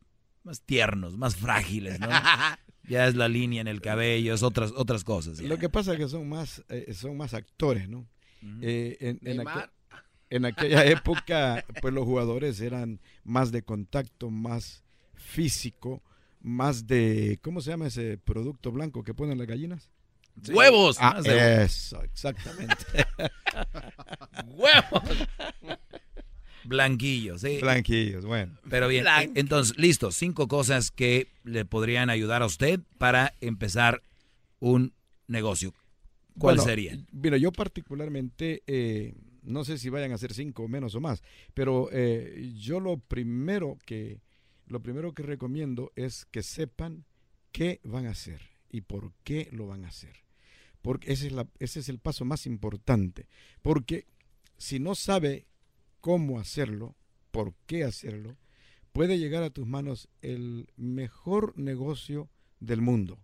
más 0.43 0.61
tiernos, 0.63 1.15
más 1.15 1.37
frágiles, 1.37 1.97
¿no? 1.97 2.09
ya 2.87 3.07
es 3.07 3.15
la 3.15 3.27
línea 3.27 3.61
en 3.61 3.67
el 3.67 3.81
cabello, 3.81 4.33
es 4.33 4.43
otras, 4.43 4.73
otras 4.75 5.03
cosas. 5.03 5.39
Lo 5.39 5.57
que 5.57 5.69
pasa 5.69 5.93
es 5.93 5.99
que 5.99 6.07
son 6.07 6.27
más, 6.27 6.63
eh, 6.69 6.93
son 6.93 7.17
más 7.17 7.33
actores, 7.33 7.89
¿no? 7.89 8.07
Eh, 8.61 8.97
en, 8.99 9.19
en 10.29 10.45
aquella 10.45 10.85
época, 10.85 11.65
pues 11.81 11.93
los 11.93 12.05
jugadores 12.05 12.59
eran 12.61 12.99
más 13.23 13.51
de 13.51 13.63
contacto, 13.63 14.29
más 14.29 14.83
físico, 15.15 16.01
más 16.41 16.87
de, 16.87 17.39
¿cómo 17.41 17.61
se 17.61 17.71
llama 17.71 17.87
ese 17.87 18.17
producto 18.17 18.71
blanco 18.71 19.03
que 19.03 19.13
ponen 19.13 19.37
las 19.37 19.47
gallinas? 19.47 19.89
¡Huevos! 20.49 20.97
Ah, 20.99 21.19
eso, 21.25 22.01
exactamente. 22.03 22.85
¡Huevos! 24.45 25.27
Blanquillos, 26.67 27.41
sí. 27.41 27.59
Blanquillos, 27.61 28.25
bueno. 28.25 28.57
Pero 28.69 28.87
bien, 28.87 29.05
entonces, 29.35 29.77
listo, 29.77 30.11
cinco 30.11 30.47
cosas 30.47 30.91
que 30.91 31.27
le 31.43 31.65
podrían 31.65 32.09
ayudar 32.09 32.41
a 32.41 32.45
usted 32.45 32.79
para 32.97 33.33
empezar 33.41 34.03
un 34.59 34.93
negocio. 35.27 35.73
¿Cuál 36.37 36.59
sería? 36.59 36.97
Mira, 37.11 37.37
yo 37.37 37.51
particularmente, 37.51 38.61
eh, 38.67 39.15
no 39.43 39.65
sé 39.65 39.77
si 39.77 39.89
vayan 39.89 40.11
a 40.11 40.17
ser 40.17 40.33
cinco 40.33 40.63
o 40.63 40.67
menos 40.67 40.93
o 40.95 41.01
más, 41.01 41.23
pero 41.53 41.89
eh, 41.91 42.53
yo 42.59 42.79
lo 42.79 42.97
primero 42.97 43.77
que 43.85 44.19
lo 44.67 44.81
primero 44.81 45.13
que 45.13 45.23
recomiendo 45.23 45.91
es 45.95 46.25
que 46.25 46.43
sepan 46.43 47.05
qué 47.51 47.79
van 47.83 48.05
a 48.05 48.11
hacer 48.11 48.41
y 48.69 48.81
por 48.81 49.13
qué 49.23 49.47
lo 49.51 49.67
van 49.67 49.85
a 49.85 49.87
hacer. 49.87 50.23
Porque 50.81 51.11
ese 51.13 51.27
es, 51.27 51.33
la, 51.33 51.47
ese 51.59 51.79
es 51.79 51.89
el 51.89 51.99
paso 51.99 52.25
más 52.25 52.45
importante. 52.45 53.27
Porque 53.61 54.05
si 54.57 54.79
no 54.79 54.95
sabe 54.95 55.45
cómo 56.01 56.39
hacerlo, 56.39 56.95
por 57.31 57.53
qué 57.65 57.83
hacerlo, 57.83 58.37
puede 58.91 59.19
llegar 59.19 59.43
a 59.43 59.49
tus 59.49 59.67
manos 59.67 60.09
el 60.21 60.69
mejor 60.75 61.53
negocio 61.57 62.29
del 62.59 62.81
mundo. 62.81 63.19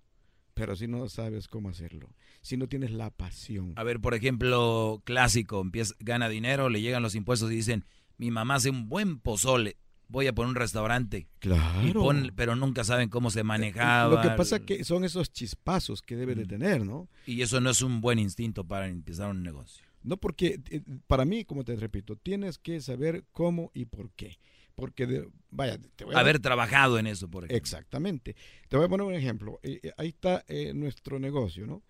Pero 0.53 0.75
si 0.75 0.87
no 0.87 1.09
sabes 1.09 1.47
cómo 1.47 1.69
hacerlo, 1.69 2.09
si 2.41 2.57
no 2.57 2.67
tienes 2.67 2.91
la 2.91 3.09
pasión. 3.09 3.73
A 3.75 3.83
ver, 3.83 3.99
por 3.99 4.13
ejemplo, 4.13 5.01
clásico, 5.03 5.61
empieza, 5.61 5.95
gana 5.99 6.29
dinero, 6.29 6.69
le 6.69 6.81
llegan 6.81 7.01
los 7.01 7.15
impuestos 7.15 7.51
y 7.51 7.55
dicen, 7.55 7.85
mi 8.17 8.29
mamá 8.29 8.55
hace 8.55 8.69
un 8.69 8.87
buen 8.87 9.19
pozole 9.19 9.77
voy 10.13 10.27
a 10.27 10.33
poner 10.33 10.49
un 10.49 10.55
restaurante. 10.55 11.27
Claro. 11.39 12.11
pero 12.35 12.55
nunca 12.55 12.83
saben 12.83 13.09
cómo 13.09 13.31
se 13.31 13.43
manejaba. 13.43 14.15
Lo 14.15 14.21
que 14.21 14.35
pasa 14.35 14.57
es 14.57 14.61
que 14.61 14.83
son 14.83 15.03
esos 15.03 15.31
chispazos 15.31 16.01
que 16.01 16.15
debe 16.15 16.35
de 16.35 16.45
tener, 16.45 16.85
¿no? 16.85 17.09
Y 17.25 17.41
eso 17.41 17.59
no 17.59 17.71
es 17.71 17.81
un 17.81 17.99
buen 17.99 18.19
instinto 18.19 18.63
para 18.63 18.87
empezar 18.87 19.29
un 19.31 19.43
negocio. 19.43 19.85
No, 20.03 20.17
porque 20.17 20.59
eh, 20.69 20.81
para 21.07 21.25
mí, 21.25 21.45
como 21.45 21.63
te 21.63 21.75
repito, 21.75 22.15
tienes 22.15 22.57
que 22.57 22.81
saber 22.81 23.25
cómo 23.31 23.71
y 23.73 23.85
por 23.85 24.11
qué. 24.11 24.37
Porque, 24.75 25.27
vaya, 25.49 25.79
te 25.95 26.03
voy 26.03 26.15
a... 26.15 26.19
Haber 26.19 26.39
trabajado 26.39 26.97
en 26.97 27.07
eso, 27.07 27.29
por 27.29 27.43
ejemplo. 27.43 27.57
Exactamente. 27.57 28.35
Te 28.67 28.75
voy 28.75 28.85
a 28.85 28.89
poner 28.89 29.05
un 29.05 29.13
ejemplo. 29.13 29.59
Eh, 29.61 29.79
eh, 29.83 29.91
ahí 29.97 30.09
está 30.09 30.43
nuestro 30.73 31.19
negocio, 31.19 31.65
¿no? 31.65 31.83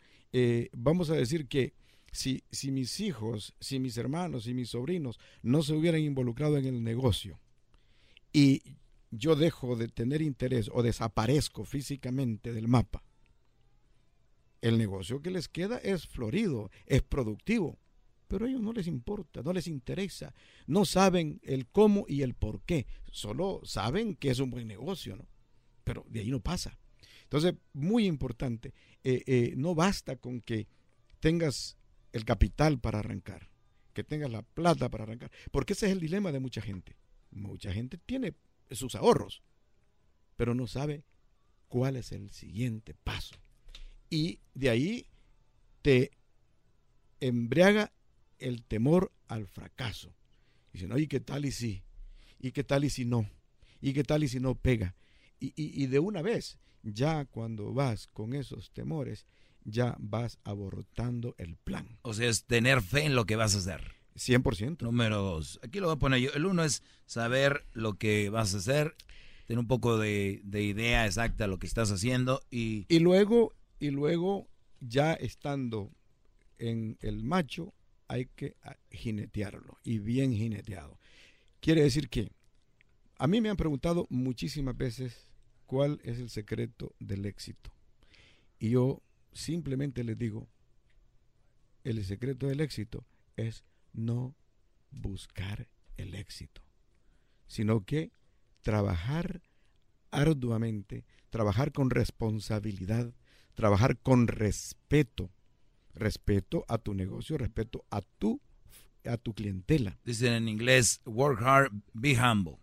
vamos 0.71 1.11
a 1.11 1.13
decir 1.13 1.47
que 1.47 1.73
si, 2.11 2.43
si 2.51 2.71
mis 2.71 2.99
hijos, 2.99 3.53
si 3.59 3.79
mis 3.79 3.97
hermanos, 3.97 4.45
si 4.45 4.53
mis 4.55 4.69
sobrinos 4.69 5.19
no 5.43 5.61
se 5.61 5.73
hubieran 5.73 6.01
involucrado 6.01 6.57
en 6.57 6.65
el 6.65 6.83
negocio, 6.83 7.39
y 8.31 8.63
yo 9.11 9.35
dejo 9.35 9.75
de 9.75 9.87
tener 9.87 10.21
interés 10.21 10.69
o 10.73 10.81
desaparezco 10.81 11.65
físicamente 11.65 12.51
del 12.51 12.67
mapa, 12.67 13.03
el 14.61 14.77
negocio 14.77 15.21
que 15.21 15.29
les 15.29 15.49
queda 15.49 15.77
es 15.77 16.07
florido, 16.07 16.71
es 16.85 17.01
productivo, 17.01 17.77
pero 18.33 18.47
a 18.47 18.49
ellos 18.49 18.61
no 18.61 18.73
les 18.73 18.87
importa, 18.87 19.43
no 19.43 19.53
les 19.53 19.67
interesa, 19.67 20.33
no 20.65 20.85
saben 20.85 21.39
el 21.43 21.67
cómo 21.67 22.05
y 22.07 22.23
el 22.23 22.33
por 22.33 22.63
qué, 22.63 22.87
solo 23.11 23.61
saben 23.63 24.15
que 24.15 24.31
es 24.31 24.39
un 24.39 24.49
buen 24.49 24.67
negocio, 24.67 25.15
¿no? 25.15 25.27
Pero 25.83 26.03
de 26.09 26.21
ahí 26.21 26.31
no 26.31 26.39
pasa. 26.39 26.79
Entonces, 27.21 27.53
muy 27.73 28.07
importante, 28.07 28.73
eh, 29.03 29.21
eh, 29.27 29.53
no 29.55 29.75
basta 29.75 30.15
con 30.15 30.41
que 30.41 30.65
tengas 31.19 31.77
el 32.11 32.25
capital 32.25 32.79
para 32.79 32.97
arrancar, 32.97 33.51
que 33.93 34.03
tengas 34.03 34.31
la 34.31 34.41
plata 34.41 34.89
para 34.89 35.03
arrancar, 35.03 35.29
porque 35.51 35.73
ese 35.73 35.85
es 35.85 35.91
el 35.91 35.99
dilema 35.99 36.31
de 36.31 36.39
mucha 36.39 36.61
gente. 36.63 36.97
Mucha 37.29 37.71
gente 37.71 37.99
tiene 37.99 38.33
sus 38.71 38.95
ahorros, 38.95 39.43
pero 40.37 40.55
no 40.55 40.65
sabe 40.65 41.03
cuál 41.67 41.97
es 41.97 42.11
el 42.11 42.31
siguiente 42.31 42.95
paso. 42.95 43.35
Y 44.09 44.39
de 44.55 44.71
ahí 44.71 45.05
te 45.83 46.09
embriaga 47.19 47.93
el 48.43 48.63
temor 48.63 49.11
al 49.27 49.47
fracaso. 49.47 50.13
Dicen, 50.71 50.91
oye, 50.91 51.07
¿qué 51.07 51.19
tal 51.19 51.45
y 51.45 51.51
si? 51.51 51.83
¿Y 52.39 52.51
qué 52.51 52.63
tal 52.63 52.83
y 52.83 52.89
si 52.89 53.05
no? 53.05 53.29
¿Y 53.81 53.93
qué 53.93 54.03
tal 54.03 54.23
y 54.23 54.27
si 54.27 54.39
no 54.39 54.55
pega? 54.55 54.95
Y, 55.39 55.53
y 55.55 55.87
de 55.87 55.99
una 55.99 56.21
vez, 56.21 56.57
ya 56.83 57.25
cuando 57.25 57.73
vas 57.73 58.07
con 58.07 58.33
esos 58.33 58.71
temores, 58.71 59.25
ya 59.65 59.95
vas 59.99 60.39
abortando 60.43 61.35
el 61.37 61.55
plan. 61.57 61.99
O 62.01 62.13
sea, 62.13 62.29
es 62.29 62.45
tener 62.45 62.81
fe 62.81 63.05
en 63.05 63.15
lo 63.15 63.25
que 63.25 63.35
vas 63.35 63.55
a 63.55 63.59
hacer. 63.59 64.03
100%. 64.15 64.81
Número 64.81 65.21
dos. 65.21 65.59
Aquí 65.63 65.79
lo 65.79 65.87
voy 65.87 65.95
a 65.95 65.99
poner 65.99 66.19
yo. 66.19 66.31
El 66.33 66.45
uno 66.45 66.63
es 66.63 66.83
saber 67.05 67.65
lo 67.73 67.97
que 67.97 68.29
vas 68.29 68.53
a 68.53 68.57
hacer, 68.57 68.95
tener 69.47 69.59
un 69.59 69.67
poco 69.67 69.97
de, 69.97 70.41
idea 70.53 71.05
exacta 71.05 71.45
de 71.45 71.47
lo 71.47 71.59
que 71.59 71.67
estás 71.67 71.91
haciendo 71.91 72.41
y... 72.51 72.85
Y 72.89 72.99
luego, 72.99 73.53
y 73.79 73.89
luego, 73.89 74.47
ya 74.79 75.13
estando 75.13 75.91
en 76.57 76.97
el 77.01 77.23
macho 77.23 77.73
hay 78.13 78.27
que 78.27 78.55
ah, 78.63 78.77
jinetearlo 78.91 79.79
y 79.83 79.97
bien 79.97 80.33
jineteado. 80.33 80.99
Quiere 81.59 81.81
decir 81.81 82.09
que 82.09 82.29
a 83.17 83.25
mí 83.25 83.41
me 83.41 83.49
han 83.49 83.57
preguntado 83.57 84.05
muchísimas 84.11 84.77
veces 84.77 85.31
cuál 85.65 85.99
es 86.03 86.19
el 86.19 86.29
secreto 86.29 86.93
del 86.99 87.25
éxito. 87.25 87.73
Y 88.59 88.69
yo 88.69 89.01
simplemente 89.31 90.03
les 90.03 90.15
digo, 90.15 90.47
el 91.83 92.05
secreto 92.05 92.47
del 92.47 92.61
éxito 92.61 93.03
es 93.35 93.63
no 93.93 94.35
buscar 94.91 95.67
el 95.97 96.13
éxito, 96.13 96.61
sino 97.47 97.83
que 97.83 98.11
trabajar 98.61 99.41
arduamente, 100.11 101.03
trabajar 101.31 101.71
con 101.71 101.89
responsabilidad, 101.89 103.11
trabajar 103.55 103.97
con 103.97 104.27
respeto, 104.27 105.31
respeto 105.93 106.65
a 106.67 106.77
tu 106.77 106.93
negocio, 106.93 107.37
respeto 107.37 107.85
a 107.89 108.01
tu 108.01 108.39
a 109.05 109.17
tu 109.17 109.33
clientela. 109.33 109.97
Dicen 110.05 110.33
en 110.33 110.47
inglés, 110.47 111.01
work 111.05 111.41
hard, 111.41 111.71
be 111.93 112.15
humble. 112.15 112.57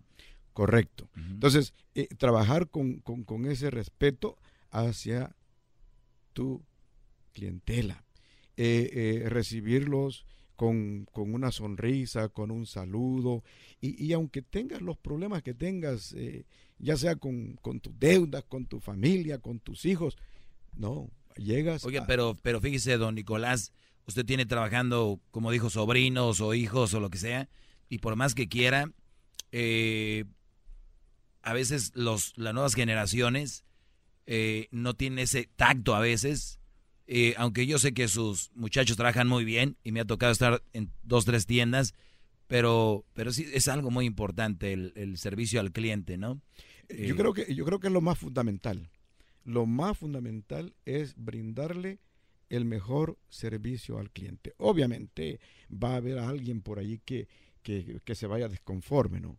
Correcto. 0.53 1.09
Entonces, 1.17 1.75
eh, 1.95 2.09
trabajar 2.19 2.69
con, 2.69 3.01
con, 3.01 3.47
ese 3.47 3.71
respeto 3.71 4.37
hacia 4.71 5.35
tu 6.33 6.63
clientela. 7.33 8.05
Eh, 8.57 8.91
eh, 8.93 9.29
recibirlos 9.29 10.27
con, 10.57 11.07
con, 11.13 11.33
una 11.35 11.51
sonrisa, 11.51 12.29
con 12.29 12.51
un 12.51 12.67
saludo. 12.67 13.43
Y, 13.81 14.05
y, 14.05 14.13
aunque 14.13 14.43
tengas 14.43 14.83
los 14.83 14.99
problemas 14.99 15.43
que 15.43 15.55
tengas, 15.55 16.15
ya 16.79 16.97
sea 16.97 17.17
con, 17.17 17.57
con 17.63 17.81
tus 17.81 17.99
deudas, 17.99 18.45
con 18.45 18.67
tu 18.67 18.81
familia, 18.81 19.39
con 19.39 19.61
tus 19.61 19.85
hijos, 19.87 20.19
no, 20.75 21.11
llegas. 21.37 21.85
Oye, 21.85 22.03
pero, 22.07 22.37
pero 22.43 22.61
fíjese, 22.61 22.97
don 22.97 23.15
Nicolás, 23.15 23.73
usted 24.07 24.25
tiene 24.25 24.47
trabajando, 24.47 25.21
como 25.31 25.51
dijo, 25.51 25.71
sobrinos 25.71 26.41
o 26.41 26.55
hijos 26.55 26.95
o 26.95 27.01
lo 27.01 27.11
que 27.11 27.19
sea, 27.19 27.49
y 27.89 27.99
por 27.99 28.17
más 28.17 28.35
que 28.35 28.49
quiera, 28.49 28.91
eh, 29.53 30.25
a 31.43 31.53
veces 31.53 31.93
los, 31.95 32.37
las 32.37 32.55
nuevas 32.55 32.75
generaciones 32.75 33.65
eh, 34.27 34.69
no 34.71 34.95
tienen 34.95 35.21
ese 35.21 35.49
tacto 35.57 35.95
a 35.95 36.01
veces. 36.01 36.59
Eh, 37.13 37.35
aunque 37.37 37.67
yo 37.67 37.79
sé 37.79 37.93
que 37.93 38.07
sus 38.07 38.53
muchachos 38.55 38.97
trabajan 38.97 39.27
muy 39.27 39.45
bien 39.45 39.77
y 39.83 39.91
me 39.91 40.01
ha 40.01 40.05
tocado 40.05 40.31
estar 40.31 40.63
en 40.73 40.93
dos, 41.03 41.25
tres 41.25 41.45
tiendas, 41.45 41.95
pero, 42.47 43.05
pero 43.15 43.33
sí 43.33 43.47
es 43.53 43.67
algo 43.67 43.91
muy 43.91 44.07
importante 44.07 44.73
el, 44.73 44.93
el 44.95 45.19
servicio 45.19 45.59
al 45.59 45.73
cliente, 45.73 46.17
¿no? 46.17 46.41
yo 46.89 47.15
creo 47.15 47.33
que 47.33 47.55
yo 47.55 47.65
creo 47.65 47.79
que 47.79 47.87
es 47.87 47.93
lo 47.93 48.01
más 48.01 48.19
fundamental 48.19 48.91
lo 49.45 49.67
más 49.67 49.99
fundamental 49.99 50.75
es 50.85 51.15
brindarle 51.17 52.01
el 52.49 52.65
mejor 52.65 53.17
servicio 53.29 53.99
al 53.99 54.11
cliente. 54.11 54.55
Obviamente 54.59 55.41
va 55.71 55.93
a 55.93 55.97
haber 55.97 56.19
alguien 56.19 56.63
por 56.63 56.79
ahí 56.79 57.01
que, 57.05 57.29
que, 57.63 58.15
se 58.15 58.27
vaya 58.27 58.49
desconforme, 58.49 59.21
¿no? 59.21 59.39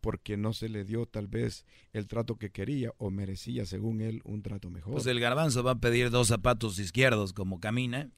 porque 0.00 0.36
no 0.36 0.52
se 0.52 0.68
le 0.68 0.84
dio 0.84 1.06
tal 1.06 1.26
vez 1.26 1.66
el 1.92 2.06
trato 2.06 2.36
que 2.36 2.50
quería 2.50 2.92
o 2.98 3.10
merecía 3.10 3.66
según 3.66 4.00
él 4.00 4.20
un 4.22 4.40
trato 4.40 4.70
mejor. 4.70 4.92
Pues 4.92 5.06
el 5.06 5.18
garbanzo 5.18 5.64
va 5.64 5.72
a 5.72 5.80
pedir 5.80 6.10
dos 6.10 6.28
zapatos 6.28 6.78
izquierdos 6.78 7.32
como 7.32 7.58
camina. 7.58 8.08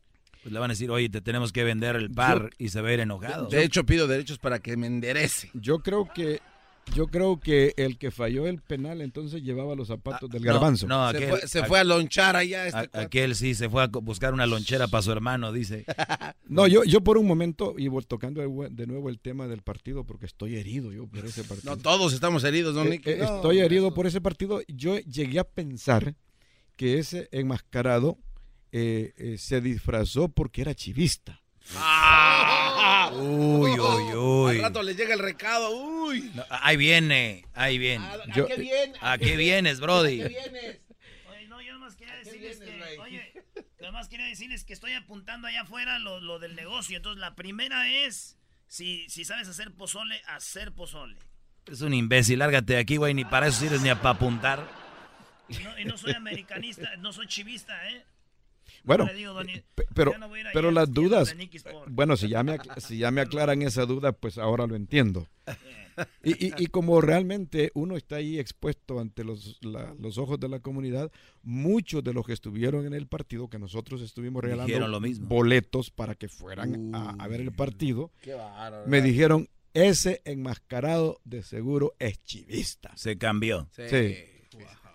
Pues 0.42 0.52
le 0.52 0.58
van 0.58 0.70
a 0.70 0.74
decir, 0.74 0.90
oye, 0.90 1.08
te 1.08 1.22
tenemos 1.22 1.52
que 1.52 1.64
vender 1.64 1.96
el 1.96 2.10
par 2.10 2.50
y 2.58 2.68
se 2.68 2.82
va 2.82 2.90
a 2.90 2.92
ir 2.92 3.00
enojado. 3.00 3.48
De 3.48 3.64
hecho, 3.64 3.86
pido 3.86 4.06
derechos 4.06 4.38
para 4.38 4.58
que 4.58 4.76
me 4.76 4.86
enderece. 4.86 5.50
Yo 5.54 5.78
creo 5.78 6.06
que 6.12 6.42
yo 6.92 7.06
creo 7.06 7.40
que 7.40 7.74
el 7.76 7.98
que 7.98 8.10
falló 8.10 8.46
el 8.46 8.60
penal 8.60 9.00
entonces 9.00 9.42
llevaba 9.42 9.74
los 9.74 9.88
zapatos 9.88 10.30
del 10.30 10.44
garbanzo. 10.44 10.86
No, 10.86 11.10
se, 11.46 11.64
fue, 11.64 11.80
a 11.80 11.84
lonchar 11.84 12.36
allá. 12.36 12.66
Este 12.66 12.98
aquel 12.98 13.34
sí 13.34 13.54
se 13.54 13.68
fue 13.68 13.82
a 13.82 13.86
buscar 13.86 14.34
una 14.34 14.46
lonchera 14.46 14.88
para 14.88 15.02
su 15.02 15.12
hermano, 15.12 15.52
dice. 15.52 15.84
no, 16.48 16.66
yo, 16.66 16.84
yo 16.84 17.02
por 17.02 17.18
un 17.18 17.26
momento, 17.26 17.74
y 17.78 17.88
tocando 18.06 18.42
de 18.42 18.86
nuevo 18.86 19.08
el 19.08 19.18
tema 19.18 19.46
del 19.48 19.62
partido, 19.62 20.04
porque 20.04 20.26
estoy 20.26 20.56
herido 20.56 20.92
yo 20.92 21.06
por 21.06 21.24
ese 21.24 21.44
partido. 21.44 21.54
No, 21.74 21.78
todos 21.78 22.12
estamos 22.12 22.44
heridos, 22.44 22.74
don 22.74 22.92
eh, 22.92 23.00
eh, 23.04 23.20
estoy 23.22 23.60
herido 23.60 23.94
por 23.94 24.06
ese 24.06 24.20
partido. 24.20 24.60
Yo 24.68 24.98
llegué 24.98 25.38
a 25.38 25.44
pensar 25.44 26.14
que 26.76 26.98
ese 26.98 27.28
enmascarado 27.32 28.18
eh, 28.70 29.36
se 29.38 29.60
disfrazó 29.60 30.28
porque 30.28 30.60
era 30.60 30.74
chivista. 30.74 31.43
Ah. 31.76 33.10
Uy, 33.14 33.78
uy, 33.78 34.14
uy. 34.14 34.56
Al 34.56 34.62
rato 34.62 34.82
le 34.82 34.94
llega 34.94 35.14
el 35.14 35.20
recado, 35.20 35.70
uy. 35.70 36.30
ahí 36.50 36.76
viene, 36.76 37.46
ahí 37.54 37.78
viene. 37.78 38.04
¿A, 38.06 38.46
qué 38.46 38.56
vienes? 38.56 38.98
¿A 39.00 39.18
qué 39.18 39.36
vienes, 39.36 39.80
Brody? 39.80 40.22
¿A 40.22 40.28
qué 40.28 40.34
vienes? 40.34 40.80
Oye, 41.30 41.48
no, 41.48 41.60
yo 41.60 41.72
nomás 41.72 41.96
quería 41.96 42.16
decirles 42.16 42.58
que, 42.58 42.98
oye, 43.00 43.32
nomás 43.80 44.08
quería 44.08 44.26
decirles 44.26 44.64
que 44.64 44.72
estoy 44.72 44.92
apuntando 44.92 45.48
allá 45.48 45.62
afuera 45.62 45.98
lo, 45.98 46.20
lo, 46.20 46.38
del 46.38 46.54
negocio. 46.54 46.96
Entonces, 46.96 47.20
la 47.20 47.34
primera 47.34 47.88
es, 47.88 48.36
si, 48.66 49.08
si 49.08 49.24
sabes 49.24 49.48
hacer 49.48 49.72
pozole, 49.72 50.20
hacer 50.26 50.72
pozole. 50.72 51.18
Es 51.66 51.80
un 51.80 51.94
imbécil, 51.94 52.40
lárgate 52.40 52.74
de 52.74 52.78
aquí, 52.78 52.98
güey, 52.98 53.14
ni 53.14 53.24
para 53.24 53.46
eso 53.46 53.60
sirves 53.60 53.80
ni 53.80 53.88
para 53.94 54.10
apuntar. 54.10 54.68
No, 55.62 55.78
y 55.78 55.84
no 55.84 55.96
soy 55.96 56.12
americanista, 56.12 56.96
no 56.98 57.12
soy 57.12 57.26
chivista, 57.26 57.88
¿eh? 57.90 58.04
Bueno, 58.84 59.08
pero, 59.94 60.12
pero 60.52 60.70
las 60.70 60.92
dudas, 60.92 61.34
bueno, 61.88 62.16
si 62.16 62.28
ya, 62.28 62.42
me, 62.42 62.58
si 62.78 62.98
ya 62.98 63.10
me 63.10 63.20
aclaran 63.20 63.62
esa 63.62 63.86
duda, 63.86 64.12
pues 64.12 64.38
ahora 64.38 64.66
lo 64.66 64.76
entiendo. 64.76 65.26
Y, 66.24 66.62
y, 66.62 66.66
como 66.66 67.00
realmente 67.00 67.70
uno 67.74 67.96
está 67.96 68.16
ahí 68.16 68.40
expuesto 68.40 68.98
ante 68.98 69.22
los, 69.22 69.60
los 69.62 70.18
ojos 70.18 70.40
de 70.40 70.48
la 70.48 70.58
comunidad, 70.58 71.12
muchos 71.42 72.02
de 72.02 72.12
los 72.12 72.26
que 72.26 72.32
estuvieron 72.32 72.84
en 72.86 72.94
el 72.94 73.06
partido, 73.06 73.48
que 73.48 73.60
nosotros 73.60 74.00
estuvimos 74.02 74.42
regalando 74.42 75.00
boletos 75.20 75.90
para 75.90 76.16
que 76.16 76.28
fueran 76.28 76.92
a, 76.94 77.28
ver 77.28 77.40
el 77.40 77.52
partido, 77.52 78.10
me 78.86 79.02
dijeron, 79.02 79.48
ese 79.72 80.22
enmascarado 80.24 81.20
de 81.24 81.42
seguro 81.42 81.94
es 81.98 82.22
chivista. 82.24 82.96
Se 82.96 83.18
cambió. 83.18 83.68
Sí. 83.72 84.16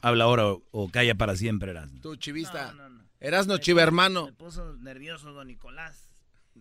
Habla 0.01 0.23
ahora 0.23 0.53
o, 0.71 0.89
calla 0.89 1.15
para 1.15 1.35
siempre, 1.35 1.71
Erasmo. 1.71 1.99
Tu 2.01 2.15
chivista. 2.15 2.73
Erasno 3.19 3.57
Chiva, 3.57 3.83
hermano. 3.83 4.27
Me 4.27 4.33
puso 4.33 4.75
nervioso 4.77 5.33
don 5.33 5.47
Nicolás. 5.47 6.05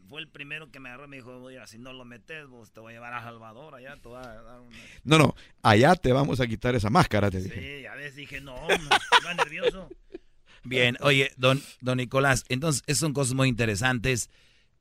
Fue 0.08 0.20
el 0.20 0.28
primero 0.28 0.70
que 0.70 0.80
me 0.80 0.88
agarró 0.88 1.06
y 1.06 1.08
me 1.08 1.16
dijo, 1.16 1.36
oye, 1.36 1.58
si 1.66 1.78
no 1.78 1.92
lo 1.92 2.04
metes, 2.04 2.46
vos 2.46 2.72
te 2.72 2.80
voy 2.80 2.92
a 2.92 2.96
llevar 2.96 3.14
a 3.14 3.22
Salvador, 3.22 3.74
allá 3.74 3.96
te 3.96 4.08
voy 4.08 4.18
a 4.18 4.42
dar 4.42 4.60
una... 4.60 4.76
No, 5.04 5.18
no, 5.18 5.34
allá 5.62 5.94
te 5.96 6.12
vamos 6.12 6.40
a 6.40 6.46
quitar 6.46 6.74
esa 6.74 6.90
máscara, 6.90 7.30
te 7.30 7.40
dije. 7.40 7.78
Sí, 7.78 7.82
ya 7.82 7.94
ves, 7.94 8.14
dije, 8.14 8.40
no, 8.40 8.56
no 8.68 9.34
nervioso. 9.34 9.88
Bien, 10.64 10.96
oye, 11.00 11.32
don, 11.36 11.62
don 11.80 11.98
Nicolás, 11.98 12.44
entonces, 12.48 12.82
son 12.98 13.12
cosas 13.12 13.34
muy 13.34 13.48
interesantes. 13.48 14.30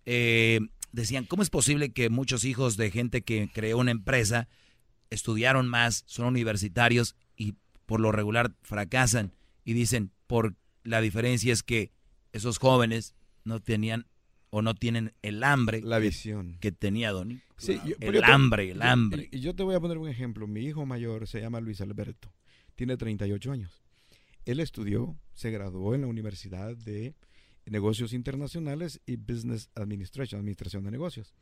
Eh, 0.06 0.60
decían, 0.92 1.26
¿cómo 1.26 1.44
es 1.44 1.50
posible 1.50 1.92
que 1.94 2.10
muchos 2.10 2.44
hijos 2.44 2.78
de 2.78 2.92
gente 2.92 3.22
que 3.22 3.50
creó 3.54 3.78
una 3.78 3.92
empresa 3.92 4.48
estudiaron 5.10 5.68
más, 5.68 6.04
son 6.06 6.28
universitarios 6.28 7.16
y 7.36 7.56
por 7.86 8.00
lo 8.00 8.12
regular 8.12 8.52
fracasan? 8.62 9.34
Y 9.64 9.74
dicen, 9.74 10.12
¿por 10.28 10.54
qué? 10.54 10.67
La 10.88 11.02
diferencia 11.02 11.52
es 11.52 11.64
que 11.64 11.92
esos 12.32 12.60
jóvenes 12.60 13.14
no 13.44 13.60
tenían 13.60 14.08
o 14.50 14.62
no 14.62 14.74
tienen 14.74 15.12
el 15.22 15.44
hambre. 15.44 15.82
La 15.82 16.00
visión. 16.00 16.58
Que, 16.62 16.72
tenía 16.72 17.12
Donny. 17.12 17.42
Sí, 17.58 17.78
el 18.00 18.24
hambre, 18.24 18.72
el 18.72 18.82
hambre. 18.82 19.28
Y 19.34 19.42
yo 19.42 19.54
te 19.54 19.64
voy 19.64 19.76
a 19.76 19.82
poner 19.82 19.98
un 19.98 20.08
ejemplo. 20.08 20.48
Mi 20.48 20.62
hijo 20.62 20.86
mayor 20.86 21.28
se 21.28 21.42
llama 21.42 21.60
Luis 21.60 21.82
Alberto. 21.82 22.32
Tiene 22.76 22.96
38 22.96 23.52
años. 23.52 23.84
Él 24.46 24.62
estudió, 24.62 25.20
se 25.34 25.52
graduó 25.52 25.94
en 25.94 26.02
la 26.02 26.08
Universidad 26.08 26.78
de 26.78 27.16
Negocios 27.66 28.14
Internacionales 28.14 29.02
y 29.06 29.18
Business 29.18 29.70
Administration, 29.76 30.40
Administración 30.40 30.86
de 30.86 30.92
Negocios. 30.92 31.34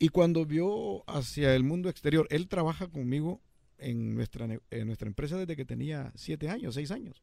Y 0.00 0.08
cuando 0.08 0.44
vio 0.44 1.08
hacia 1.08 1.54
el 1.54 1.62
mundo 1.62 1.88
exterior, 1.88 2.26
él 2.30 2.48
trabaja 2.48 2.88
conmigo 2.88 3.40
en 3.78 4.16
nuestra, 4.16 4.48
en 4.70 4.86
nuestra 4.88 5.06
empresa 5.06 5.36
desde 5.36 5.54
que 5.54 5.64
tenía 5.64 6.10
7 6.16 6.48
años, 6.48 6.74
6 6.74 6.90
años. 6.90 7.22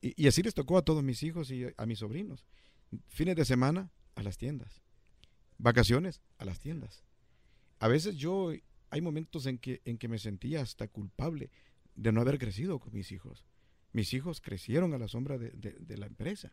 Y, 0.00 0.26
así 0.28 0.42
les 0.42 0.54
tocó 0.54 0.78
a 0.78 0.82
todos 0.82 1.02
mis 1.02 1.22
hijos 1.22 1.50
y 1.50 1.66
a 1.76 1.86
mis 1.86 1.98
sobrinos. 1.98 2.44
Fines 3.08 3.36
de 3.36 3.44
semana 3.44 3.90
a 4.14 4.22
las 4.22 4.38
tiendas. 4.38 4.80
Vacaciones 5.58 6.20
a 6.38 6.44
las 6.44 6.60
tiendas. 6.60 7.02
A 7.80 7.88
veces 7.88 8.16
yo, 8.16 8.52
hay 8.90 9.00
momentos 9.00 9.46
en 9.46 9.58
que, 9.58 9.82
en 9.84 9.98
que 9.98 10.08
me 10.08 10.18
sentía 10.18 10.62
hasta 10.62 10.88
culpable 10.88 11.50
de 11.96 12.12
no 12.12 12.20
haber 12.20 12.38
crecido 12.38 12.78
con 12.78 12.94
mis 12.94 13.10
hijos. 13.12 13.44
Mis 13.92 14.14
hijos 14.14 14.40
crecieron 14.40 14.94
a 14.94 14.98
la 14.98 15.08
sombra 15.08 15.38
de, 15.38 15.96
la 15.96 16.06
empresa. 16.06 16.52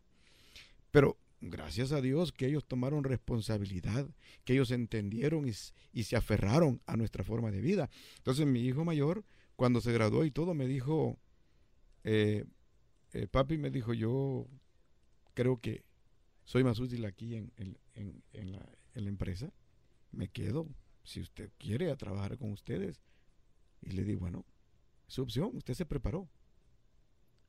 Pero 0.91 1.17
gracias 1.41 1.91
a 1.91 2.01
Dios 2.01 2.31
que 2.31 2.47
ellos 2.47 2.65
tomaron 2.65 3.03
responsabilidad, 3.03 4.07
que 4.43 4.53
ellos 4.53 4.71
entendieron 4.71 5.47
y, 5.47 6.03
se 6.03 6.15
aferraron 6.15 6.81
a 6.85 6.97
nuestra 6.97 7.23
forma 7.23 7.51
de 7.51 7.61
vida. 7.61 7.89
Entonces 8.17 8.47
mi 8.47 8.61
hijo 8.61 8.85
mayor, 8.85 9.23
cuando 9.55 9.81
se 9.81 9.91
graduó 9.91 10.25
y 10.25 10.31
todo, 10.31 10.53
me 10.53 10.67
dijo, 10.67 11.19
eh, 12.03 12.45
eh, 13.16 13.28
papi 13.28 13.57
me 13.57 13.72
dijo, 13.72 13.93
yo 13.93 14.45
creo 15.34 15.61
que 15.61 15.86
soy 16.43 16.66
más 16.66 16.80
útil 16.80 17.05
aquí 17.05 17.36
en, 17.36 17.51
la, 18.34 18.70
empresa, 18.93 19.53
me 20.11 20.28
quedo, 20.28 20.68
si 21.05 21.22
usted 21.22 21.49
quiere, 21.57 21.91
a 21.91 21.95
trabajar 21.95 22.38
con 22.38 22.51
ustedes. 22.51 23.01
Y 23.82 23.91
le 23.91 24.03
di, 24.03 24.16
bueno, 24.16 24.45
su 25.07 25.22
opción, 25.22 25.51
usted 25.53 25.76
se 25.76 25.86
preparó. 25.86 26.28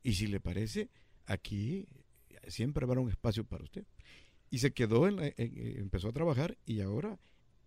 Y 0.04 0.14
si 0.14 0.28
le 0.28 0.38
parece, 0.38 0.88
aquí 1.26 1.88
siempre 2.46 2.84
habrá 2.84 3.00
un 3.00 3.10
espacio 3.10 3.44
para 3.44 3.64
usted. 3.64 3.84
y 4.50 4.58
se 4.58 4.72
quedó, 4.72 5.08
en 5.08 5.34
empezó 5.36 6.08
a 6.08 6.12
trabajar 6.12 6.56
y 6.64 6.80
ahora 6.80 7.18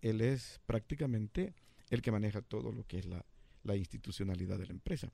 él 0.01 0.21
es 0.21 0.61
prácticamente 0.65 1.53
el 1.89 2.01
que 2.01 2.13
maneja 2.13 2.41
todo 2.41 2.71
lo 2.71 2.85
que 2.85 2.99
es 2.99 3.05
la, 3.05 3.25
institucionalidad 3.75 4.57
de 4.57 4.67
la 4.67 4.71
empresa. 4.71 5.11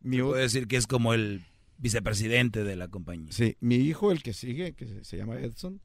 Mi 0.00 0.22
puede 0.22 0.42
decir 0.42 0.68
que 0.68 0.76
es 0.76 0.86
como 0.86 1.12
el 1.12 1.44
vicepresidente 1.80 2.62
de 2.62 2.76
la 2.76 2.88
compañía. 2.88 3.32
Sí, 3.32 3.56
mi 3.60 3.76
hijo, 3.76 4.12
el 4.12 4.22
que 4.22 4.32
sigue, 4.32 4.74
que 4.74 5.02
se, 5.02 5.16
llama 5.16 5.40
Edson, 5.40 5.80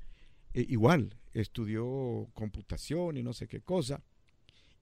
eh, 0.54 0.66
igual, 0.70 1.16
estudió 1.34 2.30
computación 2.34 3.18
y 3.18 3.24
no 3.24 3.34
sé 3.34 3.48
qué 3.48 3.62
cosa. 3.62 4.04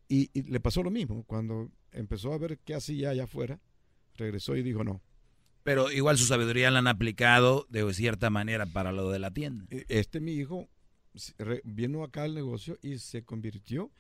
Y, 0.09 0.30
le 0.41 0.59
pasó 0.59 0.84
lo 0.84 0.91
mismo. 0.91 1.24
Cuando 1.24 1.72
empezó 1.91 2.34
a 2.34 2.38
ver 2.38 2.59
qué 2.59 2.76
hacía 2.76 3.11
allá 3.11 3.24
afuera, 3.26 3.59
regresó 4.16 4.55
y 4.55 4.64
dijo 4.64 4.84
no. 4.84 5.01
Pero 5.64 5.91
igual 5.91 6.18
su 6.18 6.26
sabiduría 6.26 6.72
la 6.72 6.80
han 6.80 6.88
aplicado 6.88 7.66
de 7.70 7.93
cierta 7.93 8.30
manera 8.30 8.66
para 8.66 8.91
lo 8.91 9.09
de 9.09 9.20
la 9.20 9.32
tienda. 9.32 9.66
E, 9.70 9.86
este 9.88 10.20
mi 10.20 10.34
hijo 10.34 10.68
vino 11.64 12.03
acá 12.03 12.24
al 12.24 12.34
negocio 12.34 12.78
y 12.82 12.97
se 12.97 13.24
convirtió 13.24 13.91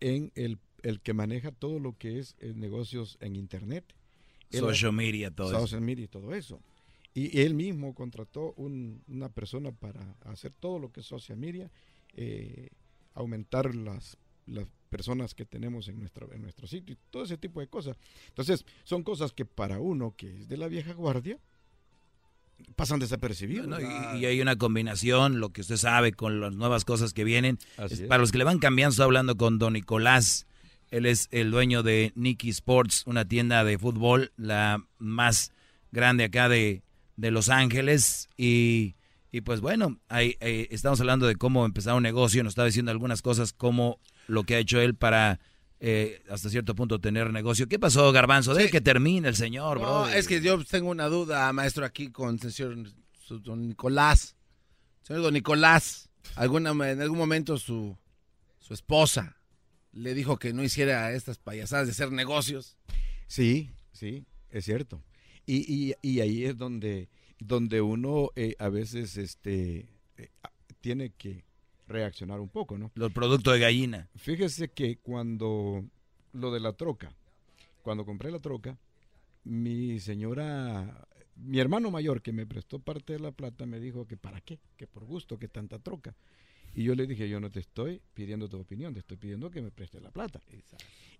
en 0.00 0.30
el, 0.34 0.58
el 0.82 1.00
que 1.00 1.14
maneja 1.14 1.50
todo 1.50 1.80
lo 1.80 1.96
que 1.96 2.18
es 2.18 2.36
eh, 2.38 2.52
negocios 2.54 3.16
en 3.20 3.36
internet. 3.36 3.84
Social 4.50 4.92
media, 4.92 5.30
todo 5.30 5.50
social 5.50 5.66
eso. 5.66 5.80
media 5.80 6.04
y 6.04 6.08
todo 6.08 6.34
eso. 6.34 6.60
Y 7.14 7.40
él 7.40 7.54
mismo 7.54 7.94
contrató 7.94 8.54
una 8.56 9.28
persona 9.28 9.72
para 9.72 10.16
hacer 10.24 10.52
todo 10.52 10.78
lo 10.78 10.92
que 10.92 11.00
es 11.00 11.06
social 11.06 11.36
media, 11.36 11.70
eh, 12.14 12.68
aumentar 13.14 13.74
las, 13.74 14.16
las 14.46 14.66
personas 14.88 15.34
que 15.34 15.44
tenemos 15.44 15.88
en 15.88 15.98
nuestro, 15.98 16.32
en 16.32 16.42
nuestro 16.42 16.66
sitio 16.66 16.94
y 16.94 16.98
todo 17.10 17.24
ese 17.24 17.36
tipo 17.36 17.60
de 17.60 17.66
cosas. 17.66 17.96
Entonces, 18.28 18.64
son 18.84 19.02
cosas 19.02 19.32
que 19.32 19.44
para 19.44 19.80
uno 19.80 20.14
que 20.16 20.36
es 20.36 20.48
de 20.48 20.56
la 20.56 20.68
vieja 20.68 20.92
guardia, 20.92 21.38
pasan 22.76 22.98
desapercibidos. 23.00 23.80
y, 24.16 24.24
hay 24.24 24.40
una 24.40 24.56
combinación, 24.56 25.40
lo 25.40 25.50
que 25.50 25.60
usted 25.60 25.76
sabe, 25.76 26.12
con 26.12 26.40
las 26.40 26.54
nuevas 26.54 26.84
cosas 26.84 27.12
que 27.12 27.24
vienen. 27.24 27.58
Para 28.08 28.18
los 28.18 28.32
que 28.32 28.38
le 28.38 28.44
van 28.44 28.58
cambiando, 28.58 28.90
estoy 28.90 29.04
hablando 29.04 29.36
con 29.36 29.58
don 29.58 29.74
Nicolás. 29.74 30.46
Él 30.90 31.06
es 31.06 31.28
el 31.30 31.50
dueño 31.50 31.82
de 31.82 32.12
Nicky 32.14 32.48
Sports, 32.50 33.02
una 33.06 33.26
tienda 33.26 33.64
de 33.64 33.78
fútbol, 33.78 34.32
la 34.36 34.82
más 34.98 35.52
grande 35.92 36.24
acá 36.24 36.48
de, 36.48 36.82
de 37.16 37.30
Los 37.30 37.48
Ángeles. 37.50 38.28
Y, 38.36 38.96
y 39.30 39.42
pues 39.42 39.60
bueno, 39.60 39.98
ahí, 40.08 40.36
estamos 40.40 41.00
hablando 41.00 41.26
de 41.26 41.36
cómo 41.36 41.66
empezar 41.66 41.94
un 41.94 42.02
negocio. 42.02 42.42
Nos 42.42 42.52
está 42.52 42.64
diciendo 42.64 42.90
algunas 42.90 43.22
cosas, 43.22 43.52
como 43.52 44.00
lo 44.26 44.44
que 44.44 44.54
ha 44.54 44.58
hecho 44.58 44.80
él 44.80 44.94
para 44.94 45.40
eh, 45.80 46.22
hasta 46.30 46.48
cierto 46.48 46.74
punto 46.74 46.98
tener 46.98 47.32
negocio. 47.32 47.68
¿Qué 47.68 47.78
pasó, 47.78 48.10
Garbanzo? 48.10 48.54
De 48.54 48.70
que 48.70 48.80
termine 48.80 49.28
el 49.28 49.36
señor, 49.36 49.80
no, 49.80 50.08
Es 50.08 50.26
que 50.26 50.40
yo 50.40 50.64
tengo 50.64 50.90
una 50.90 51.08
duda, 51.08 51.52
maestro, 51.52 51.84
aquí 51.84 52.10
con 52.10 52.38
el 52.42 52.52
señor 52.52 52.76
don 53.28 53.68
Nicolás. 53.68 54.36
Señor 55.02 55.22
don 55.22 55.34
Nicolás, 55.34 56.10
alguna, 56.34 56.70
en 56.90 57.00
algún 57.00 57.18
momento 57.18 57.58
su, 57.58 57.96
su 58.58 58.74
esposa 58.74 59.37
le 59.92 60.14
dijo 60.14 60.38
que 60.38 60.52
no 60.52 60.62
hiciera 60.62 61.12
estas 61.12 61.38
payasadas 61.38 61.86
de 61.86 61.92
hacer 61.92 62.12
negocios. 62.12 62.76
Sí, 63.26 63.70
sí, 63.92 64.24
es 64.50 64.64
cierto. 64.64 65.02
Y, 65.46 65.94
y, 66.02 66.20
ahí 66.20 66.44
es 66.44 66.58
donde, 66.58 67.08
donde 67.38 67.80
uno 67.80 68.30
eh, 68.36 68.54
a 68.58 68.68
veces 68.68 69.16
este, 69.16 69.88
eh, 70.18 70.28
tiene 70.82 71.10
que 71.16 71.42
reaccionar 71.86 72.38
un 72.40 72.50
poco, 72.50 72.76
¿no? 72.76 72.92
Los 72.94 73.12
productos 73.12 73.54
de 73.54 73.60
gallina. 73.60 74.10
Fíjese 74.16 74.68
que 74.68 74.98
cuando 74.98 75.84
lo 76.32 76.52
de 76.52 76.60
la 76.60 76.74
troca, 76.74 77.14
cuando 77.82 78.04
compré 78.04 78.30
la 78.30 78.40
troca, 78.40 78.78
mi 79.44 79.98
señora, 80.00 81.08
mi 81.36 81.58
hermano 81.58 81.90
mayor 81.90 82.20
que 82.20 82.32
me 82.32 82.46
prestó 82.46 82.78
parte 82.78 83.14
de 83.14 83.20
la 83.20 83.32
plata 83.32 83.64
me 83.64 83.80
dijo 83.80 84.06
que 84.06 84.18
para 84.18 84.42
qué, 84.42 84.58
que 84.76 84.86
por 84.86 85.04
gusto, 85.06 85.38
que 85.38 85.48
tanta 85.48 85.78
troca. 85.78 86.14
Y 86.78 86.84
yo 86.84 86.94
le 86.94 87.08
dije, 87.08 87.28
yo 87.28 87.40
no 87.40 87.50
te 87.50 87.58
estoy 87.58 88.00
pidiendo 88.14 88.48
tu 88.48 88.56
opinión, 88.56 88.94
te 88.94 89.00
estoy 89.00 89.16
pidiendo 89.16 89.50
que 89.50 89.60
me 89.60 89.72
preste 89.72 90.00
la 90.00 90.12
plata. 90.12 90.40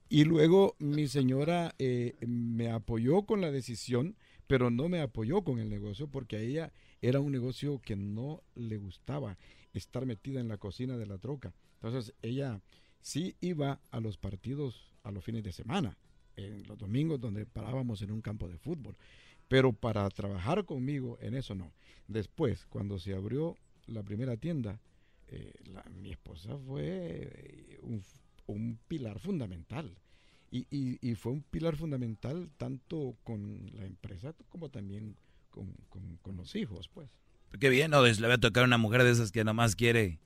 Y 0.08 0.22
luego 0.22 0.76
mi 0.78 1.08
señora 1.08 1.74
eh, 1.80 2.14
me 2.24 2.70
apoyó 2.70 3.22
con 3.22 3.40
la 3.40 3.50
decisión, 3.50 4.14
pero 4.46 4.70
no 4.70 4.88
me 4.88 5.00
apoyó 5.00 5.42
con 5.42 5.58
el 5.58 5.68
negocio 5.68 6.06
porque 6.06 6.36
a 6.36 6.40
ella 6.42 6.72
era 7.02 7.18
un 7.18 7.32
negocio 7.32 7.80
que 7.80 7.96
no 7.96 8.44
le 8.54 8.76
gustaba 8.76 9.36
estar 9.74 10.06
metida 10.06 10.38
en 10.38 10.46
la 10.46 10.58
cocina 10.58 10.96
de 10.96 11.06
la 11.06 11.18
troca. 11.18 11.52
Entonces 11.82 12.14
ella 12.22 12.60
sí 13.00 13.34
iba 13.40 13.80
a 13.90 13.98
los 13.98 14.16
partidos 14.16 14.94
a 15.02 15.10
los 15.10 15.24
fines 15.24 15.42
de 15.42 15.50
semana, 15.50 15.98
en 16.36 16.68
los 16.68 16.78
domingos 16.78 17.20
donde 17.20 17.46
parábamos 17.46 18.00
en 18.02 18.12
un 18.12 18.20
campo 18.20 18.48
de 18.48 18.58
fútbol. 18.58 18.96
Pero 19.48 19.72
para 19.72 20.08
trabajar 20.10 20.64
conmigo 20.66 21.18
en 21.20 21.34
eso 21.34 21.56
no. 21.56 21.72
Después, 22.06 22.64
cuando 22.66 23.00
se 23.00 23.12
abrió 23.12 23.56
la 23.88 24.04
primera 24.04 24.36
tienda, 24.36 24.80
eh, 25.28 25.52
mi 25.94 26.10
esposa 26.10 26.56
fue 26.66 27.78
un, 28.46 28.78
pilar 28.88 29.18
fundamental. 29.18 29.96
Y, 30.50 30.66
y, 30.70 31.14
fue 31.14 31.32
un 31.32 31.42
pilar 31.42 31.76
fundamental 31.76 32.50
tanto 32.56 33.16
con 33.22 33.70
la 33.74 33.84
empresa 33.84 34.34
como 34.48 34.70
también 34.70 35.14
con, 35.50 35.74
con 36.22 36.36
los 36.36 36.56
hijos, 36.56 36.88
pues. 36.88 37.10
Qué 37.58 37.68
bien, 37.68 37.90
¿no? 37.90 38.04
Le 38.04 38.28
va 38.28 38.34
a 38.34 38.38
tocar 38.38 38.64
una 38.64 38.78
mujer 38.78 39.02
de 39.02 39.10
esas 39.10 39.32
que 39.32 39.44
nomás 39.44 39.74
quiere... 39.76 40.18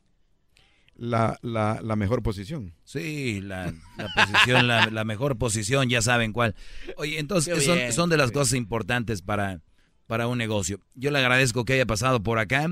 La, 0.94 1.38
la, 1.40 1.80
la 1.82 1.96
mejor 1.96 2.22
posición. 2.22 2.74
Sí, 2.84 3.40
la, 3.40 3.72
la 3.96 4.08
posición, 4.14 4.68
la, 4.68 4.86
la, 4.90 5.04
mejor 5.04 5.38
posición, 5.38 5.88
ya 5.88 6.02
saben 6.02 6.34
cuál. 6.34 6.54
Oye, 6.98 7.18
entonces 7.18 7.64
son, 7.64 7.78
son, 7.92 8.10
de 8.10 8.18
las 8.18 8.30
cosas 8.30 8.52
importantes 8.52 9.22
para, 9.22 9.62
para 10.06 10.28
un 10.28 10.36
negocio. 10.36 10.80
Yo 10.94 11.10
le 11.10 11.18
agradezco 11.18 11.64
que 11.64 11.72
haya 11.72 11.86
pasado 11.86 12.22
por 12.22 12.38
acá 12.38 12.68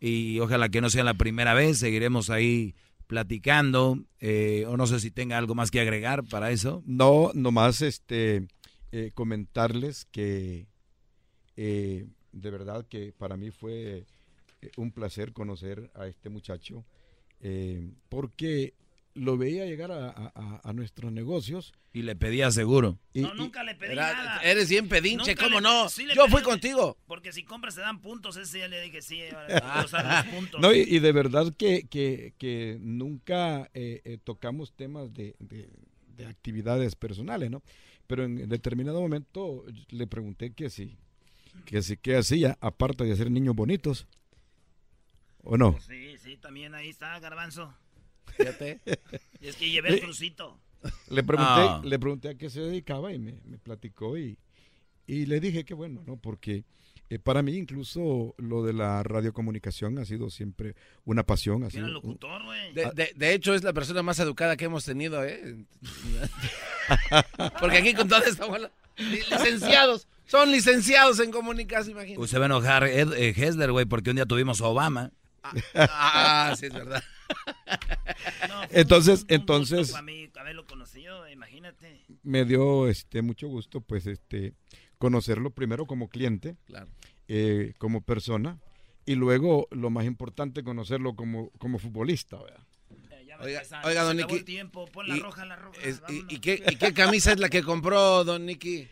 y 0.00 0.40
ojalá 0.40 0.68
que 0.70 0.80
no 0.80 0.90
sea 0.90 1.04
la 1.04 1.14
primera 1.14 1.54
vez. 1.54 1.78
Seguiremos 1.78 2.30
ahí 2.30 2.74
platicando. 3.06 3.98
Eh, 4.18 4.64
o 4.66 4.76
no 4.76 4.86
sé 4.86 4.98
si 5.00 5.10
tenga 5.10 5.36
algo 5.36 5.54
más 5.54 5.70
que 5.70 5.80
agregar 5.80 6.24
para 6.24 6.50
eso. 6.50 6.82
No, 6.86 7.30
nomás 7.34 7.82
este, 7.82 8.48
eh, 8.92 9.12
comentarles 9.14 10.04
que 10.06 10.66
eh, 11.56 12.06
de 12.32 12.50
verdad 12.50 12.84
que 12.88 13.12
para 13.12 13.36
mí 13.36 13.52
fue 13.52 14.04
eh, 14.62 14.70
un 14.76 14.90
placer 14.90 15.32
conocer 15.32 15.92
a 15.94 16.08
este 16.08 16.28
muchacho, 16.28 16.84
porque 18.08 18.74
lo 19.14 19.36
veía 19.36 19.66
llegar 19.66 19.90
a, 19.92 20.72
nuestros 20.72 21.12
negocios. 21.12 21.72
Y 21.92 22.02
le 22.02 22.14
pedía 22.14 22.50
seguro. 22.50 22.98
no, 23.14 23.34
nunca 23.34 23.64
le 23.64 23.74
pedí 23.74 23.96
nada. 23.96 24.40
Eres 24.42 24.68
bien 24.68 24.88
pedinche, 24.88 25.34
¿cómo 25.34 25.60
no? 25.60 25.88
Yo 26.14 26.28
fui 26.28 26.42
contigo. 26.42 26.96
Porque 27.06 27.32
si 27.32 27.42
compras 27.44 27.74
te 27.74 27.80
dan 27.80 28.00
puntos, 28.00 28.36
ese 28.36 28.60
ya 28.60 28.68
le 28.68 28.80
dije 28.80 29.02
sí, 29.02 29.20
los 29.48 30.26
puntos. 30.32 30.60
No, 30.60 30.72
y, 30.72 30.98
de 30.98 31.12
verdad 31.12 31.52
que, 31.56 31.86
que, 31.88 32.78
nunca 32.80 33.70
eh, 33.74 34.18
tocamos 34.24 34.72
temas 34.74 35.12
de, 35.12 35.34
de, 35.38 35.68
actividades 36.26 36.94
personales, 36.96 37.50
¿no? 37.50 37.62
Pero 38.06 38.24
en 38.24 38.48
determinado 38.48 39.00
momento 39.00 39.64
le 39.88 40.06
pregunté 40.06 40.52
que 40.52 40.68
sí 40.68 40.98
que 41.64 41.82
sí 41.82 41.96
que 41.96 42.16
hacía, 42.16 42.58
aparte 42.60 43.04
de 43.04 43.16
ser 43.16 43.30
niños 43.30 43.54
bonitos. 43.54 44.06
¿O 45.42 45.56
no? 45.56 45.78
Sí, 45.80 46.18
sí, 46.18 46.36
también 46.36 46.74
ahí 46.74 46.90
está, 46.90 47.18
Garbanzo. 47.18 47.74
Fíjate. 48.36 48.80
es 49.40 49.56
que 49.56 49.70
llevé 49.70 49.90
el 49.90 50.00
crucito. 50.00 50.58
Le 51.10 51.22
pregunté, 51.22 51.50
ah. 51.52 51.80
le 51.84 51.98
pregunté 51.98 52.28
a 52.30 52.34
qué 52.34 52.48
se 52.48 52.60
dedicaba 52.60 53.12
y 53.12 53.18
me, 53.18 53.34
platicó 53.62 54.16
y, 54.16 54.38
y, 55.06 55.26
le 55.26 55.38
dije 55.40 55.64
que 55.64 55.74
bueno, 55.74 56.02
¿no? 56.06 56.16
Porque 56.16 56.64
eh, 57.10 57.18
para 57.18 57.42
mí 57.42 57.54
incluso 57.54 58.34
lo 58.38 58.62
de 58.62 58.72
la 58.72 59.02
radiocomunicación 59.02 59.98
ha 59.98 60.04
sido 60.06 60.30
siempre 60.30 60.76
una 61.04 61.24
pasión. 61.24 61.64
Ha 61.64 61.70
sido, 61.70 61.88
locutor, 61.88 62.40
de, 62.72 63.12
de, 63.14 63.34
hecho 63.34 63.54
es 63.54 63.62
la 63.62 63.74
persona 63.74 64.02
más 64.02 64.18
educada 64.20 64.56
que 64.56 64.64
hemos 64.66 64.84
tenido, 64.84 65.22
¿eh? 65.22 65.66
Porque 67.60 67.76
aquí 67.76 67.92
con 67.92 68.08
toda 68.08 68.22
esta 68.22 68.46
bola, 68.46 68.70
licenciados. 68.96 70.06
Son 70.30 70.48
licenciados 70.52 71.18
en 71.18 71.32
comunicación, 71.32 71.96
imagínate. 71.96 72.22
Usted 72.22 72.38
va 72.38 72.42
a 72.42 72.46
enojar 72.46 72.84
Ed, 72.84 73.12
eh, 73.14 73.34
Hessler, 73.36 73.72
güey, 73.72 73.84
porque 73.84 74.10
un 74.10 74.16
día 74.16 74.26
tuvimos 74.26 74.60
a 74.60 74.66
Obama. 74.66 75.10
Ah, 75.42 75.54
ah 75.74 76.54
sí, 76.56 76.66
es 76.66 76.72
verdad. 76.72 77.02
entonces, 78.70 79.24
entonces. 79.28 79.94
haberlo 79.94 80.66
conocido, 80.66 81.28
imagínate. 81.28 82.04
Me 82.22 82.44
dio 82.44 82.88
este 82.88 83.22
mucho 83.22 83.48
gusto, 83.48 83.80
pues, 83.80 84.06
este, 84.06 84.54
conocerlo 84.98 85.50
primero 85.50 85.86
como 85.86 86.08
cliente, 86.08 86.56
claro. 86.66 86.90
eh, 87.28 87.74
como 87.78 88.02
persona, 88.02 88.58
y 89.06 89.14
luego, 89.14 89.66
lo 89.70 89.90
más 89.90 90.04
importante, 90.04 90.62
conocerlo 90.62 91.16
como, 91.16 91.50
como 91.58 91.78
futbolista, 91.78 92.36
¿verdad? 92.42 92.66
Eh, 92.90 93.36
oiga, 93.40 93.62
oiga, 93.84 94.02
don 94.02 94.16
Nicky. 94.16 94.44
y, 96.28 96.38
qué, 96.40 96.62
¿Y 96.70 96.76
qué 96.76 96.92
camisa 96.92 97.32
es 97.32 97.40
la 97.40 97.48
que 97.48 97.62
compró 97.62 98.24
don 98.24 98.44
Nicky? 98.44 98.88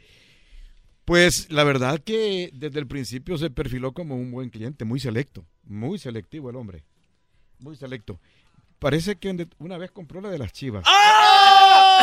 Pues 1.09 1.51
la 1.51 1.65
verdad 1.65 2.01
que 2.05 2.51
desde 2.53 2.81
el 2.81 2.87
principio 2.87 3.39
se 3.39 3.49
perfiló 3.49 3.95
como 3.95 4.15
un 4.15 4.31
buen 4.31 4.51
cliente, 4.51 4.85
muy 4.85 5.01
selecto, 5.01 5.47
muy 5.65 5.99
selectivo 5.99 6.51
el 6.51 6.57
hombre, 6.57 6.85
muy 7.61 7.77
selecto. 7.77 8.21
Parece 8.79 9.17
que 9.17 9.49
una 9.57 9.79
vez 9.79 9.91
compró 9.91 10.21
la 10.21 10.29
de 10.29 10.37
las 10.37 10.53
chivas. 10.53 10.85
¡Ah! 10.87 11.95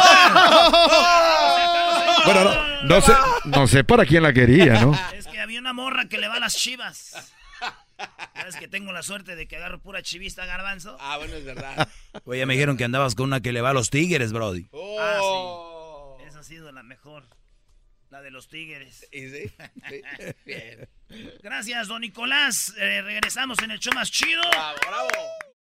bueno, 2.25 2.51
no, 2.85 2.99
sé, 2.99 3.13
no 3.45 3.67
sé 3.67 3.83
para 3.83 4.07
quién 4.07 4.23
la 4.23 4.33
quería, 4.33 4.81
¿no? 4.81 4.99
Es 5.13 5.27
que 5.27 5.39
había 5.39 5.59
una 5.59 5.73
morra 5.73 6.09
que 6.09 6.17
le 6.17 6.27
va 6.27 6.37
a 6.37 6.39
las 6.39 6.55
chivas. 6.55 7.31
¿Sabes 8.33 8.55
que 8.55 8.67
tengo 8.67 8.91
la 8.91 9.03
suerte 9.03 9.35
de 9.35 9.47
que 9.47 9.57
agarro 9.57 9.79
pura 9.79 10.01
chivista 10.01 10.47
garbanzo? 10.47 10.97
Ah, 10.99 11.17
bueno, 11.17 11.35
es 11.35 11.45
verdad. 11.45 11.87
Oye, 12.25 12.43
me 12.47 12.53
dijeron 12.55 12.75
que 12.75 12.85
andabas 12.85 13.13
con 13.13 13.25
una 13.25 13.39
que 13.39 13.53
le 13.53 13.61
va 13.61 13.69
a 13.69 13.73
los 13.73 13.91
tigres, 13.91 14.33
Brody. 14.33 14.67
Ah, 14.99 15.19
sí. 15.21 16.23
Esa 16.25 16.39
ha 16.39 16.43
sido 16.43 16.71
la 16.71 16.81
mejor. 16.81 17.23
La 18.15 18.21
de 18.21 18.31
los 18.31 18.47
tigres. 18.47 19.05
Bien. 20.45 20.87
Gracias, 21.43 21.89
don 21.89 21.99
Nicolás. 21.99 22.73
Eh, 22.77 23.01
regresamos 23.01 23.61
en 23.61 23.71
el 23.71 23.79
show 23.79 23.93
más 23.93 24.09
chido. 24.09 24.41
Bravo, 24.51 24.77
bravo. 24.87 25.09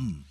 something. 0.00 0.29